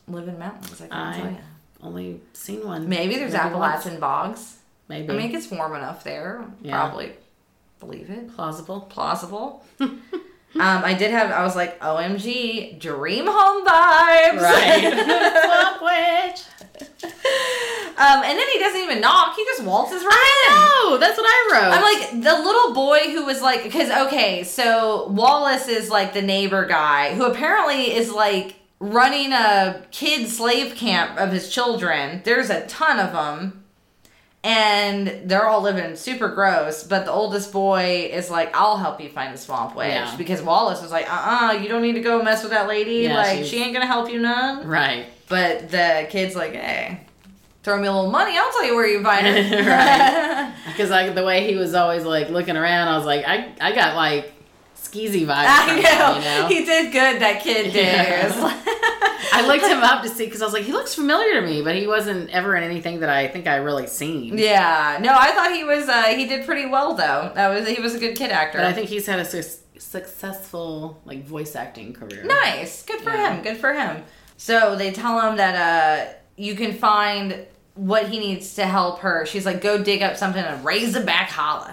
live 0.07 0.27
in 0.27 0.37
mountains, 0.39 0.81
I 0.81 0.87
can't 0.87 1.15
tell 1.15 1.31
you. 1.31 1.37
Only 1.81 2.21
seen 2.33 2.65
one. 2.65 2.87
Maybe 2.87 3.15
there's 3.15 3.33
Maybe 3.33 3.43
Appalachian 3.43 3.99
bogs. 3.99 4.57
Maybe. 4.87 5.11
I 5.13 5.17
mean, 5.17 5.25
it 5.27 5.31
gets 5.31 5.51
warm 5.51 5.75
enough 5.75 6.03
there. 6.03 6.45
Yeah. 6.61 6.79
Probably 6.79 7.13
believe 7.79 8.09
it. 8.09 8.33
plausible. 8.33 8.81
Plausible. 8.81 9.65
um, 10.55 10.83
I 10.83 10.93
did 10.93 11.11
have, 11.11 11.31
I 11.31 11.43
was 11.43 11.55
like, 11.55 11.79
OMG, 11.79 12.79
dream 12.79 13.25
home 13.27 13.65
vibes. 13.65 14.41
Right. 14.41 14.93
swamp 15.45 15.81
witch. 15.81 16.43
um, 17.97 18.23
and 18.23 18.37
then 18.37 18.47
he 18.53 18.59
doesn't 18.59 18.81
even 18.81 19.01
knock. 19.01 19.35
He 19.35 19.43
just 19.45 19.63
waltzes 19.63 20.03
right 20.03 20.45
in. 20.47 20.53
Oh, 20.55 20.97
that's 20.99 21.17
what 21.17 21.25
I 21.25 21.49
wrote. 21.53 21.73
I'm 21.73 21.81
like 21.81 22.23
the 22.23 22.43
little 22.43 22.73
boy 22.73 22.99
who 23.11 23.25
was 23.25 23.41
like, 23.41 23.63
because 23.63 23.89
okay, 24.07 24.43
so 24.43 25.07
Wallace 25.07 25.67
is 25.67 25.89
like 25.89 26.13
the 26.13 26.21
neighbor 26.21 26.65
guy 26.65 27.15
who 27.15 27.25
apparently 27.25 27.93
is 27.93 28.11
like 28.11 28.55
running 28.79 29.31
a 29.31 29.81
kid 29.91 30.27
slave 30.27 30.75
camp 30.75 31.17
of 31.17 31.31
his 31.31 31.49
children. 31.49 32.21
There's 32.25 32.49
a 32.49 32.65
ton 32.67 32.99
of 32.99 33.13
them, 33.13 33.62
and 34.43 35.21
they're 35.25 35.47
all 35.47 35.61
living 35.61 35.95
super 35.95 36.27
gross. 36.29 36.83
But 36.83 37.05
the 37.05 37.11
oldest 37.11 37.51
boy 37.53 38.09
is 38.11 38.29
like, 38.29 38.55
"I'll 38.55 38.77
help 38.77 38.99
you 39.01 39.09
find 39.09 39.33
the 39.33 39.37
swamp 39.37 39.75
witch," 39.75 39.87
Yeah. 39.87 40.15
because 40.17 40.41
Wallace 40.41 40.81
was 40.81 40.91
like, 40.91 41.07
"Uh, 41.11 41.49
uh 41.49 41.51
you 41.53 41.69
don't 41.69 41.81
need 41.81 41.93
to 41.93 42.01
go 42.01 42.21
mess 42.21 42.43
with 42.43 42.51
that 42.51 42.67
lady. 42.67 43.03
Yeah, 43.03 43.15
like, 43.15 43.37
she's- 43.37 43.47
she 43.47 43.63
ain't 43.63 43.73
gonna 43.73 43.85
help 43.87 44.11
you 44.11 44.19
none." 44.19 44.67
right. 44.67 45.05
But 45.29 45.69
the 45.71 46.07
kid's 46.09 46.35
like, 46.35 46.53
"Hey." 46.53 46.99
Throw 47.63 47.79
me 47.79 47.87
a 47.87 47.93
little 47.93 48.11
money. 48.11 48.37
I'll 48.37 48.51
tell 48.51 48.65
you 48.65 48.75
where 48.75 48.85
you 48.85 49.01
find 49.01 49.25
it. 49.25 49.65
Right. 49.65 50.51
Because 50.67 50.89
like 50.89 51.15
the 51.15 51.23
way 51.23 51.47
he 51.49 51.55
was 51.55 51.73
always 51.73 52.03
like 52.03 52.29
looking 52.29 52.57
around, 52.57 52.89
I 52.89 52.97
was 52.97 53.05
like, 53.05 53.23
I 53.25 53.53
I 53.61 53.73
got 53.73 53.95
like 53.95 54.33
skeezy 54.93 55.25
vibes. 55.25 55.45
I 55.47 55.81
know. 55.81 56.13
Him, 56.13 56.23
you 56.23 56.41
know? 56.41 56.47
He 56.47 56.65
did 56.65 56.91
good, 56.91 57.21
that 57.21 57.41
kid 57.43 57.71
did. 57.73 57.75
Yeah. 57.85 58.25
It 58.25 58.33
was 58.33 58.41
like- 58.43 58.59
I 59.35 59.47
looked 59.47 59.65
him 59.65 59.79
up 59.79 60.03
to 60.03 60.09
see 60.09 60.25
because 60.25 60.41
I 60.41 60.45
was 60.45 60.53
like, 60.53 60.63
he 60.63 60.71
looks 60.71 60.93
familiar 60.93 61.41
to 61.41 61.47
me, 61.47 61.63
but 61.63 61.75
he 61.75 61.87
wasn't 61.87 62.29
ever 62.29 62.55
in 62.55 62.63
anything 62.63 62.99
that 62.99 63.09
I 63.09 63.27
think 63.27 63.47
I 63.47 63.55
really 63.55 63.87
seen. 63.87 64.37
Yeah. 64.37 64.99
No, 65.01 65.11
I 65.17 65.31
thought 65.31 65.51
he 65.51 65.63
was 65.63 65.89
uh 65.89 66.03
he 66.03 66.27
did 66.27 66.45
pretty 66.45 66.67
well 66.67 66.93
though. 66.93 67.31
That 67.33 67.47
was 67.49 67.67
he 67.67 67.81
was 67.81 67.95
a 67.95 67.99
good 67.99 68.15
kid 68.15 68.29
actor. 68.31 68.59
But 68.59 68.67
I 68.67 68.73
think 68.73 68.89
he's 68.89 69.07
had 69.07 69.19
a 69.19 69.25
su- 69.25 69.41
successful 69.79 71.01
like 71.05 71.25
voice 71.25 71.55
acting 71.55 71.93
career. 71.93 72.23
nice. 72.25 72.83
Good 72.83 73.01
for 73.01 73.09
Yeah. 73.09 73.33
him. 73.35 73.43
Good 73.43 73.57
for 73.57 73.73
him. 73.73 74.03
So 74.37 74.75
they 74.75 74.91
tell 74.91 75.19
him 75.21 75.37
that 75.37 75.55
uh 76.09 76.13
you 76.37 76.53
can 76.55 76.73
find 76.73 77.45
what 77.75 78.09
he 78.09 78.19
needs 78.19 78.53
to 78.55 78.65
help 78.67 78.99
her. 78.99 79.25
She's 79.25 79.45
like, 79.47 79.61
go 79.61 79.83
dig 79.83 80.03
up 80.03 80.15
something 80.15 80.43
and 80.43 80.63
Razorback 80.63 81.29
Hollow. 81.29 81.71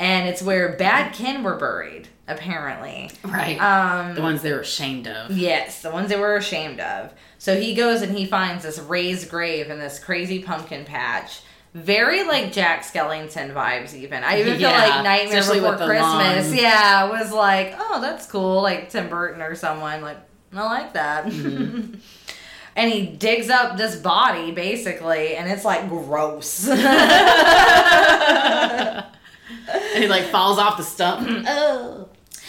And 0.00 0.26
it's 0.26 0.40
where 0.40 0.76
Bad 0.76 1.12
Ken 1.12 1.42
were 1.42 1.56
buried, 1.56 2.08
apparently. 2.26 3.10
Right. 3.22 3.58
Um 3.58 4.14
the 4.14 4.22
ones 4.22 4.40
they 4.40 4.50
were 4.50 4.60
ashamed 4.60 5.06
of. 5.06 5.30
Yes, 5.30 5.82
the 5.82 5.90
ones 5.90 6.08
they 6.08 6.18
were 6.18 6.36
ashamed 6.36 6.80
of. 6.80 7.12
So 7.38 7.60
he 7.60 7.74
goes 7.74 8.00
and 8.00 8.16
he 8.16 8.24
finds 8.24 8.64
this 8.64 8.78
raised 8.78 9.28
grave 9.30 9.70
in 9.70 9.78
this 9.78 10.02
crazy 10.02 10.42
pumpkin 10.42 10.86
patch. 10.86 11.42
Very 11.74 12.24
like 12.24 12.50
Jack 12.50 12.82
Skellington 12.82 13.52
vibes, 13.52 13.94
even. 13.94 14.24
I 14.24 14.40
even 14.40 14.56
feel 14.58 14.70
like 14.70 15.04
Nightmare 15.04 15.38
especially 15.38 15.60
Before 15.60 15.76
Christmas. 15.86 16.48
long- 16.48 16.58
Yeah, 16.58 17.10
was 17.10 17.30
like, 17.30 17.74
oh, 17.78 18.00
that's 18.00 18.26
cool. 18.26 18.62
Like 18.62 18.88
Tim 18.88 19.08
Burton 19.10 19.42
or 19.42 19.54
someone. 19.54 20.00
Like, 20.00 20.16
I 20.54 20.64
like 20.64 20.94
that. 20.94 21.26
Mm-hmm. 21.26 21.94
and 22.76 22.90
he 22.90 23.06
digs 23.06 23.50
up 23.50 23.76
this 23.76 23.94
body, 23.96 24.50
basically, 24.50 25.36
and 25.36 25.48
it's 25.48 25.64
like 25.64 25.88
gross. 25.88 26.68
and 29.72 30.02
he 30.02 30.08
like 30.08 30.24
falls 30.24 30.58
off 30.58 30.76
the 30.76 30.82
stump. 30.82 31.28
oh. 31.48 32.08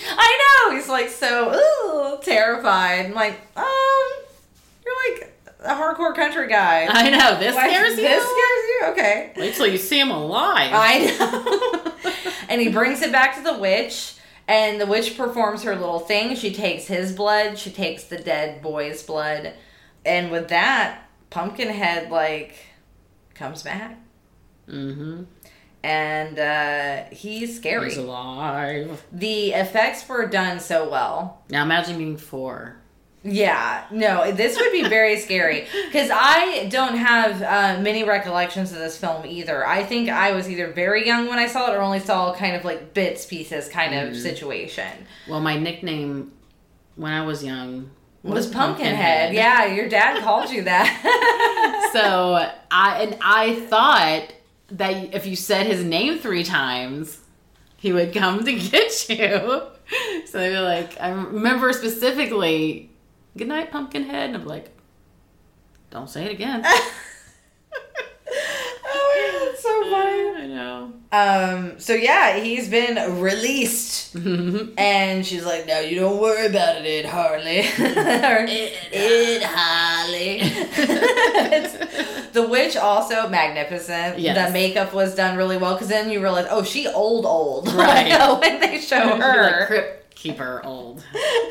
I 0.09 0.67
know. 0.69 0.75
He's 0.75 0.89
like 0.89 1.09
so 1.09 1.53
ooh, 1.53 2.23
terrified. 2.23 3.05
I'm 3.05 3.13
like, 3.13 3.39
um, 3.55 4.11
you're 4.83 4.95
like 5.11 5.31
a 5.63 5.73
hardcore 5.75 6.15
country 6.15 6.47
guy. 6.47 6.87
I 6.89 7.09
know 7.09 7.39
this 7.39 7.55
Why- 7.55 7.67
scares 7.67 7.97
you. 7.97 8.03
This 8.03 8.23
scares 8.23 8.33
you? 8.33 8.81
Okay. 8.91 9.33
Wait 9.37 9.55
till 9.55 9.67
you 9.67 9.77
see 9.77 9.99
him 9.99 10.11
alive. 10.11 10.71
I 10.73 11.05
know. 11.05 12.11
and 12.49 12.61
he 12.61 12.69
brings 12.69 13.01
it 13.01 13.11
back 13.11 13.35
to 13.35 13.43
the 13.43 13.57
witch, 13.57 14.15
and 14.47 14.81
the 14.81 14.85
witch 14.85 15.15
performs 15.17 15.63
her 15.63 15.75
little 15.75 15.99
thing. 15.99 16.35
She 16.35 16.53
takes 16.53 16.85
his 16.85 17.11
blood, 17.11 17.57
she 17.57 17.71
takes 17.71 18.05
the 18.05 18.17
dead 18.17 18.61
boy's 18.61 19.03
blood, 19.03 19.53
and 20.05 20.31
with 20.31 20.49
that, 20.49 21.03
Pumpkinhead 21.29 22.09
like 22.09 22.55
comes 23.35 23.63
back, 23.63 23.97
mm-hmm. 24.67 25.23
And 25.83 26.37
uh, 26.39 27.03
he's 27.11 27.55
scary. 27.55 27.89
He's 27.89 27.97
alive. 27.97 29.03
the 29.11 29.51
effects 29.51 30.07
were 30.07 30.25
done 30.27 30.59
so 30.59 30.89
well. 30.89 31.43
Now 31.49 31.63
imagine 31.63 31.97
being 31.97 32.17
four. 32.17 32.77
Yeah, 33.23 33.85
no, 33.91 34.31
this 34.31 34.57
would 34.59 34.71
be 34.71 34.81
very 34.89 35.19
scary 35.19 35.67
because 35.85 36.09
I 36.11 36.67
don't 36.71 36.97
have 36.97 37.41
uh, 37.43 37.79
many 37.81 38.03
recollections 38.03 38.71
of 38.71 38.79
this 38.79 38.97
film 38.97 39.27
either. 39.27 39.65
I 39.65 39.83
think 39.83 40.09
I 40.09 40.31
was 40.31 40.49
either 40.49 40.71
very 40.71 41.05
young 41.05 41.27
when 41.27 41.37
I 41.37 41.45
saw 41.45 41.71
it 41.71 41.75
or 41.75 41.81
only 41.81 41.99
saw 41.99 42.33
kind 42.33 42.55
of 42.55 42.65
like 42.65 42.95
bits, 42.95 43.25
pieces 43.27 43.69
kind 43.69 43.93
of 43.93 44.15
situation. 44.15 45.05
Well, 45.29 45.39
my 45.39 45.57
nickname 45.57 46.31
when 46.95 47.11
I 47.11 47.23
was 47.23 47.43
young 47.43 47.91
Was 48.23 48.47
Pumpkinhead. 48.47 49.35
Yeah, 49.35 49.65
your 49.67 49.87
dad 49.87 50.23
called 50.23 50.49
you 50.49 50.63
that. 50.63 51.89
so 51.93 52.49
I 52.71 53.03
and 53.03 53.17
I 53.21 53.59
thought 53.67 54.33
that 54.71 55.13
if 55.13 55.25
you 55.25 55.35
said 55.35 55.65
his 55.65 55.83
name 55.83 56.19
three 56.19 56.43
times, 56.43 57.19
he 57.77 57.91
would 57.91 58.13
come 58.13 58.43
to 58.43 58.53
get 58.69 59.09
you. 59.09 59.63
So 60.25 60.37
they'd 60.37 60.49
be 60.51 60.59
like, 60.59 60.99
I 60.99 61.09
remember 61.09 61.73
specifically, 61.73 62.89
"Good 63.37 63.47
night, 63.47 63.71
Pumpkinhead," 63.71 64.29
and 64.29 64.35
I'm 64.37 64.45
like, 64.45 64.69
"Don't 65.89 66.09
say 66.09 66.25
it 66.25 66.31
again." 66.31 66.63
that's 69.61 69.83
so 69.83 69.91
funny. 69.91 70.43
I 70.43 70.47
know. 70.47 70.93
Um, 71.11 71.79
so 71.79 71.93
yeah, 71.93 72.37
he's 72.37 72.69
been 72.69 73.19
released. 73.19 74.15
And 74.77 75.25
she's 75.25 75.45
like, 75.45 75.67
no, 75.67 75.79
you 75.79 75.99
don't 75.99 76.19
worry 76.21 76.47
about 76.47 76.77
it, 76.77 77.05
Ed 77.05 77.09
Harley. 77.09 77.59
Or, 77.79 78.45
Ed 78.91 79.43
Harley. 79.43 80.41
The 82.33 82.47
witch 82.47 82.77
also 82.77 83.27
magnificent. 83.27 84.17
Yes. 84.17 84.47
The 84.47 84.53
makeup 84.53 84.93
was 84.93 85.15
done 85.15 85.35
really 85.35 85.57
well 85.57 85.73
because 85.73 85.89
then 85.89 86.09
you 86.09 86.21
realize, 86.21 86.47
oh, 86.49 86.63
she 86.63 86.87
old 86.87 87.25
old. 87.25 87.67
Right. 87.73 88.39
when 88.39 88.61
they 88.61 88.79
show 88.79 88.95
like 88.95 89.21
her. 89.21 89.65
Crypt 89.67 90.15
Keeper 90.15 90.61
old. 90.63 91.03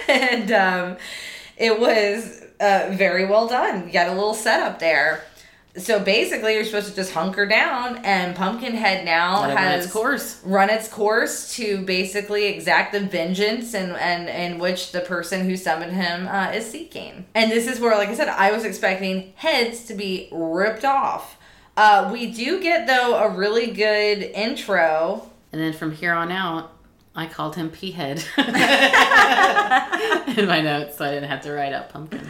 and 0.08 0.50
um, 0.52 0.96
it 1.58 1.78
was 1.78 2.42
uh, 2.60 2.88
very 2.92 3.26
well 3.26 3.46
done. 3.46 3.86
You 3.86 3.92
got 3.92 4.08
a 4.08 4.12
little 4.12 4.32
setup 4.34 4.78
there. 4.78 5.22
So 5.76 6.00
basically, 6.00 6.54
you're 6.54 6.64
supposed 6.64 6.88
to 6.88 6.96
just 6.96 7.12
hunker 7.12 7.46
down, 7.46 7.98
and 7.98 8.34
Pumpkinhead 8.34 9.04
now 9.04 9.42
Let 9.42 9.56
has 9.56 9.84
its 9.84 9.92
course. 9.92 10.40
run 10.44 10.68
its 10.68 10.88
course 10.88 11.54
to 11.54 11.84
basically 11.84 12.46
exact 12.46 12.92
the 12.92 13.00
vengeance 13.00 13.72
and 13.72 13.92
and 13.92 14.28
in 14.28 14.58
which 14.58 14.90
the 14.90 15.00
person 15.00 15.48
who 15.48 15.56
summoned 15.56 15.92
him 15.92 16.26
uh, 16.26 16.50
is 16.50 16.68
seeking. 16.68 17.26
And 17.36 17.52
this 17.52 17.68
is 17.68 17.78
where, 17.78 17.96
like 17.96 18.08
I 18.08 18.14
said, 18.14 18.28
I 18.28 18.50
was 18.50 18.64
expecting 18.64 19.32
heads 19.36 19.84
to 19.84 19.94
be 19.94 20.28
ripped 20.32 20.84
off. 20.84 21.36
Uh, 21.76 22.10
we 22.12 22.32
do 22.32 22.60
get 22.60 22.88
though 22.88 23.14
a 23.16 23.30
really 23.30 23.70
good 23.70 24.22
intro. 24.22 25.30
And 25.52 25.62
then 25.62 25.72
from 25.72 25.92
here 25.92 26.12
on 26.12 26.32
out, 26.32 26.72
I 27.14 27.26
called 27.26 27.56
him 27.56 27.70
P-head 27.70 28.24
in 28.38 28.46
my 30.46 30.60
notes, 30.62 30.98
so 30.98 31.04
I 31.04 31.10
didn't 31.10 31.28
have 31.28 31.42
to 31.42 31.52
write 31.52 31.72
up 31.72 31.92
pumpkin. 31.92 32.26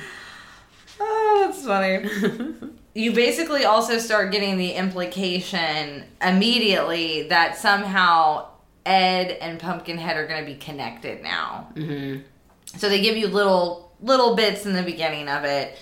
Oh, 0.98 1.44
that's 1.46 1.64
funny. 1.64 2.70
you 2.94 3.12
basically 3.12 3.64
also 3.64 3.98
start 3.98 4.32
getting 4.32 4.58
the 4.58 4.72
implication 4.72 6.04
immediately 6.20 7.28
that 7.28 7.56
somehow 7.56 8.48
Ed 8.84 9.32
and 9.40 9.60
Pumpkinhead 9.60 10.16
are 10.16 10.26
going 10.26 10.44
to 10.44 10.46
be 10.46 10.58
connected 10.58 11.22
now. 11.22 11.68
hmm 11.74 12.18
So 12.64 12.88
they 12.88 13.00
give 13.00 13.16
you 13.16 13.28
little 13.28 13.92
little 14.02 14.34
bits 14.34 14.64
in 14.64 14.72
the 14.72 14.82
beginning 14.82 15.28
of 15.28 15.44
it. 15.44 15.78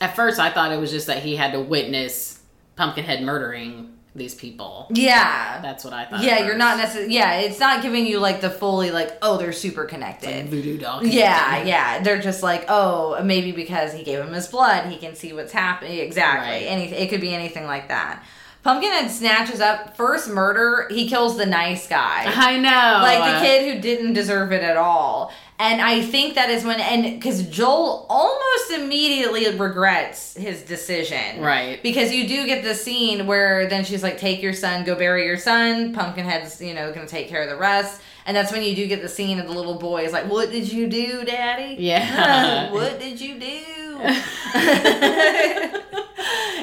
At 0.00 0.16
first, 0.16 0.40
I 0.40 0.50
thought 0.50 0.72
it 0.72 0.80
was 0.80 0.90
just 0.90 1.06
that 1.06 1.22
he 1.22 1.36
had 1.36 1.52
to 1.52 1.60
witness 1.60 2.40
Pumpkinhead 2.76 3.22
murdering 3.22 3.96
these 4.14 4.34
people. 4.34 4.88
Yeah. 4.90 5.60
That's 5.62 5.84
what 5.84 5.92
I 5.92 6.04
thought. 6.04 6.22
Yeah, 6.22 6.44
you're 6.44 6.56
not 6.56 6.78
necessarily. 6.78 7.14
Yeah, 7.14 7.40
it's 7.40 7.60
not 7.60 7.82
giving 7.82 8.06
you 8.06 8.18
like 8.18 8.40
the 8.40 8.50
fully 8.50 8.90
like 8.90 9.16
oh 9.22 9.36
they're 9.36 9.52
super 9.52 9.84
connected. 9.84 10.34
Like 10.34 10.46
voodoo 10.46 10.78
doll. 10.78 11.04
Yeah, 11.04 11.62
yeah. 11.62 12.02
They're 12.02 12.20
just 12.20 12.42
like, 12.42 12.64
oh, 12.68 13.22
maybe 13.22 13.52
because 13.52 13.92
he 13.92 14.02
gave 14.02 14.18
him 14.18 14.32
his 14.32 14.48
blood, 14.48 14.90
he 14.90 14.96
can 14.96 15.14
see 15.14 15.32
what's 15.32 15.52
happening. 15.52 15.98
Exactly. 15.98 16.50
Right. 16.50 16.66
Anything. 16.66 17.02
It 17.02 17.08
could 17.08 17.20
be 17.20 17.34
anything 17.34 17.64
like 17.66 17.88
that. 17.88 18.24
Pumpkinhead 18.62 19.10
snatches 19.10 19.60
up 19.60 19.96
first 19.96 20.28
murder. 20.28 20.86
He 20.90 21.08
kills 21.08 21.38
the 21.38 21.46
nice 21.46 21.88
guy, 21.88 22.24
I 22.26 22.58
know. 22.58 23.00
like 23.02 23.40
the 23.40 23.46
kid 23.46 23.74
who 23.74 23.80
didn't 23.80 24.12
deserve 24.12 24.52
it 24.52 24.62
at 24.62 24.76
all. 24.76 25.32
And 25.60 25.82
I 25.82 26.00
think 26.00 26.36
that 26.36 26.48
is 26.48 26.64
when, 26.64 26.80
and 26.80 27.20
because 27.20 27.42
Joel 27.42 28.06
almost 28.08 28.70
immediately 28.70 29.46
regrets 29.58 30.34
his 30.34 30.62
decision, 30.62 31.42
Right. 31.42 31.82
Because 31.82 32.12
you 32.12 32.26
do 32.26 32.46
get 32.46 32.64
the 32.64 32.74
scene 32.74 33.26
where 33.26 33.68
then 33.68 33.84
she's 33.84 34.02
like, 34.02 34.16
"Take 34.16 34.40
your 34.40 34.54
son, 34.54 34.84
go 34.84 34.94
bury 34.94 35.26
your 35.26 35.36
son." 35.36 35.92
Pumpkinhead's, 35.92 36.62
you 36.62 36.72
know, 36.72 36.92
gonna 36.94 37.06
take 37.06 37.28
care 37.28 37.42
of 37.42 37.50
the 37.50 37.56
rest. 37.56 38.00
And 38.24 38.34
that's 38.34 38.52
when 38.52 38.62
you 38.62 38.74
do 38.74 38.86
get 38.86 39.02
the 39.02 39.08
scene 39.08 39.38
of 39.38 39.46
the 39.46 39.52
little 39.52 39.78
boy 39.78 40.04
is 40.04 40.12
like, 40.12 40.30
"What 40.30 40.50
did 40.50 40.72
you 40.72 40.88
do, 40.88 41.24
Daddy? 41.26 41.76
Yeah. 41.78 42.70
what 42.72 42.98
did 42.98 43.20
you 43.20 43.38
do?" 43.38 43.79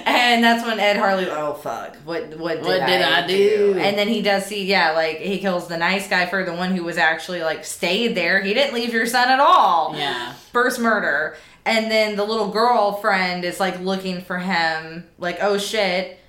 and 0.05 0.43
that's 0.43 0.65
when 0.65 0.79
Ed 0.79 0.97
Harley, 0.97 1.27
oh 1.29 1.53
fuck, 1.53 1.95
what 1.97 2.37
what 2.37 2.55
did, 2.55 2.65
What 2.65 2.85
did 2.85 3.01
I, 3.01 3.23
I 3.23 3.27
do? 3.27 3.75
And 3.77 3.97
then 3.97 4.07
he 4.07 4.21
does 4.21 4.45
see, 4.45 4.65
yeah, 4.65 4.91
like 4.91 5.17
he 5.17 5.39
kills 5.39 5.67
the 5.67 5.77
nice 5.77 6.07
guy 6.07 6.25
for 6.25 6.43
the 6.43 6.53
one 6.53 6.75
who 6.75 6.83
was 6.83 6.97
actually 6.97 7.41
like 7.41 7.63
stayed 7.65 8.15
there. 8.15 8.41
He 8.41 8.53
didn't 8.53 8.73
leave 8.73 8.93
your 8.93 9.05
son 9.05 9.29
at 9.29 9.39
all. 9.39 9.95
Yeah. 9.95 10.33
First 10.51 10.79
murder. 10.79 11.37
And 11.65 11.91
then 11.91 12.15
the 12.15 12.23
little 12.23 12.49
girlfriend 12.49 13.43
is 13.43 13.59
like 13.59 13.79
looking 13.81 14.21
for 14.21 14.39
him, 14.39 15.05
like, 15.17 15.39
oh 15.41 15.57
shit. 15.57 16.19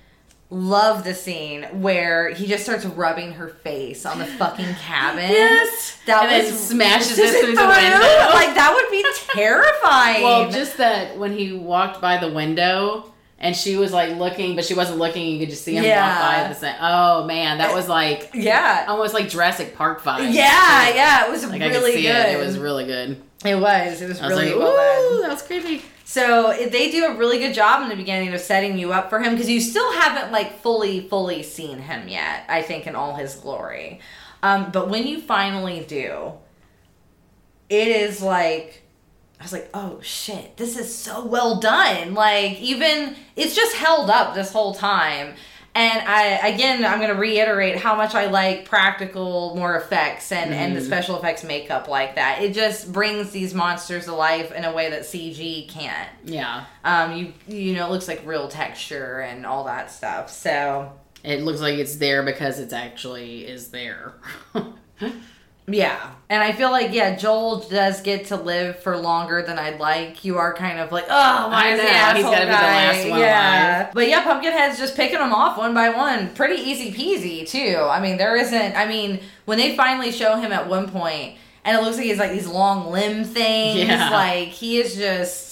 Love 0.51 1.03
the 1.03 1.13
scene 1.13 1.63
where 1.81 2.29
he 2.33 2.47
just 2.47 2.63
starts 2.63 2.83
rubbing 2.83 3.33
her 3.33 3.49
face 3.49 4.03
on 4.03 4.17
the 4.17 4.25
fucking 4.25 4.73
cabin. 4.81 5.29
Yes. 5.29 5.99
That 6.07 6.23
And 6.23 6.31
then 6.31 6.51
was 6.51 6.59
smashes 6.59 7.17
it 7.19 7.39
through 7.43 7.55
the 7.55 7.61
window. 7.61 7.99
Like 8.33 8.55
that 8.55 8.71
would 8.73 8.89
be 8.91 9.05
terrifying. 9.33 10.23
Well, 10.23 10.49
just 10.51 10.77
that 10.77 11.17
when 11.19 11.33
he 11.37 11.53
walked 11.53 12.01
by 12.01 12.17
the 12.17 12.29
window 12.31 13.13
and 13.37 13.55
she 13.55 13.75
was 13.75 13.93
like 13.93 14.17
looking, 14.17 14.55
but 14.55 14.65
she 14.65 14.73
wasn't 14.73 14.97
looking, 14.97 15.27
you 15.27 15.39
could 15.39 15.49
just 15.51 15.63
see 15.63 15.75
him 15.75 15.83
Yeah. 15.83 16.19
walk 16.19 16.43
by 16.47 16.49
the 16.49 16.55
same. 16.59 16.75
Oh 16.81 17.25
man, 17.25 17.59
that 17.59 17.69
eh, 17.69 17.75
was 17.75 17.87
like 17.87 18.31
yeah. 18.33 18.85
almost 18.87 19.13
like 19.13 19.29
Jurassic 19.29 19.75
Park 19.75 20.01
vibes. 20.01 20.33
Yeah, 20.33 20.89
yeah, 20.95 21.27
it 21.27 21.31
was 21.31 21.45
Like 21.47 21.61
I 21.61 21.67
really 21.67 21.91
could 21.91 21.99
see 21.99 22.07
good. 22.07 22.25
it. 22.25 22.39
It 22.39 22.43
was 22.43 22.57
really 22.57 22.85
good. 22.85 23.21
It 23.45 23.55
was. 23.55 24.01
It 24.01 24.09
was 24.09 24.19
was 24.19 24.29
really 24.31 24.47
like, 24.51 24.55
well 24.59 24.75
done. 24.75 25.13
ooh, 25.13 25.21
that 25.21 25.29
was 25.31 25.41
creepy. 25.43 25.83
So 26.09 26.55
they 26.71 26.89
do 26.89 27.05
a 27.05 27.15
really 27.15 27.37
good 27.37 27.53
job 27.53 27.83
in 27.83 27.89
the 27.89 27.95
beginning 27.95 28.33
of 28.33 28.41
setting 28.41 28.79
you 28.79 28.91
up 28.91 29.11
for 29.11 29.19
him 29.19 29.33
because 29.33 29.47
you 29.47 29.61
still 29.61 29.93
haven't 29.93 30.31
like 30.31 30.59
fully, 30.59 31.07
fully 31.07 31.43
seen 31.43 31.77
him 31.77 32.07
yet. 32.07 32.45
I 32.49 32.63
think 32.63 32.87
in 32.87 32.95
all 32.95 33.13
his 33.13 33.35
glory. 33.35 33.99
Um, 34.41 34.71
but 34.71 34.89
when 34.89 35.05
you 35.05 35.21
finally 35.21 35.85
do, 35.87 36.31
it 37.69 37.89
is 37.89 38.23
like 38.23 38.81
I 39.39 39.43
was 39.43 39.53
like, 39.53 39.69
oh 39.71 39.99
shit, 40.01 40.57
this 40.57 40.79
is 40.79 40.93
so 40.95 41.23
well 41.23 41.59
done. 41.59 42.15
Like 42.15 42.59
even 42.59 43.15
it's 43.35 43.55
just 43.55 43.75
held 43.75 44.09
up 44.09 44.33
this 44.33 44.51
whole 44.51 44.73
time. 44.73 45.35
And 45.81 46.05
I 46.07 46.47
again 46.49 46.83
I'm 46.83 46.99
gonna 46.99 47.13
reiterate 47.15 47.77
how 47.77 47.95
much 47.95 48.13
I 48.13 48.25
like 48.25 48.65
practical 48.65 49.55
more 49.55 49.77
effects 49.77 50.31
and, 50.33 50.53
and 50.53 50.75
the 50.75 50.81
Mhm. 50.81 50.85
special 50.85 51.17
effects 51.17 51.45
makeup 51.45 51.87
like 51.87 52.15
that. 52.15 52.41
It 52.41 52.53
just 52.53 52.91
brings 52.91 53.31
these 53.31 53.53
monsters 53.53 54.03
to 54.05 54.13
life 54.13 54.51
in 54.51 54.65
a 54.65 54.73
way 54.73 54.89
that 54.89 55.03
CG 55.03 55.69
can't. 55.69 56.09
Yeah. 56.25 56.65
Um 56.83 57.13
you 57.15 57.33
you 57.47 57.73
know, 57.75 57.85
it 57.87 57.91
looks 57.91 58.09
like 58.09 58.21
real 58.25 58.49
texture 58.49 59.21
and 59.21 59.45
all 59.45 59.63
that 59.65 59.89
stuff. 59.89 60.29
So 60.29 60.91
It 61.23 61.43
looks 61.43 61.61
like 61.61 61.77
it's 61.77 61.95
there 61.95 62.23
because 62.23 62.59
it's 62.59 62.73
actually 62.73 63.45
is 63.45 63.69
there. 63.69 64.15
Yeah. 65.73 66.11
And 66.31 66.43
I 66.43 66.51
feel 66.51 66.69
like, 66.69 66.93
yeah, 66.93 67.15
Joel 67.15 67.61
does 67.61 68.01
get 68.01 68.25
to 68.27 68.35
live 68.35 68.77
for 68.79 68.95
longer 68.95 69.41
than 69.41 69.57
I'd 69.57 69.79
like. 69.79 70.23
You 70.23 70.37
are 70.37 70.53
kind 70.53 70.79
of 70.79 70.91
like, 70.91 71.05
oh, 71.09 71.49
why 71.49 71.69
is 71.73 71.79
know, 71.79 71.85
he's 71.87 71.95
asshole 71.95 72.31
gotta 72.31 72.45
be 72.45 72.51
the 72.51 72.51
last 72.51 73.09
one 73.09 73.19
yeah. 73.19 73.79
alive. 73.81 73.93
But 73.95 74.07
yeah, 74.09 74.23
Pumpkinhead's 74.23 74.77
just 74.77 74.95
picking 74.95 75.17
them 75.17 75.33
off 75.33 75.57
one 75.57 75.73
by 75.73 75.89
one. 75.89 76.29
Pretty 76.35 76.61
easy 76.61 76.91
peasy, 76.91 77.47
too. 77.47 77.77
I 77.77 77.99
mean, 77.99 78.17
there 78.17 78.35
isn't, 78.35 78.75
I 78.75 78.85
mean, 78.85 79.21
when 79.45 79.57
they 79.57 79.75
finally 79.75 80.11
show 80.11 80.35
him 80.35 80.51
at 80.51 80.69
one 80.69 80.87
point, 80.89 81.35
and 81.65 81.75
it 81.75 81.81
looks 81.83 81.97
like 81.97 82.05
he's 82.05 82.19
like 82.19 82.31
these 82.31 82.47
long 82.47 82.91
limb 82.91 83.23
things, 83.23 83.79
Yeah. 83.87 84.11
like 84.11 84.49
he 84.49 84.77
is 84.77 84.95
just. 84.95 85.48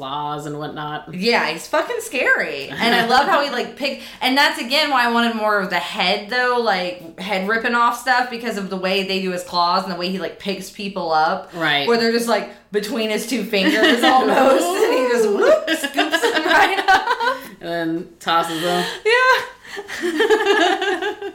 Claws 0.00 0.46
and 0.46 0.58
whatnot. 0.58 1.14
Yeah, 1.14 1.50
he's 1.50 1.66
fucking 1.66 2.00
scary. 2.00 2.70
And 2.70 2.94
I 2.94 3.06
love 3.06 3.28
how 3.28 3.44
he 3.44 3.50
like 3.50 3.76
pick 3.76 4.00
and 4.22 4.34
that's 4.34 4.58
again 4.58 4.88
why 4.88 5.04
I 5.04 5.12
wanted 5.12 5.36
more 5.36 5.60
of 5.60 5.68
the 5.68 5.78
head 5.78 6.30
though, 6.30 6.56
like 6.58 7.20
head 7.20 7.46
ripping 7.46 7.74
off 7.74 8.00
stuff 8.00 8.30
because 8.30 8.56
of 8.56 8.70
the 8.70 8.78
way 8.78 9.02
they 9.02 9.20
do 9.20 9.32
his 9.32 9.44
claws 9.44 9.82
and 9.82 9.92
the 9.92 9.96
way 9.98 10.08
he 10.08 10.18
like 10.18 10.38
picks 10.38 10.70
people 10.70 11.12
up. 11.12 11.50
Right. 11.52 11.86
Where 11.86 11.98
they're 11.98 12.12
just 12.12 12.28
like 12.28 12.50
between 12.72 13.10
his 13.10 13.26
two 13.26 13.44
fingers 13.44 14.02
almost 14.02 14.64
and 14.64 14.94
he 14.94 15.06
just 15.10 15.28
whoop 15.34 15.68
scoops 15.68 16.22
them 16.22 16.44
right 16.46 16.82
up. 16.88 17.38
and 17.60 17.68
then 17.68 18.08
tosses 18.20 18.62
them. 18.62 18.86
Yeah. 19.04 19.42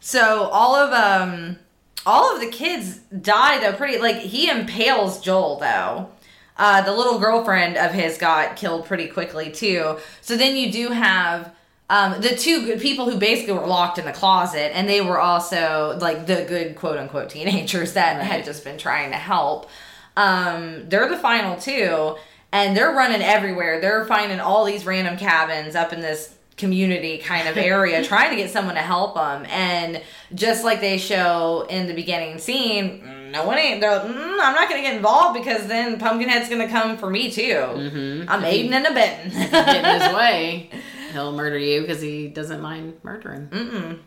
so 0.01 0.49
all 0.51 0.75
of 0.75 0.91
um 0.91 1.57
all 2.03 2.33
of 2.33 2.41
the 2.41 2.49
kids 2.49 2.97
die 3.21 3.59
though 3.59 3.77
pretty 3.77 3.99
like 3.99 4.15
he 4.17 4.49
impales 4.49 5.21
Joel 5.21 5.59
though. 5.59 6.09
Uh, 6.57 6.81
the 6.81 6.93
little 6.93 7.19
girlfriend 7.19 7.77
of 7.77 7.91
his 7.91 8.17
got 8.17 8.55
killed 8.55 8.85
pretty 8.85 9.07
quickly 9.07 9.51
too. 9.51 9.97
So 10.21 10.37
then 10.37 10.55
you 10.55 10.71
do 10.71 10.89
have 10.89 11.53
um, 11.89 12.21
the 12.21 12.35
two 12.35 12.65
good 12.65 12.79
people 12.79 13.09
who 13.09 13.17
basically 13.17 13.53
were 13.53 13.67
locked 13.67 13.99
in 13.99 14.05
the 14.05 14.13
closet, 14.13 14.75
and 14.75 14.89
they 14.89 15.01
were 15.01 15.19
also 15.19 15.97
like 16.01 16.25
the 16.25 16.45
good 16.47 16.75
quote 16.75 16.97
unquote 16.97 17.29
teenagers 17.29 17.93
that 17.93 18.21
had 18.21 18.45
just 18.45 18.63
been 18.63 18.77
trying 18.77 19.11
to 19.11 19.17
help. 19.17 19.69
Um, 20.17 20.87
they're 20.89 21.09
the 21.09 21.17
final 21.17 21.57
two, 21.57 22.15
and 22.51 22.75
they're 22.75 22.91
running 22.91 23.21
everywhere. 23.21 23.81
They're 23.81 24.05
finding 24.05 24.39
all 24.39 24.65
these 24.65 24.85
random 24.85 25.17
cabins 25.17 25.75
up 25.75 25.93
in 25.93 25.99
this 25.99 26.35
community 26.57 27.17
kind 27.17 27.47
of 27.47 27.57
area 27.57 28.03
trying 28.03 28.29
to 28.29 28.35
get 28.37 28.49
someone 28.49 28.75
to 28.75 28.81
help 28.81 29.15
them 29.15 29.45
and 29.49 30.01
just 30.33 30.63
like 30.63 30.79
they 30.79 30.97
show 30.97 31.67
in 31.69 31.85
the 31.85 31.93
beginning 31.93 32.37
scene 32.37 33.03
no 33.35 33.45
one 33.45 33.57
ain't 33.57 33.81
they're 33.81 33.91
like, 33.97 34.07
mm, 34.07 34.37
i'm 34.41 34.53
not 34.55 34.69
gonna 34.69 34.81
get 34.81 34.95
involved 34.95 35.37
because 35.37 35.67
then 35.67 35.97
pumpkinhead's 35.99 36.49
gonna 36.49 36.67
come 36.69 36.97
for 36.97 37.09
me 37.09 37.29
too 37.31 37.43
Mm-hmm. 37.75 38.29
i'm 38.29 38.43
aiding 38.45 38.73
and 38.73 38.85
abetting 38.87 39.31
Get 39.31 39.85
in 39.85 40.01
his 40.01 40.15
way, 40.21 40.69
he'll 41.11 41.31
murder 41.33 41.57
you 41.57 41.81
because 41.81 42.01
he 42.01 42.27
doesn't 42.27 42.61
mind 42.61 42.93
murdering. 43.03 43.47
Mm-mm. 43.47 43.99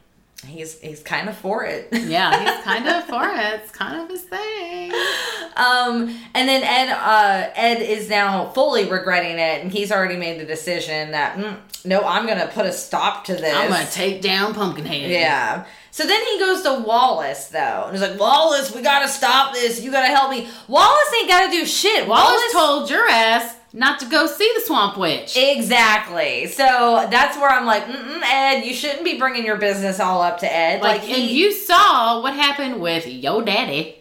He's 0.46 0.78
he's 0.80 1.02
kind 1.02 1.28
of 1.28 1.36
for 1.36 1.64
it. 1.64 1.88
Yeah, 1.92 2.30
he's 2.38 2.64
kind 2.70 2.86
of 2.88 3.02
for 3.06 3.26
it. 3.28 3.60
It's 3.60 3.72
kind 3.72 4.00
of 4.00 4.08
his 4.08 4.22
thing. 4.22 4.92
Um, 5.56 6.16
and 6.32 6.48
then 6.48 6.62
Ed, 6.62 6.92
uh, 6.92 7.50
Ed 7.56 7.82
is 7.82 8.08
now 8.08 8.50
fully 8.50 8.88
regretting 8.88 9.32
it, 9.38 9.62
and 9.62 9.72
he's 9.72 9.90
already 9.90 10.16
made 10.16 10.38
the 10.40 10.44
decision 10.44 11.10
that 11.10 11.36
mm, 11.36 11.56
no, 11.84 12.02
I'm 12.02 12.24
gonna 12.26 12.46
put 12.54 12.66
a 12.66 12.72
stop 12.72 13.24
to 13.24 13.34
this. 13.34 13.52
I'm 13.52 13.68
gonna 13.70 13.86
take 13.90 14.22
down 14.22 14.54
Pumpkinhead. 14.54 15.10
Yeah. 15.10 15.64
So 15.98 16.06
then 16.06 16.22
he 16.26 16.38
goes 16.38 16.62
to 16.62 16.74
Wallace 16.74 17.46
though, 17.48 17.82
and 17.86 17.92
he's 17.92 18.08
like, 18.08 18.20
Wallace, 18.20 18.72
we 18.72 18.82
gotta 18.82 19.08
stop 19.08 19.52
this. 19.52 19.80
You 19.82 19.90
gotta 19.90 20.06
help 20.14 20.30
me. 20.30 20.46
Wallace 20.68 21.12
ain't 21.18 21.28
gotta 21.28 21.50
do 21.50 21.66
shit. 21.66 22.06
Wallace 22.06 22.52
told 22.52 22.88
your 22.88 23.08
ass 23.08 23.56
not 23.72 23.98
to 23.98 24.06
go 24.06 24.28
see 24.28 24.48
the 24.54 24.60
Swamp 24.60 24.96
Witch. 24.96 25.36
Exactly. 25.36 26.46
So 26.46 27.08
that's 27.10 27.36
where 27.36 27.50
I'm 27.50 27.66
like, 27.66 27.82
Ed, 28.24 28.60
you 28.64 28.74
shouldn't 28.74 29.02
be 29.02 29.18
bringing 29.18 29.44
your 29.44 29.56
business 29.56 29.98
all 29.98 30.22
up 30.22 30.38
to 30.38 30.46
Ed. 30.46 30.82
like, 30.82 31.00
Like, 31.00 31.08
and 31.10 31.18
he, 31.18 31.36
you 31.36 31.50
saw 31.52 32.22
what 32.22 32.32
happened 32.34 32.80
with 32.80 33.04
yo 33.08 33.40
daddy 33.40 34.00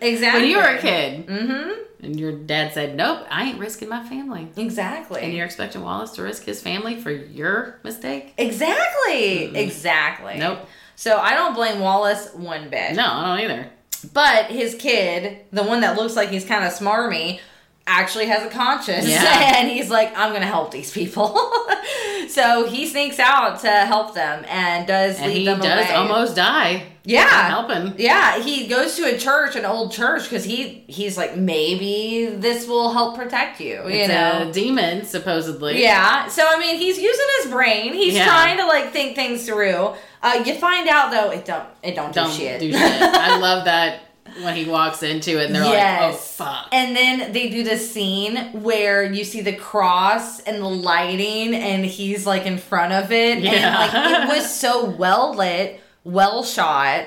exactly 0.00 0.40
when 0.40 0.50
you 0.50 0.56
were 0.56 0.62
a 0.62 0.78
kid, 0.80 1.26
Mm-hmm. 1.26 2.04
and 2.06 2.18
your 2.18 2.32
dad 2.32 2.72
said, 2.72 2.96
"Nope, 2.96 3.26
I 3.30 3.50
ain't 3.50 3.58
risking 3.58 3.90
my 3.90 4.02
family." 4.08 4.48
Exactly. 4.56 5.20
And 5.20 5.34
you're 5.34 5.44
expecting 5.44 5.82
Wallace 5.82 6.12
to 6.12 6.22
risk 6.22 6.44
his 6.44 6.62
family 6.62 6.98
for 6.98 7.10
your 7.10 7.78
mistake? 7.84 8.32
exactly. 8.38 9.54
Exactly. 9.56 10.38
Nope. 10.38 10.60
So 10.96 11.18
I 11.18 11.34
don't 11.34 11.54
blame 11.54 11.80
Wallace 11.80 12.30
one 12.34 12.68
bit. 12.70 12.94
No, 12.96 13.04
I 13.06 13.36
don't 13.38 13.50
either. 13.50 13.70
But 14.12 14.46
his 14.46 14.74
kid, 14.74 15.38
the 15.52 15.62
one 15.62 15.80
that 15.82 15.96
looks 15.96 16.16
like 16.16 16.30
he's 16.30 16.44
kind 16.44 16.64
of 16.64 16.72
smarmy, 16.72 17.40
actually 17.86 18.26
has 18.26 18.44
a 18.44 18.50
conscience. 18.50 19.08
Yeah. 19.08 19.54
And 19.56 19.70
he's 19.70 19.90
like, 19.90 20.12
I'm 20.16 20.30
going 20.30 20.42
to 20.42 20.46
help 20.48 20.70
these 20.70 20.90
people. 20.92 21.28
so 22.28 22.66
he 22.66 22.86
sneaks 22.86 23.18
out 23.18 23.60
to 23.60 23.70
help 23.70 24.14
them 24.14 24.44
and 24.48 24.86
does 24.86 25.18
And 25.18 25.28
lead 25.32 25.38
he 25.38 25.44
them 25.44 25.60
does 25.60 25.86
away. 25.86 25.94
almost 25.94 26.36
die. 26.36 26.84
Yeah. 27.04 27.48
helping. 27.48 27.94
Yeah, 27.98 28.42
he 28.42 28.66
goes 28.66 28.96
to 28.96 29.04
a 29.14 29.16
church, 29.16 29.54
an 29.54 29.64
old 29.64 29.92
church, 29.92 30.24
because 30.24 30.42
he 30.44 30.84
he's 30.88 31.16
like 31.16 31.36
maybe 31.36 32.26
this 32.36 32.66
will 32.66 32.92
help 32.92 33.16
protect 33.16 33.60
you. 33.60 33.74
You 33.84 33.88
It's 33.90 34.08
know, 34.08 34.48
a 34.48 34.52
demon 34.52 35.04
supposedly. 35.04 35.80
yeah. 35.80 36.26
So 36.26 36.44
I 36.46 36.58
mean, 36.58 36.76
he's 36.76 36.98
using 36.98 37.26
his 37.42 37.52
brain. 37.52 37.92
He's 37.94 38.14
Yeah. 38.14 38.26
trying 38.26 38.56
to 38.58 38.66
like 38.66 38.92
think 38.92 39.14
things 39.14 39.46
through. 39.46 39.94
Uh, 40.26 40.42
you 40.44 40.54
find 40.54 40.88
out 40.88 41.10
though, 41.10 41.30
it 41.30 41.44
don't 41.44 41.66
it 41.82 41.94
don't, 41.94 42.14
Don't 42.14 42.30
do 42.30 42.36
shit. 42.36 42.60
do 42.60 42.72
shit. 42.78 42.80
I 42.80 43.38
love 43.38 43.64
that 43.66 44.00
when 44.42 44.56
he 44.56 44.64
walks 44.64 45.02
into 45.02 45.40
it 45.40 45.46
and 45.46 45.54
they're 45.54 45.64
like, 45.64 46.00
"Oh 46.00 46.12
fuck." 46.12 46.68
And 46.72 46.96
then 46.96 47.32
they 47.32 47.48
do 47.48 47.62
this 47.62 47.90
scene 47.92 48.36
where 48.62 49.04
you 49.04 49.24
see 49.24 49.40
the 49.40 49.54
cross 49.54 50.40
and 50.40 50.60
the 50.62 50.68
lighting, 50.68 51.54
and 51.54 51.84
he's 51.86 52.26
like 52.26 52.44
in 52.46 52.58
front 52.58 52.92
of 52.92 53.12
it, 53.12 53.38
and 53.38 53.44
like 53.44 54.22
it 54.22 54.28
was 54.36 54.52
so 54.60 54.84
well 54.90 55.34
lit, 55.34 55.80
well 56.04 56.42
shot. 56.42 57.04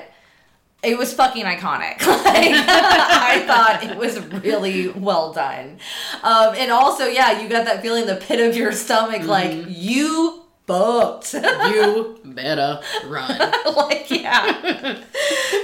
It 0.82 0.96
was 0.96 1.12
fucking 1.12 1.44
iconic. 1.44 2.00
Like 2.30 2.54
I 2.54 3.44
thought 3.46 3.82
it 3.84 3.96
was 3.98 4.18
really 4.42 4.88
well 4.88 5.32
done. 5.34 5.78
Um, 6.22 6.54
and 6.56 6.70
also, 6.70 7.04
yeah, 7.04 7.38
you 7.42 7.48
got 7.50 7.66
that 7.66 7.82
feeling 7.82 8.02
in 8.02 8.08
the 8.08 8.16
pit 8.16 8.40
of 8.40 8.56
your 8.56 8.72
stomach, 8.72 9.24
like 9.24 9.50
Mm-hmm. 9.50 9.70
you 9.74 10.39
booked. 10.70 11.34
you 11.34 12.20
better 12.24 12.80
run. 13.06 13.38
like 13.76 14.08
yeah. 14.08 15.02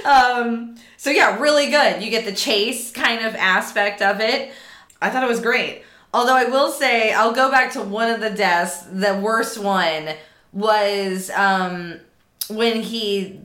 Um 0.05 0.75
so 0.97 1.09
yeah 1.09 1.39
really 1.39 1.69
good. 1.69 2.03
You 2.03 2.09
get 2.09 2.25
the 2.25 2.33
chase 2.33 2.91
kind 2.91 3.25
of 3.25 3.33
aspect 3.35 4.01
of 4.01 4.19
it. 4.19 4.51
I 5.01 5.09
thought 5.09 5.23
it 5.23 5.29
was 5.29 5.39
great. 5.39 5.83
Although 6.13 6.35
i 6.35 6.45
will 6.45 6.71
say 6.71 7.13
i'll 7.13 7.33
go 7.33 7.49
back 7.49 7.71
to 7.73 7.81
one 7.81 8.09
of 8.09 8.19
the 8.19 8.29
deaths. 8.29 8.81
The 8.91 9.15
worst 9.15 9.57
one 9.57 10.09
was 10.51 11.29
um 11.29 11.99
when 12.49 12.81
he 12.81 13.39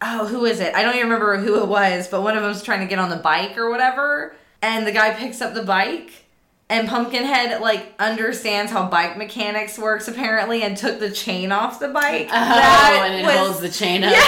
oh 0.00 0.26
who 0.26 0.46
is 0.46 0.60
it? 0.60 0.74
I 0.74 0.82
don't 0.82 0.94
even 0.94 1.08
remember 1.08 1.36
who 1.36 1.62
it 1.62 1.68
was 1.68 2.08
but 2.08 2.22
one 2.22 2.36
of 2.36 2.42
them's 2.42 2.62
trying 2.62 2.80
to 2.80 2.86
get 2.86 2.98
on 2.98 3.10
the 3.10 3.16
bike 3.16 3.58
or 3.58 3.68
whatever 3.68 4.34
and 4.62 4.86
the 4.86 4.92
guy 4.92 5.12
picks 5.12 5.42
up 5.42 5.52
the 5.52 5.64
bike 5.64 6.23
and 6.70 6.88
Pumpkinhead 6.88 7.60
like 7.60 7.94
understands 7.98 8.72
how 8.72 8.88
bike 8.88 9.16
mechanics 9.18 9.78
works 9.78 10.08
apparently 10.08 10.62
and 10.62 10.76
took 10.76 10.98
the 11.00 11.10
chain 11.10 11.52
off 11.52 11.78
the 11.80 11.88
bike. 11.88 12.26
Oh, 12.28 12.32
That 12.32 13.02
and 13.10 13.20
it 13.20 13.26
was- 13.26 13.34
holds 13.36 13.60
the 13.60 13.68
chain 13.70 14.02
up. 14.04 14.14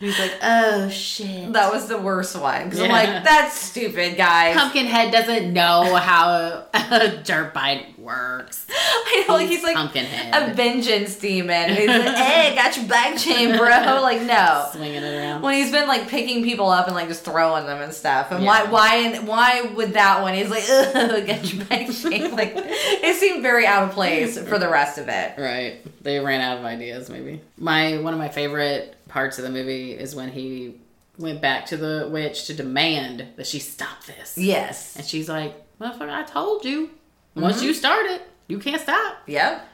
He's 0.00 0.18
like, 0.18 0.34
"Oh 0.42 0.88
shit." 0.88 1.52
That 1.52 1.72
was 1.72 1.86
the 1.86 1.96
worst 1.96 2.34
one 2.34 2.64
because 2.64 2.80
I'm 2.80 2.90
like, 2.90 3.22
that's 3.22 3.54
stupid, 3.56 4.16
guys. 4.16 4.56
Pumpkinhead 4.56 5.12
doesn't 5.12 5.52
know 5.52 5.94
how 5.94 6.66
a 6.74 7.20
dirt 7.22 7.54
bike 7.54 7.86
works. 8.02 8.66
I 8.70 9.24
know, 9.28 9.34
like 9.34 9.48
he's 9.48 9.62
like 9.62 9.76
Pumpkinhead. 9.76 10.50
a 10.50 10.54
vengeance 10.54 11.16
demon. 11.16 11.70
He's 11.76 11.86
like, 11.88 12.14
hey, 12.16 12.54
got 12.54 12.76
your 12.76 12.86
bike 12.86 13.16
chain, 13.18 13.56
bro. 13.56 13.68
Like, 14.02 14.22
no. 14.22 14.68
swinging 14.72 15.02
it 15.02 15.16
around. 15.18 15.42
When 15.42 15.54
he's 15.54 15.70
been 15.70 15.86
like 15.86 16.08
picking 16.08 16.42
people 16.42 16.68
up 16.68 16.86
and 16.86 16.94
like 16.96 17.08
just 17.08 17.24
throwing 17.24 17.66
them 17.66 17.80
and 17.80 17.92
stuff, 17.92 18.30
and 18.32 18.42
Yeah. 18.42 18.70
why, 18.70 19.12
why, 19.12 19.18
why 19.20 19.62
would 19.74 19.92
that 19.94 20.22
one? 20.22 20.34
He's 20.34 20.50
like, 20.50 20.64
ugh, 20.68 21.26
got 21.26 21.52
your 21.52 21.64
bike 21.66 21.92
chain. 21.92 22.34
Like, 22.34 22.52
it 22.56 23.16
seemed 23.16 23.42
very 23.42 23.66
out 23.66 23.84
of 23.84 23.90
place 23.92 24.38
for 24.38 24.58
the 24.58 24.68
rest 24.68 24.98
of 24.98 25.08
it. 25.08 25.34
Right. 25.38 25.80
They 26.02 26.18
ran 26.18 26.40
out 26.40 26.58
of 26.58 26.64
ideas 26.64 27.08
maybe. 27.08 27.40
My 27.58 27.98
one 27.98 28.12
of 28.12 28.18
my 28.18 28.28
favorite 28.28 28.96
parts 29.08 29.38
of 29.38 29.44
the 29.44 29.50
movie 29.50 29.92
is 29.92 30.14
when 30.14 30.30
he 30.30 30.76
went 31.18 31.40
back 31.40 31.66
to 31.66 31.76
the 31.76 32.08
witch 32.10 32.46
to 32.46 32.54
demand 32.54 33.26
that 33.36 33.46
she 33.46 33.58
stop 33.58 34.02
this. 34.04 34.36
Yes. 34.36 34.96
And 34.96 35.04
she's 35.06 35.28
like, 35.28 35.54
Motherfucker, 35.80 36.10
I 36.10 36.22
told 36.24 36.64
you. 36.64 36.90
Once 37.34 37.56
Mm-hmm. 37.56 37.66
you 37.66 37.74
start 37.74 38.06
it, 38.06 38.22
you 38.48 38.58
can't 38.58 38.80
stop. 38.80 39.16
Yep. 39.26 39.66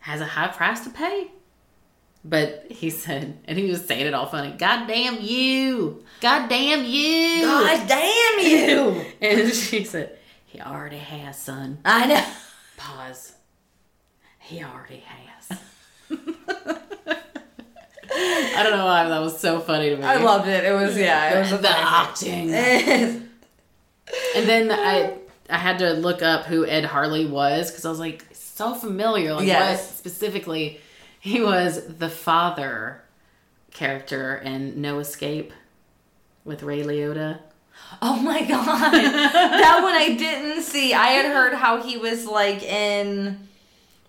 Has 0.00 0.20
a 0.20 0.26
high 0.26 0.48
price 0.48 0.80
to 0.84 0.90
pay. 0.90 1.30
But 2.24 2.66
he 2.70 2.90
said, 2.90 3.38
and 3.46 3.56
he 3.58 3.70
was 3.70 3.84
saying 3.86 4.06
it 4.06 4.12
all 4.12 4.26
funny, 4.26 4.50
God 4.58 4.86
damn 4.86 5.20
you. 5.22 6.04
God 6.20 6.48
damn 6.48 6.84
you. 6.84 7.42
God 7.46 7.88
damn 7.88 8.46
you. 8.46 9.04
And 9.22 9.52
she 9.52 9.84
said, 9.84 10.18
He 10.44 10.60
already 10.60 10.98
has, 10.98 11.38
son. 11.38 11.78
I 11.84 12.06
know. 12.06 12.24
Pause. 12.76 13.32
He 14.40 14.62
already 14.62 15.02
has. 15.06 15.58
I 18.12 18.62
don't 18.64 18.76
know 18.76 18.84
why 18.84 19.08
that 19.08 19.20
was 19.20 19.38
so 19.38 19.60
funny 19.60 19.90
to 19.90 19.96
me. 19.96 20.02
I 20.02 20.16
loved 20.16 20.48
it. 20.48 20.64
It 20.64 20.72
was, 20.72 20.98
yeah, 20.98 21.38
it 21.38 21.50
was 21.52 21.60
the 21.60 21.68
acting. 21.70 22.52
And 24.34 24.48
then 24.48 24.72
I 24.72 25.18
I 25.50 25.58
had 25.58 25.78
to 25.80 25.92
look 25.92 26.22
up 26.22 26.44
who 26.46 26.64
Ed 26.66 26.84
Harley 26.84 27.26
was 27.26 27.70
because 27.70 27.84
I 27.84 27.90
was 27.90 27.98
like 27.98 28.24
so 28.32 28.74
familiar. 28.74 29.34
Like 29.34 29.46
Yes. 29.46 29.80
what 29.86 29.96
specifically? 29.96 30.80
He 31.20 31.40
was 31.42 31.84
the 31.98 32.08
father 32.08 33.02
character 33.72 34.36
in 34.36 34.80
No 34.80 34.98
Escape 34.98 35.52
with 36.44 36.62
Ray 36.62 36.82
Liotta. 36.82 37.38
Oh 38.02 38.16
my 38.16 38.40
god. 38.48 38.92
that 38.92 39.80
one 39.82 39.94
I 39.94 40.14
didn't 40.16 40.62
see. 40.62 40.94
I 40.94 41.08
had 41.08 41.26
heard 41.26 41.54
how 41.54 41.82
he 41.82 41.96
was 41.96 42.26
like 42.26 42.62
in 42.62 43.48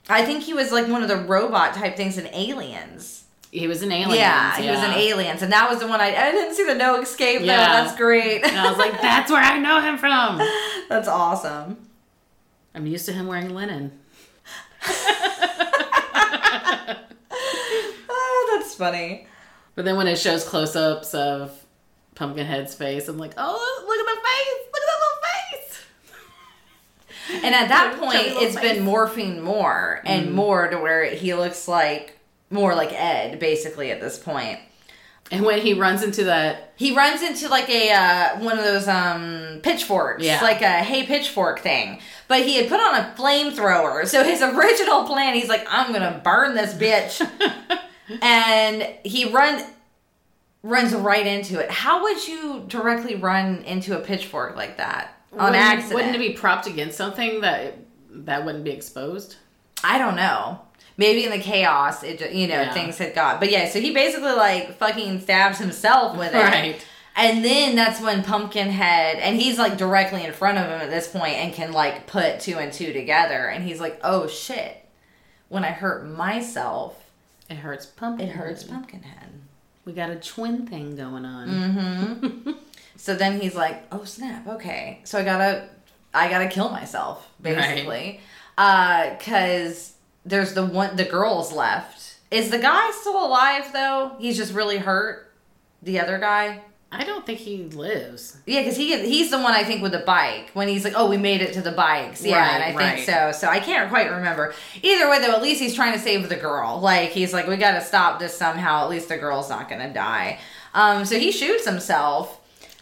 I 0.09 0.25
think 0.25 0.43
he 0.43 0.53
was 0.53 0.71
like 0.71 0.87
one 0.87 1.01
of 1.03 1.07
the 1.09 1.15
robot 1.17 1.73
type 1.73 1.95
things 1.95 2.17
in 2.17 2.27
Aliens. 2.33 3.20
He 3.51 3.67
was 3.67 3.81
an 3.81 3.91
alien. 3.91 4.17
yeah, 4.17 4.55
he 4.57 4.69
was 4.69 4.79
an 4.79 4.93
Aliens, 4.93 5.41
and 5.41 5.51
that 5.51 5.69
was 5.69 5.79
the 5.79 5.87
one 5.87 5.99
I 5.99 6.15
I 6.15 6.31
didn't 6.31 6.55
see 6.55 6.65
the 6.65 6.73
No 6.73 7.01
Escape 7.01 7.41
though. 7.41 7.47
That's 7.47 7.97
great. 7.97 8.45
And 8.45 8.57
I 8.57 8.69
was 8.69 8.77
like, 8.77 9.01
that's 9.01 9.29
where 9.29 9.43
I 9.43 9.59
know 9.59 9.81
him 9.81 9.97
from. 9.97 10.37
That's 10.89 11.07
awesome. 11.07 11.77
I'm 12.75 12.85
used 12.85 13.05
to 13.05 13.13
him 13.13 13.27
wearing 13.27 13.53
linen. 13.53 13.99
Oh, 18.13 18.57
that's 18.57 18.75
funny. 18.75 19.27
But 19.75 19.85
then 19.85 19.95
when 19.95 20.07
it 20.07 20.17
shows 20.17 20.43
close 20.43 20.75
ups 20.75 21.13
of 21.13 21.57
Pumpkinhead's 22.15 22.75
face, 22.75 23.07
I'm 23.07 23.17
like, 23.17 23.33
oh, 23.37 23.83
look 23.87 23.99
at 23.99 24.05
the 24.05 24.21
face! 24.27 24.67
Look 24.73 24.81
at 24.81 24.89
that 24.89 24.99
little 25.01 25.21
face! 27.31 27.45
And 27.45 27.55
at 27.55 27.69
that 27.69 27.99
point, 27.99 28.43
it's 28.43 28.59
been 28.59 28.85
morphing 28.85 29.41
more 29.41 30.01
and 30.05 30.29
mm. 30.29 30.31
more 30.33 30.67
to 30.67 30.77
where 30.77 31.05
he 31.05 31.33
looks 31.33 31.67
like 31.67 32.19
more 32.51 32.75
like 32.75 32.91
Ed, 32.93 33.39
basically 33.39 33.91
at 33.91 33.99
this 34.01 34.17
point. 34.19 34.59
And 35.31 35.45
when 35.45 35.61
he 35.61 35.73
runs 35.73 36.03
into 36.03 36.25
that, 36.25 36.73
He 36.75 36.93
runs 36.93 37.21
into 37.21 37.47
like 37.47 37.69
a 37.69 37.91
uh, 37.91 38.39
one 38.39 38.57
of 38.59 38.65
those 38.65 38.87
um 38.87 39.59
pitchforks, 39.63 40.23
Yeah. 40.23 40.41
like 40.41 40.61
a 40.61 40.83
hey 40.83 41.05
pitchfork 41.05 41.59
thing. 41.61 42.01
But 42.27 42.41
he 42.41 42.55
had 42.55 42.67
put 42.67 42.79
on 42.81 42.95
a 42.95 43.13
flamethrower, 43.17 44.05
so 44.07 44.23
his 44.23 44.41
original 44.53 45.05
plan, 45.05 45.33
he's 45.35 45.47
like, 45.49 45.65
I'm 45.69 45.93
gonna 45.93 46.19
burn 46.23 46.53
this 46.55 46.73
bitch, 46.73 47.25
and 48.21 48.87
he 49.03 49.31
run 49.31 49.63
runs 50.63 50.93
right 50.93 51.25
into 51.25 51.59
it. 51.59 51.71
How 51.71 52.03
would 52.03 52.27
you 52.27 52.65
directly 52.67 53.15
run 53.15 53.63
into 53.63 53.97
a 53.97 54.01
pitchfork 54.01 54.55
like 54.55 54.77
that 54.77 55.15
on 55.33 55.37
wouldn't, 55.51 55.55
accident? 55.55 55.93
wouldn't 55.95 56.15
it 56.15 56.19
be 56.19 56.33
propped 56.33 56.67
against 56.67 56.97
something 56.97 57.41
that 57.41 57.77
that 58.11 58.45
wouldn't 58.45 58.63
be 58.65 58.71
exposed? 58.71 59.37
I 59.83 59.97
don't 59.97 60.15
know. 60.15 60.61
Maybe 61.01 61.25
in 61.25 61.31
the 61.31 61.39
chaos, 61.39 62.03
it 62.03 62.19
ju- 62.19 62.29
you 62.31 62.47
know 62.47 62.61
Yeah. 62.61 62.73
things 62.73 62.97
had 62.97 63.13
got. 63.13 63.39
But 63.41 63.49
yeah, 63.51 63.67
so 63.69 63.79
he 63.81 63.93
basically 63.93 64.31
like 64.33 64.77
fucking 64.77 65.21
stabs 65.21 65.57
himself 65.57 66.15
with 66.17 66.33
it. 66.33 66.37
Right. 66.37 66.85
And 67.15 67.43
then 67.43 67.75
that's 67.75 67.99
when 67.99 68.23
Pumpkinhead, 68.23 69.17
and 69.17 69.35
he's 69.35 69.57
like 69.57 69.77
directly 69.77 70.23
in 70.23 70.31
front 70.31 70.57
of 70.57 70.65
him 70.65 70.79
at 70.79 70.89
this 70.89 71.07
point 71.09 71.35
and 71.41 71.53
can 71.53 71.71
like 71.73 72.07
put 72.07 72.39
two 72.39 72.57
and 72.57 72.71
two 72.71 72.93
together. 72.93 73.47
And 73.47 73.63
he's 73.65 73.79
like, 73.81 73.99
oh 74.03 74.27
shit. 74.27 74.77
When 75.49 75.65
I 75.65 75.71
hurt 75.71 76.07
myself, 76.07 76.93
It 77.49 77.57
hurts 77.57 77.85
pumpkin. 77.85 78.29
It 78.29 78.31
hurts 78.31 78.63
Pumpkinhead. 78.63 79.29
We 79.83 79.91
got 79.91 80.09
a 80.09 80.15
twin 80.15 80.65
thing 80.67 80.95
going 80.95 81.25
on. 81.25 81.49
Mm-hmm. 81.49 82.51
so 82.95 83.15
then 83.15 83.41
he's 83.41 83.55
like, 83.55 83.83
"Oh 83.91 84.05
snap! 84.05 84.47
Okay, 84.47 85.01
so 85.03 85.19
I 85.19 85.23
gotta, 85.25 85.67
I 86.13 86.29
gotta 86.29 86.47
kill 86.47 86.69
myself, 86.69 87.27
basically, 87.41 88.21
uh, 88.57 89.15
cause 89.19 89.93
there's 90.25 90.53
the 90.53 90.65
one, 90.65 90.95
the 90.95 91.05
girls 91.05 91.51
left. 91.51 92.15
Is 92.29 92.49
the 92.49 92.59
guy 92.59 92.91
still 92.91 93.25
alive 93.25 93.71
though? 93.73 94.15
He's 94.19 94.37
just 94.37 94.53
really 94.53 94.77
hurt. 94.77 95.31
The 95.81 95.99
other 95.99 96.17
guy." 96.19 96.61
I 96.93 97.05
don't 97.05 97.25
think 97.25 97.39
he 97.39 97.63
lives. 97.63 98.35
Yeah, 98.45 98.59
because 98.59 98.75
he 98.75 98.97
he's 99.07 99.31
the 99.31 99.37
one 99.39 99.53
I 99.53 99.63
think 99.63 99.81
with 99.81 99.93
the 99.93 99.99
bike 99.99 100.49
when 100.53 100.67
he's 100.67 100.83
like, 100.83 100.91
"Oh, 100.95 101.07
we 101.09 101.15
made 101.15 101.41
it 101.41 101.53
to 101.53 101.61
the 101.61 101.71
bikes." 101.71 102.21
Yeah, 102.21 102.35
Right, 102.37 102.53
and 102.55 102.63
I 102.63 102.75
right. 102.77 102.95
think 102.95 103.05
so. 103.05 103.31
So 103.31 103.47
I 103.47 103.61
can't 103.61 103.89
quite 103.89 104.11
remember. 104.11 104.53
Either 104.81 105.09
way, 105.09 105.19
though, 105.21 105.31
at 105.33 105.41
least 105.41 105.61
he's 105.61 105.73
trying 105.73 105.93
to 105.93 105.99
save 105.99 106.27
the 106.27 106.35
girl. 106.35 106.81
Like 106.81 107.11
he's 107.11 107.31
like, 107.31 107.47
"We 107.47 107.55
got 107.55 107.71
to 107.75 107.81
stop 107.81 108.19
this 108.19 108.35
somehow. 108.37 108.83
At 108.83 108.89
least 108.89 109.07
the 109.07 109.17
girl's 109.17 109.49
not 109.49 109.69
gonna 109.69 109.93
die." 109.93 110.39
Um, 110.73 111.05
so 111.05 111.17
he 111.17 111.31
shoots 111.31 111.65
himself, 111.65 112.39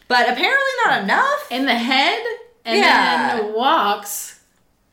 but 0.07 0.23
apparently 0.27 0.71
not 0.85 1.03
enough. 1.03 1.47
In 1.51 1.65
the 1.67 1.75
head, 1.75 2.23
and 2.65 2.79
Yeah. 2.79 3.37
then 3.37 3.53
walks 3.53 4.39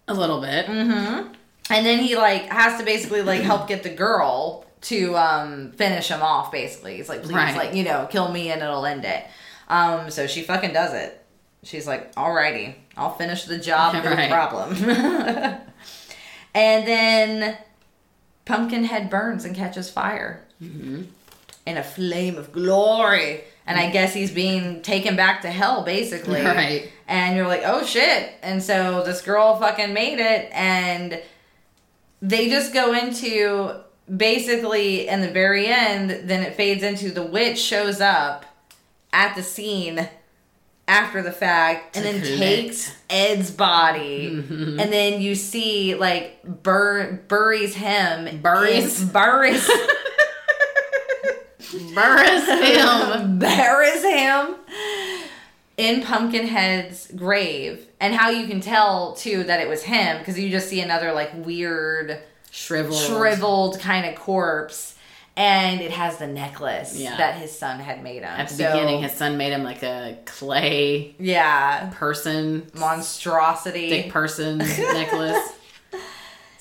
a 0.08 0.12
little 0.12 0.42
bit. 0.42 0.66
Mm-hmm. 0.66 1.32
And 1.70 1.84
then 1.84 1.98
he 2.00 2.16
like 2.16 2.42
has 2.46 2.78
to 2.78 2.84
basically 2.84 3.22
like 3.22 3.40
help 3.40 3.66
get 3.68 3.82
the 3.82 3.88
girl 3.90 4.64
to 4.82 5.16
um 5.16 5.72
finish 5.72 6.08
him 6.08 6.22
off. 6.22 6.52
Basically, 6.52 6.96
he's 6.96 7.08
like, 7.08 7.22
"Please, 7.22 7.34
Right. 7.34 7.56
like 7.56 7.74
you 7.74 7.82
know, 7.84 8.06
kill 8.10 8.30
me 8.30 8.50
and 8.50 8.62
it'll 8.62 8.86
end 8.86 9.04
it." 9.04 9.24
Um, 9.68 10.10
so 10.10 10.26
she 10.28 10.42
fucking 10.42 10.72
does 10.72 10.92
it. 10.94 11.20
She's 11.64 11.86
like, 11.86 12.14
"Alrighty, 12.14 12.74
I'll 12.96 13.14
finish 13.14 13.44
the 13.44 13.58
job, 13.58 13.94
no 14.04 14.10
Right. 14.10 14.30
problem." 14.30 14.74
and 16.54 16.86
then 16.86 17.58
Pumpkinhead 18.44 19.10
burns 19.10 19.44
and 19.44 19.54
catches 19.56 19.90
fire 19.90 20.42
Mm-hmm. 20.62 21.02
in 21.66 21.76
a 21.76 21.82
flame 21.84 22.36
of 22.38 22.50
glory. 22.50 23.42
And 23.66 23.78
I 23.78 23.90
guess 23.90 24.14
he's 24.14 24.30
being 24.30 24.80
taken 24.80 25.16
back 25.16 25.42
to 25.42 25.50
hell, 25.50 25.82
basically 25.82 26.40
Right. 26.44 26.90
and 27.08 27.36
you're 27.36 27.46
like, 27.48 27.62
oh 27.66 27.84
shit. 27.84 28.30
And 28.42 28.62
so 28.62 29.02
this 29.04 29.20
girl 29.20 29.58
fucking 29.58 29.92
made 29.92 30.18
it, 30.20 30.48
and 30.52 31.20
they 32.22 32.48
just 32.48 32.72
go 32.72 32.92
into 32.92 33.74
basically 34.14 35.08
in 35.08 35.20
the 35.20 35.30
very 35.30 35.66
end, 35.66 36.10
then 36.28 36.42
it 36.42 36.54
fades 36.54 36.82
into 36.82 37.10
the 37.10 37.22
witch 37.22 37.58
shows 37.58 38.00
up 38.00 38.44
at 39.12 39.34
the 39.36 39.42
scene 39.42 40.08
after 40.88 41.20
the 41.22 41.32
fact 41.32 41.96
and 41.96 42.04
then 42.04 42.20
collect. 42.20 42.38
takes 42.38 42.94
Ed's 43.10 43.50
body 43.50 44.30
Mhm. 44.30 44.80
and 44.80 44.92
then 44.92 45.20
you 45.20 45.34
see 45.34 45.96
like 45.96 46.40
bur- 46.44 47.20
buries 47.26 47.74
him 47.74 48.40
Buries? 48.40 49.02
in- 49.02 49.08
buries 49.08 49.68
Burris 51.94 52.46
him. 52.48 53.38
buries 53.40 54.02
him 54.04 54.54
in 55.76 56.02
Pumpkinhead's 56.02 57.08
grave, 57.14 57.86
and 58.00 58.14
how 58.14 58.30
you 58.30 58.46
can 58.46 58.60
tell 58.60 59.14
too 59.14 59.44
that 59.44 59.60
it 59.60 59.68
was 59.68 59.82
him 59.82 60.18
because 60.18 60.38
you 60.38 60.48
just 60.50 60.68
see 60.68 60.80
another 60.80 61.12
like 61.12 61.30
weird 61.34 62.18
Shriveled. 62.50 62.98
shriveled 62.98 63.80
kind 63.80 64.06
of 64.06 64.14
corpse, 64.18 64.94
and 65.36 65.82
it 65.82 65.90
has 65.90 66.16
the 66.16 66.26
necklace 66.26 66.96
Yeah. 66.96 67.16
that 67.18 67.34
his 67.36 67.56
son 67.56 67.78
had 67.80 68.02
made 68.02 68.22
him 68.22 68.24
At 68.24 68.48
the 68.48 68.54
So, 68.54 68.72
beginning, 68.72 69.02
his 69.02 69.12
son 69.12 69.36
made 69.36 69.52
him 69.52 69.64
like 69.64 69.82
a 69.82 70.16
clay 70.24 71.14
yeah 71.18 71.90
person, 71.94 72.70
monstrosity. 72.74 73.88
stick 73.88 74.10
person 74.12 74.58
necklace. 74.94 75.52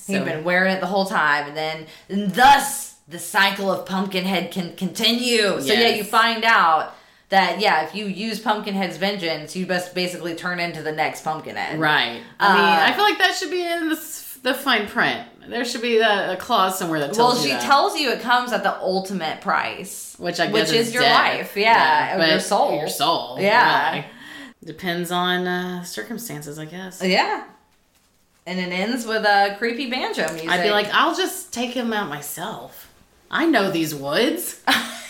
He'd 0.07 0.17
So- 0.17 0.25
been 0.25 0.43
wearing 0.43 0.73
it 0.73 0.81
the 0.81 0.87
whole 0.87 1.05
time, 1.05 1.47
and 1.47 1.55
then 1.57 1.85
and 2.09 2.33
thus 2.35 2.95
the 3.07 3.19
cycle 3.19 3.71
of 3.71 3.85
Pumpkinhead 3.85 4.51
can 4.51 4.75
continue. 4.75 5.61
So 5.61 5.71
yeah, 5.73 5.89
you 5.89 6.03
find 6.03 6.43
out 6.43 6.95
that 7.35 7.59
yeah, 7.59 7.85
if 7.85 7.93
you 7.93 8.05
use 8.05 8.39
Pumpkinhead's 8.39 8.97
vengeance, 8.97 9.55
you 9.55 9.65
best 9.65 9.93
basically 9.93 10.35
turn 10.35 10.59
into 10.59 10.81
the 10.81 10.91
next 10.91 11.23
Pumpkinhead. 11.23 11.79
Right. 11.79 12.21
I 12.39 12.53
mean, 12.55 12.63
Uh, 12.63 12.85
I 12.87 12.93
feel 12.93 13.03
like 13.03 13.17
that 13.19 13.35
should 13.35 13.51
be 13.51 13.65
in 13.65 13.89
the, 13.89 13.95
the 14.43 14.53
fine 14.53 14.87
print. 14.87 15.27
There 15.47 15.63
should 15.65 15.81
be 15.81 15.97
a, 15.99 16.33
a 16.33 16.37
clause 16.37 16.79
somewhere 16.79 16.99
that 17.01 17.13
tells 17.13 17.35
Well, 17.35 17.43
you 17.43 17.49
she 17.49 17.53
that. 17.53 17.61
tells 17.61 17.99
you 17.99 18.11
it 18.11 18.21
comes 18.21 18.51
at 18.51 18.63
the 18.63 18.75
ultimate 18.79 19.41
price, 19.41 20.15
which 20.17 20.39
I 20.39 20.47
which 20.51 20.71
guess 20.71 20.71
is 20.71 20.93
your 20.93 21.03
dead. 21.03 21.13
life, 21.13 21.55
yeah, 21.55 22.17
but 22.17 22.29
your 22.29 22.39
soul. 22.39 22.77
Your 22.79 22.87
soul. 22.89 23.37
Yeah. 23.39 23.91
really. 23.91 24.05
Depends 24.63 25.11
on 25.11 25.45
uh, 25.45 25.83
circumstances, 25.83 26.57
I 26.57 26.65
guess. 26.65 26.99
Yeah. 27.03 27.43
And 28.47 28.59
it 28.59 28.71
ends 28.71 29.05
with 29.05 29.23
a 29.25 29.55
creepy 29.59 29.89
banjo 29.91 30.27
music. 30.31 30.49
I'd 30.49 30.63
be 30.63 30.69
like, 30.71 30.87
I'll 30.93 31.15
just 31.15 31.53
take 31.53 31.71
him 31.71 31.93
out 31.93 32.09
myself. 32.09 32.84
I 33.29 33.45
know 33.45 33.71
these 33.71 33.93
woods. 33.93 34.61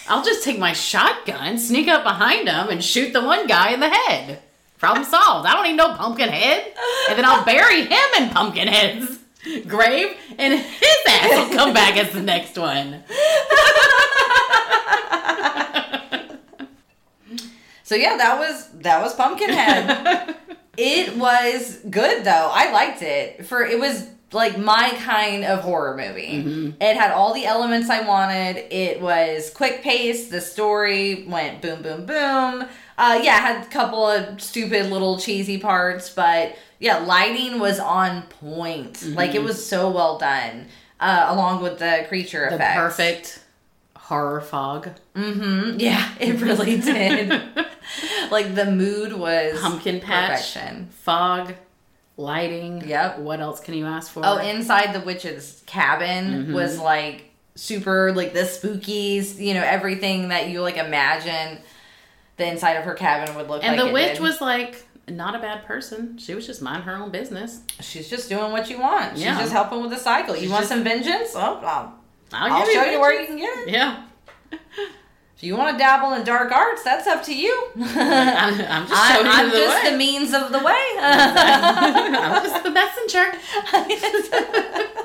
I'll 0.07 0.24
just 0.24 0.43
take 0.43 0.59
my 0.59 0.74
shotgun, 0.74 1.57
sneak 1.57 1.88
up 1.88 2.03
behind 2.03 2.47
him, 2.47 2.70
and 2.70 2.84
shoot 2.84 3.11
the 3.11 3.22
one 3.22 3.47
guy 3.47 3.72
in 3.72 3.80
the 3.80 3.89
head. 3.89 4.41
Problem 4.78 5.05
solved. 5.05 5.47
I 5.47 5.53
don't 5.53 5.63
need 5.63 5.76
no 5.76 5.95
pumpkin 5.95 6.30
head. 6.30 6.74
And 7.09 7.18
then 7.18 7.26
I'll 7.26 7.43
bury 7.45 7.86
him 7.86 8.09
in 8.20 8.30
Pumpkinhead's 8.30 9.20
grave, 9.68 10.16
and 10.38 10.59
his 10.59 10.97
ass 11.07 11.49
will 11.49 11.55
come 11.55 11.74
back 11.74 11.97
as 11.97 12.11
the 12.11 12.22
next 12.22 12.57
one. 12.57 13.03
so 17.84 17.95
yeah, 17.95 18.18
that 18.18 18.38
was 18.38 18.70
that 18.80 19.01
was 19.01 19.13
Pumpkinhead. 19.16 20.36
It 20.78 21.16
was 21.16 21.80
good 21.89 22.26
though. 22.26 22.49
I 22.51 22.70
liked 22.74 23.01
it. 23.01 23.45
For 23.45 23.66
it 23.66 23.80
was 23.80 24.09
like 24.32 24.57
my 24.57 24.89
kind 25.03 25.43
of 25.45 25.59
horror 25.61 25.95
movie. 25.95 26.43
Mhm. 26.43 26.73
It 26.82 26.97
had 26.97 27.11
all 27.11 27.34
the 27.34 27.45
elements 27.45 27.89
I 27.89 28.01
wanted. 28.01 28.57
It 28.73 28.99
was 29.01 29.49
quick 29.49 29.82
paced. 29.82 30.32
The 30.32 30.41
story 30.41 31.26
went 31.28 31.61
boom, 31.61 31.82
boom, 31.82 32.05
boom. 32.05 32.65
Uh, 32.97 33.19
yeah, 33.21 33.38
had 33.39 33.63
a 33.63 33.69
couple 33.69 34.05
of 34.09 34.41
stupid 34.41 34.88
little 34.91 35.17
cheesy 35.19 35.57
parts, 35.57 36.09
but 36.09 36.55
yeah, 36.80 36.97
lighting 36.99 37.59
was 37.59 37.80
on 37.80 38.23
point. 38.23 39.03
Like 39.15 39.36
it 39.36 39.43
was 39.43 39.65
so 39.65 39.89
well 39.89 40.17
done. 40.17 40.67
Uh, 40.99 41.26
along 41.30 41.61
with 41.61 41.78
the 41.80 42.05
creature 42.07 42.47
the 42.49 42.55
effects. 42.55 42.78
perfect 42.80 43.39
horror 43.97 44.39
fog. 44.41 44.89
Mm-hmm. 45.15 45.80
Yeah, 45.80 46.09
it 46.19 46.39
really 46.39 46.78
did. 46.82 47.30
like 48.32 48.55
the 48.55 48.65
mood 48.65 49.13
was 49.13 49.59
Pumpkin 49.59 49.99
patch, 49.99 50.30
perfection. 50.53 50.88
fog, 50.91 51.53
lighting. 52.18 52.88
Yep. 52.88 53.20
What 53.20 53.39
else 53.39 53.59
can 53.59 53.74
you 53.74 53.86
ask 53.86 54.11
for? 54.11 54.22
Oh, 54.26 54.38
inside 54.38 54.93
the 54.93 55.01
witch's 55.01 55.61
cabin 55.66 56.47
Mhm. 56.47 56.53
was 56.53 56.80
like 56.80 57.32
super 57.55 58.13
like 58.13 58.34
the 58.34 58.41
spookies, 58.41 59.39
you 59.39 59.53
know, 59.53 59.63
everything 59.63 60.30
that 60.30 60.49
you 60.49 60.61
like 60.61 60.78
imagine 60.78 61.59
the 62.38 62.45
inside 62.47 62.74
of 62.74 62.84
her 62.86 62.93
cabin 62.93 63.34
would 63.36 63.47
look 63.49 63.61
like. 63.61 63.68
and 63.70 63.78
like. 63.78 63.86
the 63.86 63.89
it 63.89 63.93
witch 63.93 64.13
did. 64.13 64.22
was 64.22 64.41
like 64.41 64.86
not 65.07 65.36
a 65.36 65.39
bad 65.39 65.63
person. 65.66 66.18
She 66.18 66.34
was 66.34 66.45
just 66.47 66.61
mind 66.61 66.84
her 66.84 66.95
own 66.95 67.11
business. 67.11 67.61
she's 67.80 68.09
just 68.09 68.28
doing 68.28 68.51
what 68.51 68.70
you 68.70 68.80
want. 68.80 69.13
She's 69.13 69.24
Yeah. 69.26 69.38
just 69.39 69.51
helping 69.53 69.82
with 69.82 69.91
the 69.91 69.99
cycle. 69.99 70.36
You 70.36 70.41
She's 70.43 70.49
want 70.49 70.61
just- 70.63 70.72
some 70.72 70.84
vengeance? 70.84 71.32
Oh, 71.36 71.39
I'll, 71.63 71.93
I'll, 72.34 72.53
I'll 72.53 72.66
show 72.66 72.84
you 72.86 72.99
where 72.99 73.20
you 73.20 73.28
can 73.28 73.38
get 73.38 73.57
it. 73.59 73.70
Yeah, 73.70 74.03
You 75.45 75.55
want 75.55 75.77
to 75.77 75.77
dabble 75.77 76.13
in 76.13 76.23
dark 76.23 76.51
arts, 76.51 76.83
that's 76.83 77.05
up 77.05 77.23
to 77.25 77.35
you. 77.35 77.67
I'm, 77.75 78.59
I'm 78.59 78.87
just 78.87 78.91
I'm, 78.91 79.27
I'm 79.27 79.49
the 79.51 79.57
just 79.57 79.91
the 79.91 79.97
means 79.97 80.33
of 80.33 80.51
the 80.51 80.57
way. 80.57 80.73
I'm 80.99 82.43
just 82.43 82.63
the 82.63 82.71
messenger. 82.71 83.31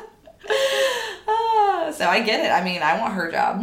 So 1.92 2.06
I 2.06 2.22
get 2.22 2.44
it. 2.44 2.50
I 2.50 2.64
mean, 2.64 2.82
I 2.82 2.98
want 2.98 3.12
her 3.14 3.30
job. 3.30 3.62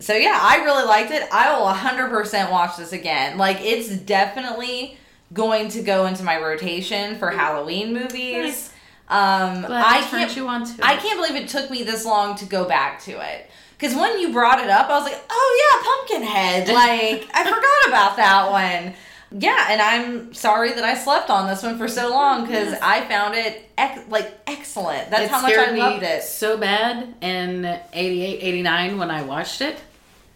so 0.00 0.14
yeah, 0.14 0.38
I 0.40 0.62
really 0.64 0.84
liked 0.84 1.10
it. 1.10 1.28
I 1.30 1.54
will 1.54 1.66
100% 1.66 2.50
watch 2.50 2.76
this 2.78 2.92
again. 2.92 3.36
Like 3.36 3.58
it's 3.60 3.88
definitely 3.88 4.96
going 5.34 5.68
to 5.70 5.82
go 5.82 6.06
into 6.06 6.22
my 6.22 6.40
rotation 6.40 7.18
for 7.18 7.30
Halloween 7.30 7.92
movies. 7.92 8.36
Nice. 8.36 8.72
Um 9.10 9.64
I 9.68 10.06
can't 10.10 10.34
you 10.36 10.46
on 10.48 10.64
to. 10.64 10.84
I 10.84 10.96
can't 10.96 11.18
believe 11.18 11.42
it 11.42 11.48
took 11.48 11.70
me 11.70 11.82
this 11.82 12.04
long 12.04 12.36
to 12.36 12.44
go 12.44 12.66
back 12.68 13.00
to 13.04 13.12
it. 13.12 13.50
Cause 13.78 13.94
when 13.94 14.18
you 14.18 14.32
brought 14.32 14.58
it 14.58 14.68
up, 14.68 14.88
I 14.90 14.98
was 14.98 15.04
like, 15.04 15.20
"Oh 15.30 16.06
yeah, 16.10 16.18
Pumpkinhead!" 16.22 16.68
Like 16.74 17.28
I 17.32 17.44
forgot 17.44 17.88
about 17.88 18.16
that 18.16 18.50
one. 18.50 18.94
Yeah, 19.30 19.66
and 19.70 19.80
I'm 19.82 20.32
sorry 20.34 20.72
that 20.72 20.84
I 20.84 20.94
slept 20.94 21.28
on 21.30 21.46
this 21.48 21.62
one 21.62 21.76
for 21.78 21.86
so 21.86 22.08
long 22.10 22.46
because 22.46 22.74
I 22.82 23.02
found 23.06 23.34
it 23.34 23.70
ec- 23.76 24.06
like 24.10 24.32
excellent. 24.46 25.10
That's 25.10 25.24
it 25.24 25.30
how 25.30 25.42
much 25.42 25.52
I 25.54 25.70
loved 25.72 26.02
it. 26.02 26.22
so 26.22 26.56
bad 26.56 27.14
in 27.20 27.64
88, 27.92 28.38
89 28.40 28.96
when 28.98 29.10
I 29.10 29.22
watched 29.22 29.60
it 29.60 29.76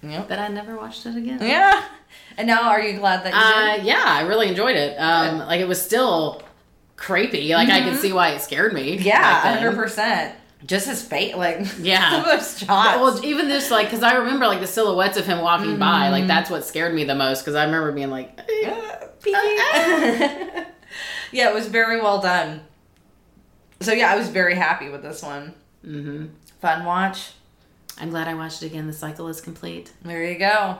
Yep. 0.03 0.29
that 0.29 0.39
I 0.39 0.49
never 0.49 0.77
watched 0.77 1.07
it 1.07 1.17
again. 1.17 1.39
Yeah. 1.41 1.83
And 2.37 2.47
now, 2.47 2.69
are 2.69 2.81
you 2.83 2.99
glad 2.99 3.25
that 3.25 3.33
you 3.33 3.39
Uh, 3.41 3.77
did? 3.77 3.87
yeah, 3.87 4.05
I 4.07 4.23
really 4.23 4.49
enjoyed 4.49 4.77
it. 4.77 4.97
Um, 4.99 5.39
like 5.39 5.61
it 5.61 5.69
was 5.69 5.81
still 5.81 6.43
creepy. 6.97 7.55
Like 7.55 7.69
I 7.69 7.83
could 7.83 7.95
Mhm. 7.95 8.01
see 8.01 8.13
why 8.13 8.31
it 8.31 8.41
scared 8.41 8.73
me. 8.73 8.97
Yeah, 8.99 9.41
hundred 9.55 9.75
percent. 9.77 10.35
Just 10.65 10.87
his 10.87 11.03
face, 11.03 11.35
like 11.35 11.67
Yeah. 11.81 12.23
those 12.25 12.59
shots. 12.59 12.69
Well, 13.01 13.25
even 13.25 13.49
this, 13.49 13.71
like, 13.71 13.89
because 13.89 14.03
I 14.05 14.15
remember 14.15 14.47
like 14.47 14.61
the 14.61 14.67
silhouettes 14.67 15.17
of 15.17 15.27
him 15.27 15.41
walking 15.41 15.77
by. 15.79 16.09
Like 16.11 16.25
Mhm. 16.25 16.29
that's 16.29 16.51
what 16.51 16.65
scared 16.65 16.95
me 16.95 17.05
the 17.05 17.15
most. 17.17 17.41
Because 17.43 17.55
I 17.57 17.65
remember 17.65 17.91
being 17.93 18.11
like, 18.11 18.39
eh, 18.39 18.71
Uh, 18.71 19.07
pee. 19.23 19.33
yeah, 21.33 21.49
it 21.49 21.55
was 21.55 21.67
very 21.67 22.01
well 22.01 22.21
done. 22.21 22.61
So 23.81 23.93
yeah, 23.93 24.13
I 24.13 24.17
was 24.17 24.29
very 24.29 24.55
happy 24.55 24.89
with 24.89 25.03
this 25.03 25.23
one. 25.23 25.55
Mm-hmm. 25.85 26.27
Fun 26.61 26.85
watch. 26.85 27.33
I'm 28.01 28.11
glad 28.11 28.29
I 28.29 28.35
watched 28.35 28.63
it 28.63 28.67
again. 28.67 28.87
The 28.87 28.93
cycle 28.93 29.29
is 29.29 29.41
complete. 29.41 29.93
There 30.03 30.23
you 30.25 30.39
go. 30.39 30.79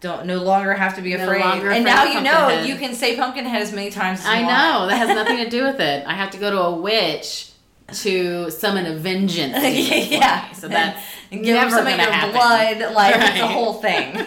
Don't 0.00 0.24
no 0.26 0.42
longer 0.42 0.72
have 0.72 0.96
to 0.96 1.02
be 1.02 1.14
No 1.14 1.24
afraid. 1.24 1.42
and 1.42 1.84
now 1.84 2.04
you 2.04 2.20
know 2.22 2.32
Pumpkinhead. 2.32 2.66
you 2.66 2.76
can 2.76 2.94
say 2.94 3.16
Pumpkinhead 3.16 3.60
as 3.60 3.72
many 3.72 3.90
times 3.90 4.20
as 4.20 4.24
you 4.26 4.30
I 4.32 4.42
want. 4.42 4.48
know 4.48 4.86
that 4.88 4.96
has 4.96 5.08
nothing 5.08 5.36
to 5.44 5.48
do 5.50 5.62
with 5.64 5.78
it. 5.80 6.04
I 6.08 6.14
have 6.14 6.30
to 6.30 6.38
go 6.38 6.50
to 6.50 6.58
a 6.60 6.74
witch 6.74 7.50
to 7.92 8.50
summon 8.50 8.86
a 8.86 8.94
vengeance. 8.96 9.56
yeah. 10.10 10.52
So 10.52 10.68
that's 10.68 11.02
and 11.32 11.44
give 11.44 11.54
never 11.54 11.70
some 11.70 11.86
of 11.86 11.92
your 11.92 11.98
happen. 12.10 12.32
blood. 12.32 12.94
Like 12.94 13.14
it's 13.16 13.40
a 13.40 13.46
whole 13.48 13.74
thing. 13.74 14.14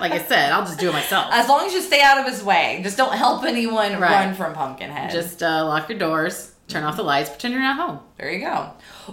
like 0.00 0.12
I 0.12 0.24
said. 0.26 0.52
I'll 0.52 0.64
just 0.64 0.78
do 0.78 0.88
it 0.88 0.92
myself. 0.92 1.26
as 1.32 1.48
long 1.48 1.66
as 1.66 1.72
you 1.74 1.80
stay 1.82 2.00
out 2.02 2.18
of 2.18 2.26
his 2.26 2.42
way, 2.42 2.80
just 2.82 2.96
don't 2.96 3.12
help 3.14 3.44
anyone 3.44 3.92
Right. 4.00 4.26
run 4.26 4.34
from 4.34 4.54
Pumpkinhead. 4.54 5.10
Just 5.10 5.42
uh, 5.42 5.64
lock 5.66 5.88
your 5.88 5.98
doors, 5.98 6.52
turn 6.68 6.84
off 6.84 6.96
the 6.96 7.02
lights, 7.02 7.28
pretend 7.30 7.54
you're 7.54 7.62
not 7.62 7.76
home. 7.76 8.00
there 8.18 8.30
you 8.30 8.40
go. 8.40 8.70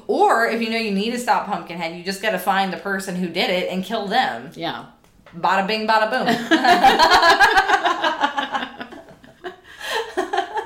Or 0.07 0.45
if 0.47 0.61
you 0.61 0.69
know 0.69 0.77
you 0.77 0.91
need 0.91 1.11
to 1.11 1.19
stop 1.19 1.47
Pumpkinhead, 1.47 1.95
you 1.97 2.03
just 2.03 2.21
got 2.21 2.31
to 2.31 2.39
find 2.39 2.71
the 2.71 2.77
person 2.77 3.15
who 3.15 3.27
did 3.27 3.49
it 3.49 3.69
and 3.71 3.83
kill 3.83 4.07
them. 4.07 4.51
Yeah. 4.55 4.85
Bada 5.35 5.67
bing, 5.67 5.87
bada 5.87 6.09
boom. 6.09 6.27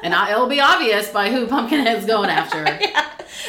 And 0.07 0.15
I, 0.15 0.31
it'll 0.31 0.47
be 0.47 0.61
obvious 0.61 1.09
by 1.09 1.29
who 1.29 1.47
Pumpkinhead's 1.47 2.05
going 2.05 2.29
after. 2.29 2.63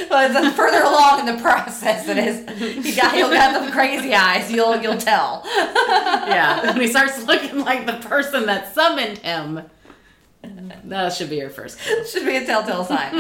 But 0.09 0.33
the 0.33 0.51
further 0.53 0.83
along 0.83 1.21
in 1.21 1.27
the 1.27 1.43
process 1.43 2.09
it 2.09 2.19
is, 2.19 2.87
you 2.87 2.95
got 2.95 3.17
you 3.17 3.25
got 3.25 3.53
them 3.53 3.73
crazy 3.73 4.15
eyes. 4.15 4.51
You'll 4.51 4.81
you'll 4.81 4.97
tell. 4.97 5.43
yeah. 5.45 6.73
When 6.73 6.81
he 6.81 6.87
starts 6.87 7.27
looking 7.27 7.61
like 7.61 7.87
the 7.87 7.95
person 8.09 8.47
that 8.47 8.73
summoned 8.75 9.19
him. 9.19 9.63
That 10.85 11.13
should 11.13 11.31
be 11.31 11.37
your 11.37 11.51
first 11.51 11.81
clue. 11.81 12.07
Should 12.07 12.27
be 12.27 12.37
a 12.37 12.47
telltale 12.47 12.85
sign. 12.85 13.13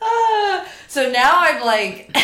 Ah, 0.00 0.68
so 0.86 1.10
now 1.10 1.32
I'm 1.34 1.64
like 1.64 2.16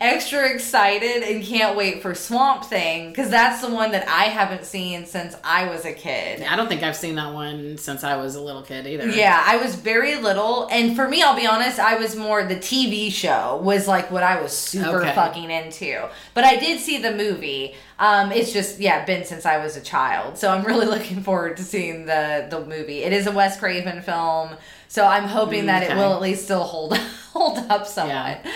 extra 0.00 0.52
excited 0.52 1.22
and 1.22 1.42
can't 1.44 1.76
wait 1.76 2.02
for 2.02 2.14
Swamp 2.14 2.64
Thing 2.64 3.08
because 3.10 3.30
that's 3.30 3.60
the 3.60 3.72
one 3.72 3.92
that 3.92 4.08
I 4.08 4.24
haven't 4.24 4.64
seen 4.64 5.06
since 5.06 5.36
I 5.44 5.68
was 5.68 5.84
a 5.84 5.92
kid. 5.92 6.42
I 6.42 6.56
don't 6.56 6.68
think 6.68 6.82
I've 6.82 6.96
seen 6.96 7.14
that 7.16 7.32
one 7.32 7.76
since 7.78 8.04
I 8.04 8.16
was 8.16 8.34
a 8.34 8.40
little 8.40 8.62
kid 8.62 8.86
either. 8.86 9.08
Yeah, 9.08 9.42
I 9.46 9.56
was 9.58 9.74
very 9.74 10.16
little, 10.16 10.68
and 10.70 10.96
for 10.96 11.08
me, 11.08 11.22
I'll 11.22 11.36
be 11.36 11.46
honest, 11.46 11.78
I 11.78 11.96
was 11.96 12.16
more 12.16 12.44
the 12.44 12.56
TV 12.56 13.10
show 13.12 13.60
was 13.62 13.86
like 13.88 14.10
what 14.10 14.22
I 14.22 14.40
was 14.40 14.56
super 14.56 15.00
Okay. 15.02 15.14
fucking 15.14 15.50
into. 15.50 16.08
But 16.34 16.44
I 16.44 16.56
did 16.56 16.80
see 16.80 16.98
the 16.98 17.12
movie. 17.12 17.74
Um, 17.98 18.32
it's 18.32 18.52
just 18.52 18.80
yeah, 18.80 19.04
been 19.04 19.24
since 19.24 19.46
I 19.46 19.58
was 19.58 19.76
a 19.76 19.80
child, 19.80 20.36
so 20.36 20.50
I'm 20.50 20.64
really 20.64 20.86
looking 20.94 21.22
forward 21.22 21.56
to 21.58 21.62
seeing 21.62 22.06
the 22.06 22.46
the 22.50 22.64
movie. 22.64 23.02
It 23.04 23.12
is 23.12 23.26
a 23.26 23.32
Wes 23.32 23.58
Craven 23.58 24.02
film, 24.02 24.50
so 24.88 25.04
I'm 25.06 25.24
hoping 25.24 25.66
that 25.66 25.82
it 25.84 25.94
will 25.94 26.12
at 26.14 26.20
least 26.20 26.44
still 26.44 26.64
hold 26.64 26.96
hold 27.32 27.58
up 27.70 27.86
somewhat. 27.86 28.40
Yeah, 28.44 28.52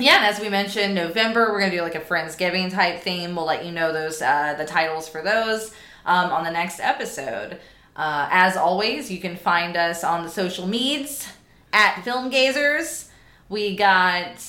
and 0.00 0.24
as 0.24 0.40
we 0.40 0.48
mentioned, 0.48 0.94
November 0.94 1.50
we're 1.52 1.60
gonna 1.60 1.72
do 1.72 1.82
like 1.82 1.94
a 1.94 2.00
Friendsgiving 2.00 2.72
type 2.72 3.02
theme. 3.02 3.34
We'll 3.34 3.46
let 3.46 3.64
you 3.64 3.72
know 3.72 3.92
those 3.92 4.22
uh, 4.22 4.54
the 4.56 4.64
titles 4.64 5.08
for 5.08 5.22
those 5.22 5.72
um, 6.06 6.30
on 6.30 6.44
the 6.44 6.50
next 6.50 6.80
episode. 6.80 7.58
Uh, 7.96 8.28
as 8.30 8.56
always, 8.56 9.10
you 9.10 9.18
can 9.18 9.36
find 9.36 9.76
us 9.76 10.04
on 10.04 10.22
the 10.22 10.30
social 10.30 10.66
medias 10.66 11.28
at 11.72 12.02
Film 12.02 12.30
Gazers. 12.30 13.08
We 13.48 13.76
got 13.76 14.40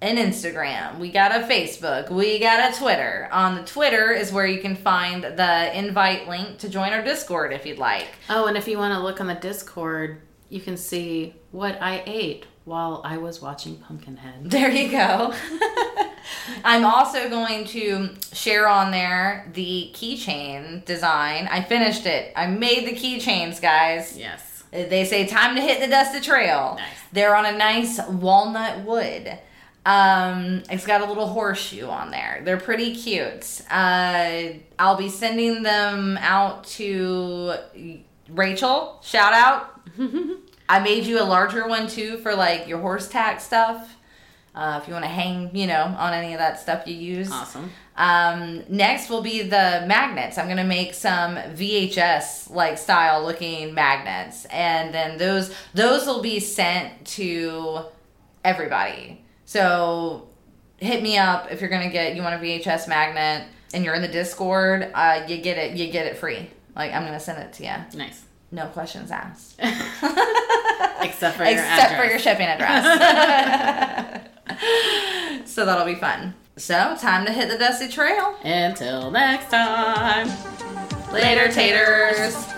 an 0.00 0.16
Instagram, 0.16 0.98
we 0.98 1.10
got 1.10 1.32
a 1.32 1.44
Facebook, 1.44 2.08
we 2.08 2.38
got 2.38 2.72
a 2.72 2.78
Twitter. 2.78 3.28
On 3.32 3.56
the 3.56 3.64
Twitter 3.64 4.12
is 4.12 4.32
where 4.32 4.46
you 4.46 4.60
can 4.60 4.76
find 4.76 5.24
the 5.24 5.76
invite 5.76 6.28
link 6.28 6.58
to 6.58 6.68
join 6.68 6.92
our 6.92 7.02
Discord 7.02 7.52
if 7.52 7.66
you'd 7.66 7.78
like. 7.78 8.06
Oh, 8.30 8.46
and 8.46 8.56
if 8.56 8.68
you 8.68 8.78
want 8.78 8.94
to 8.94 9.00
look 9.00 9.20
on 9.20 9.26
the 9.26 9.34
Discord, 9.34 10.20
you 10.48 10.60
can 10.60 10.76
see 10.76 11.34
what 11.50 11.80
I 11.80 12.02
ate 12.06 12.46
while 12.64 13.00
I 13.04 13.16
was 13.18 13.40
watching 13.40 13.76
Pumpkinhead. 13.76 14.50
There 14.50 14.70
you 14.70 14.90
go. 14.90 15.34
I'm 16.64 16.84
also 16.84 17.28
going 17.28 17.64
to 17.66 18.10
share 18.32 18.68
on 18.68 18.90
there 18.90 19.50
the 19.54 19.90
keychain 19.94 20.84
design. 20.84 21.48
I 21.50 21.62
finished 21.62 22.06
it. 22.06 22.32
I 22.36 22.46
made 22.46 22.86
the 22.86 22.92
keychains, 22.92 23.60
guys. 23.60 24.16
Yes. 24.16 24.64
They 24.70 25.04
say 25.06 25.26
time 25.26 25.54
to 25.56 25.62
hit 25.62 25.80
the 25.80 25.86
dusted 25.86 26.22
trail. 26.22 26.74
Nice. 26.78 26.88
They're 27.12 27.34
on 27.34 27.46
a 27.46 27.56
nice 27.56 27.98
walnut 28.06 28.84
wood. 28.84 29.38
Um, 29.86 30.62
it's 30.70 30.86
got 30.86 31.00
a 31.00 31.06
little 31.06 31.28
horseshoe 31.28 31.86
on 31.86 32.10
there. 32.10 32.42
They're 32.44 32.60
pretty 32.60 32.94
cute. 32.94 33.62
Uh, 33.70 34.58
I'll 34.78 34.96
be 34.96 35.08
sending 35.08 35.62
them 35.62 36.18
out 36.20 36.64
to 36.64 37.54
Rachel. 38.28 38.98
Shout 39.02 39.32
out. 39.32 39.77
I 40.68 40.80
made 40.80 41.04
you 41.04 41.20
a 41.20 41.24
larger 41.24 41.66
one 41.66 41.88
too 41.88 42.18
for 42.18 42.34
like 42.34 42.68
your 42.68 42.80
horse 42.80 43.08
tack 43.08 43.40
stuff. 43.40 43.96
Uh, 44.54 44.80
if 44.82 44.88
you 44.88 44.92
want 44.92 45.04
to 45.04 45.10
hang, 45.10 45.54
you 45.54 45.66
know, 45.66 45.82
on 45.98 46.12
any 46.12 46.32
of 46.32 46.38
that 46.38 46.58
stuff 46.58 46.86
you 46.86 46.94
use. 46.94 47.30
Awesome. 47.30 47.70
Um, 47.96 48.64
next 48.68 49.08
will 49.08 49.22
be 49.22 49.42
the 49.42 49.84
magnets. 49.86 50.38
I'm 50.38 50.48
gonna 50.48 50.64
make 50.64 50.94
some 50.94 51.36
VHS 51.36 52.50
like 52.50 52.78
style 52.78 53.24
looking 53.24 53.74
magnets, 53.74 54.46
and 54.46 54.92
then 54.92 55.18
those 55.18 55.54
those 55.74 56.06
will 56.06 56.22
be 56.22 56.40
sent 56.40 57.04
to 57.06 57.82
everybody. 58.44 59.24
So 59.44 60.28
hit 60.78 61.02
me 61.02 61.18
up 61.18 61.50
if 61.50 61.60
you're 61.60 61.70
gonna 61.70 61.90
get 61.90 62.14
you 62.16 62.22
want 62.22 62.34
a 62.34 62.44
VHS 62.44 62.88
magnet 62.88 63.48
and 63.74 63.84
you're 63.84 63.94
in 63.94 64.02
the 64.02 64.08
Discord. 64.08 64.90
Uh, 64.94 65.24
you 65.28 65.38
get 65.38 65.58
it. 65.58 65.76
You 65.76 65.90
get 65.90 66.06
it 66.06 66.16
free. 66.16 66.50
Like 66.74 66.92
I'm 66.92 67.04
gonna 67.04 67.20
send 67.20 67.42
it 67.42 67.52
to 67.54 67.64
you. 67.64 67.98
Nice. 67.98 68.24
No 68.50 68.66
questions 68.66 69.10
asked. 69.10 69.58
Except 69.60 71.36
for 71.36 71.44
your 71.44 71.52
Except 71.52 71.96
for 71.96 72.04
your 72.04 72.18
shipping 72.18 72.46
address. 72.46 72.84
so 75.44 75.66
that'll 75.66 75.84
be 75.84 75.94
fun. 75.94 76.34
So, 76.56 76.96
time 76.98 77.24
to 77.26 77.32
hit 77.32 77.48
the 77.48 77.58
dusty 77.58 77.88
trail. 77.88 78.34
Until 78.42 79.10
next 79.10 79.50
time. 79.50 80.28
Later, 81.12 81.52
taters. 81.52 82.57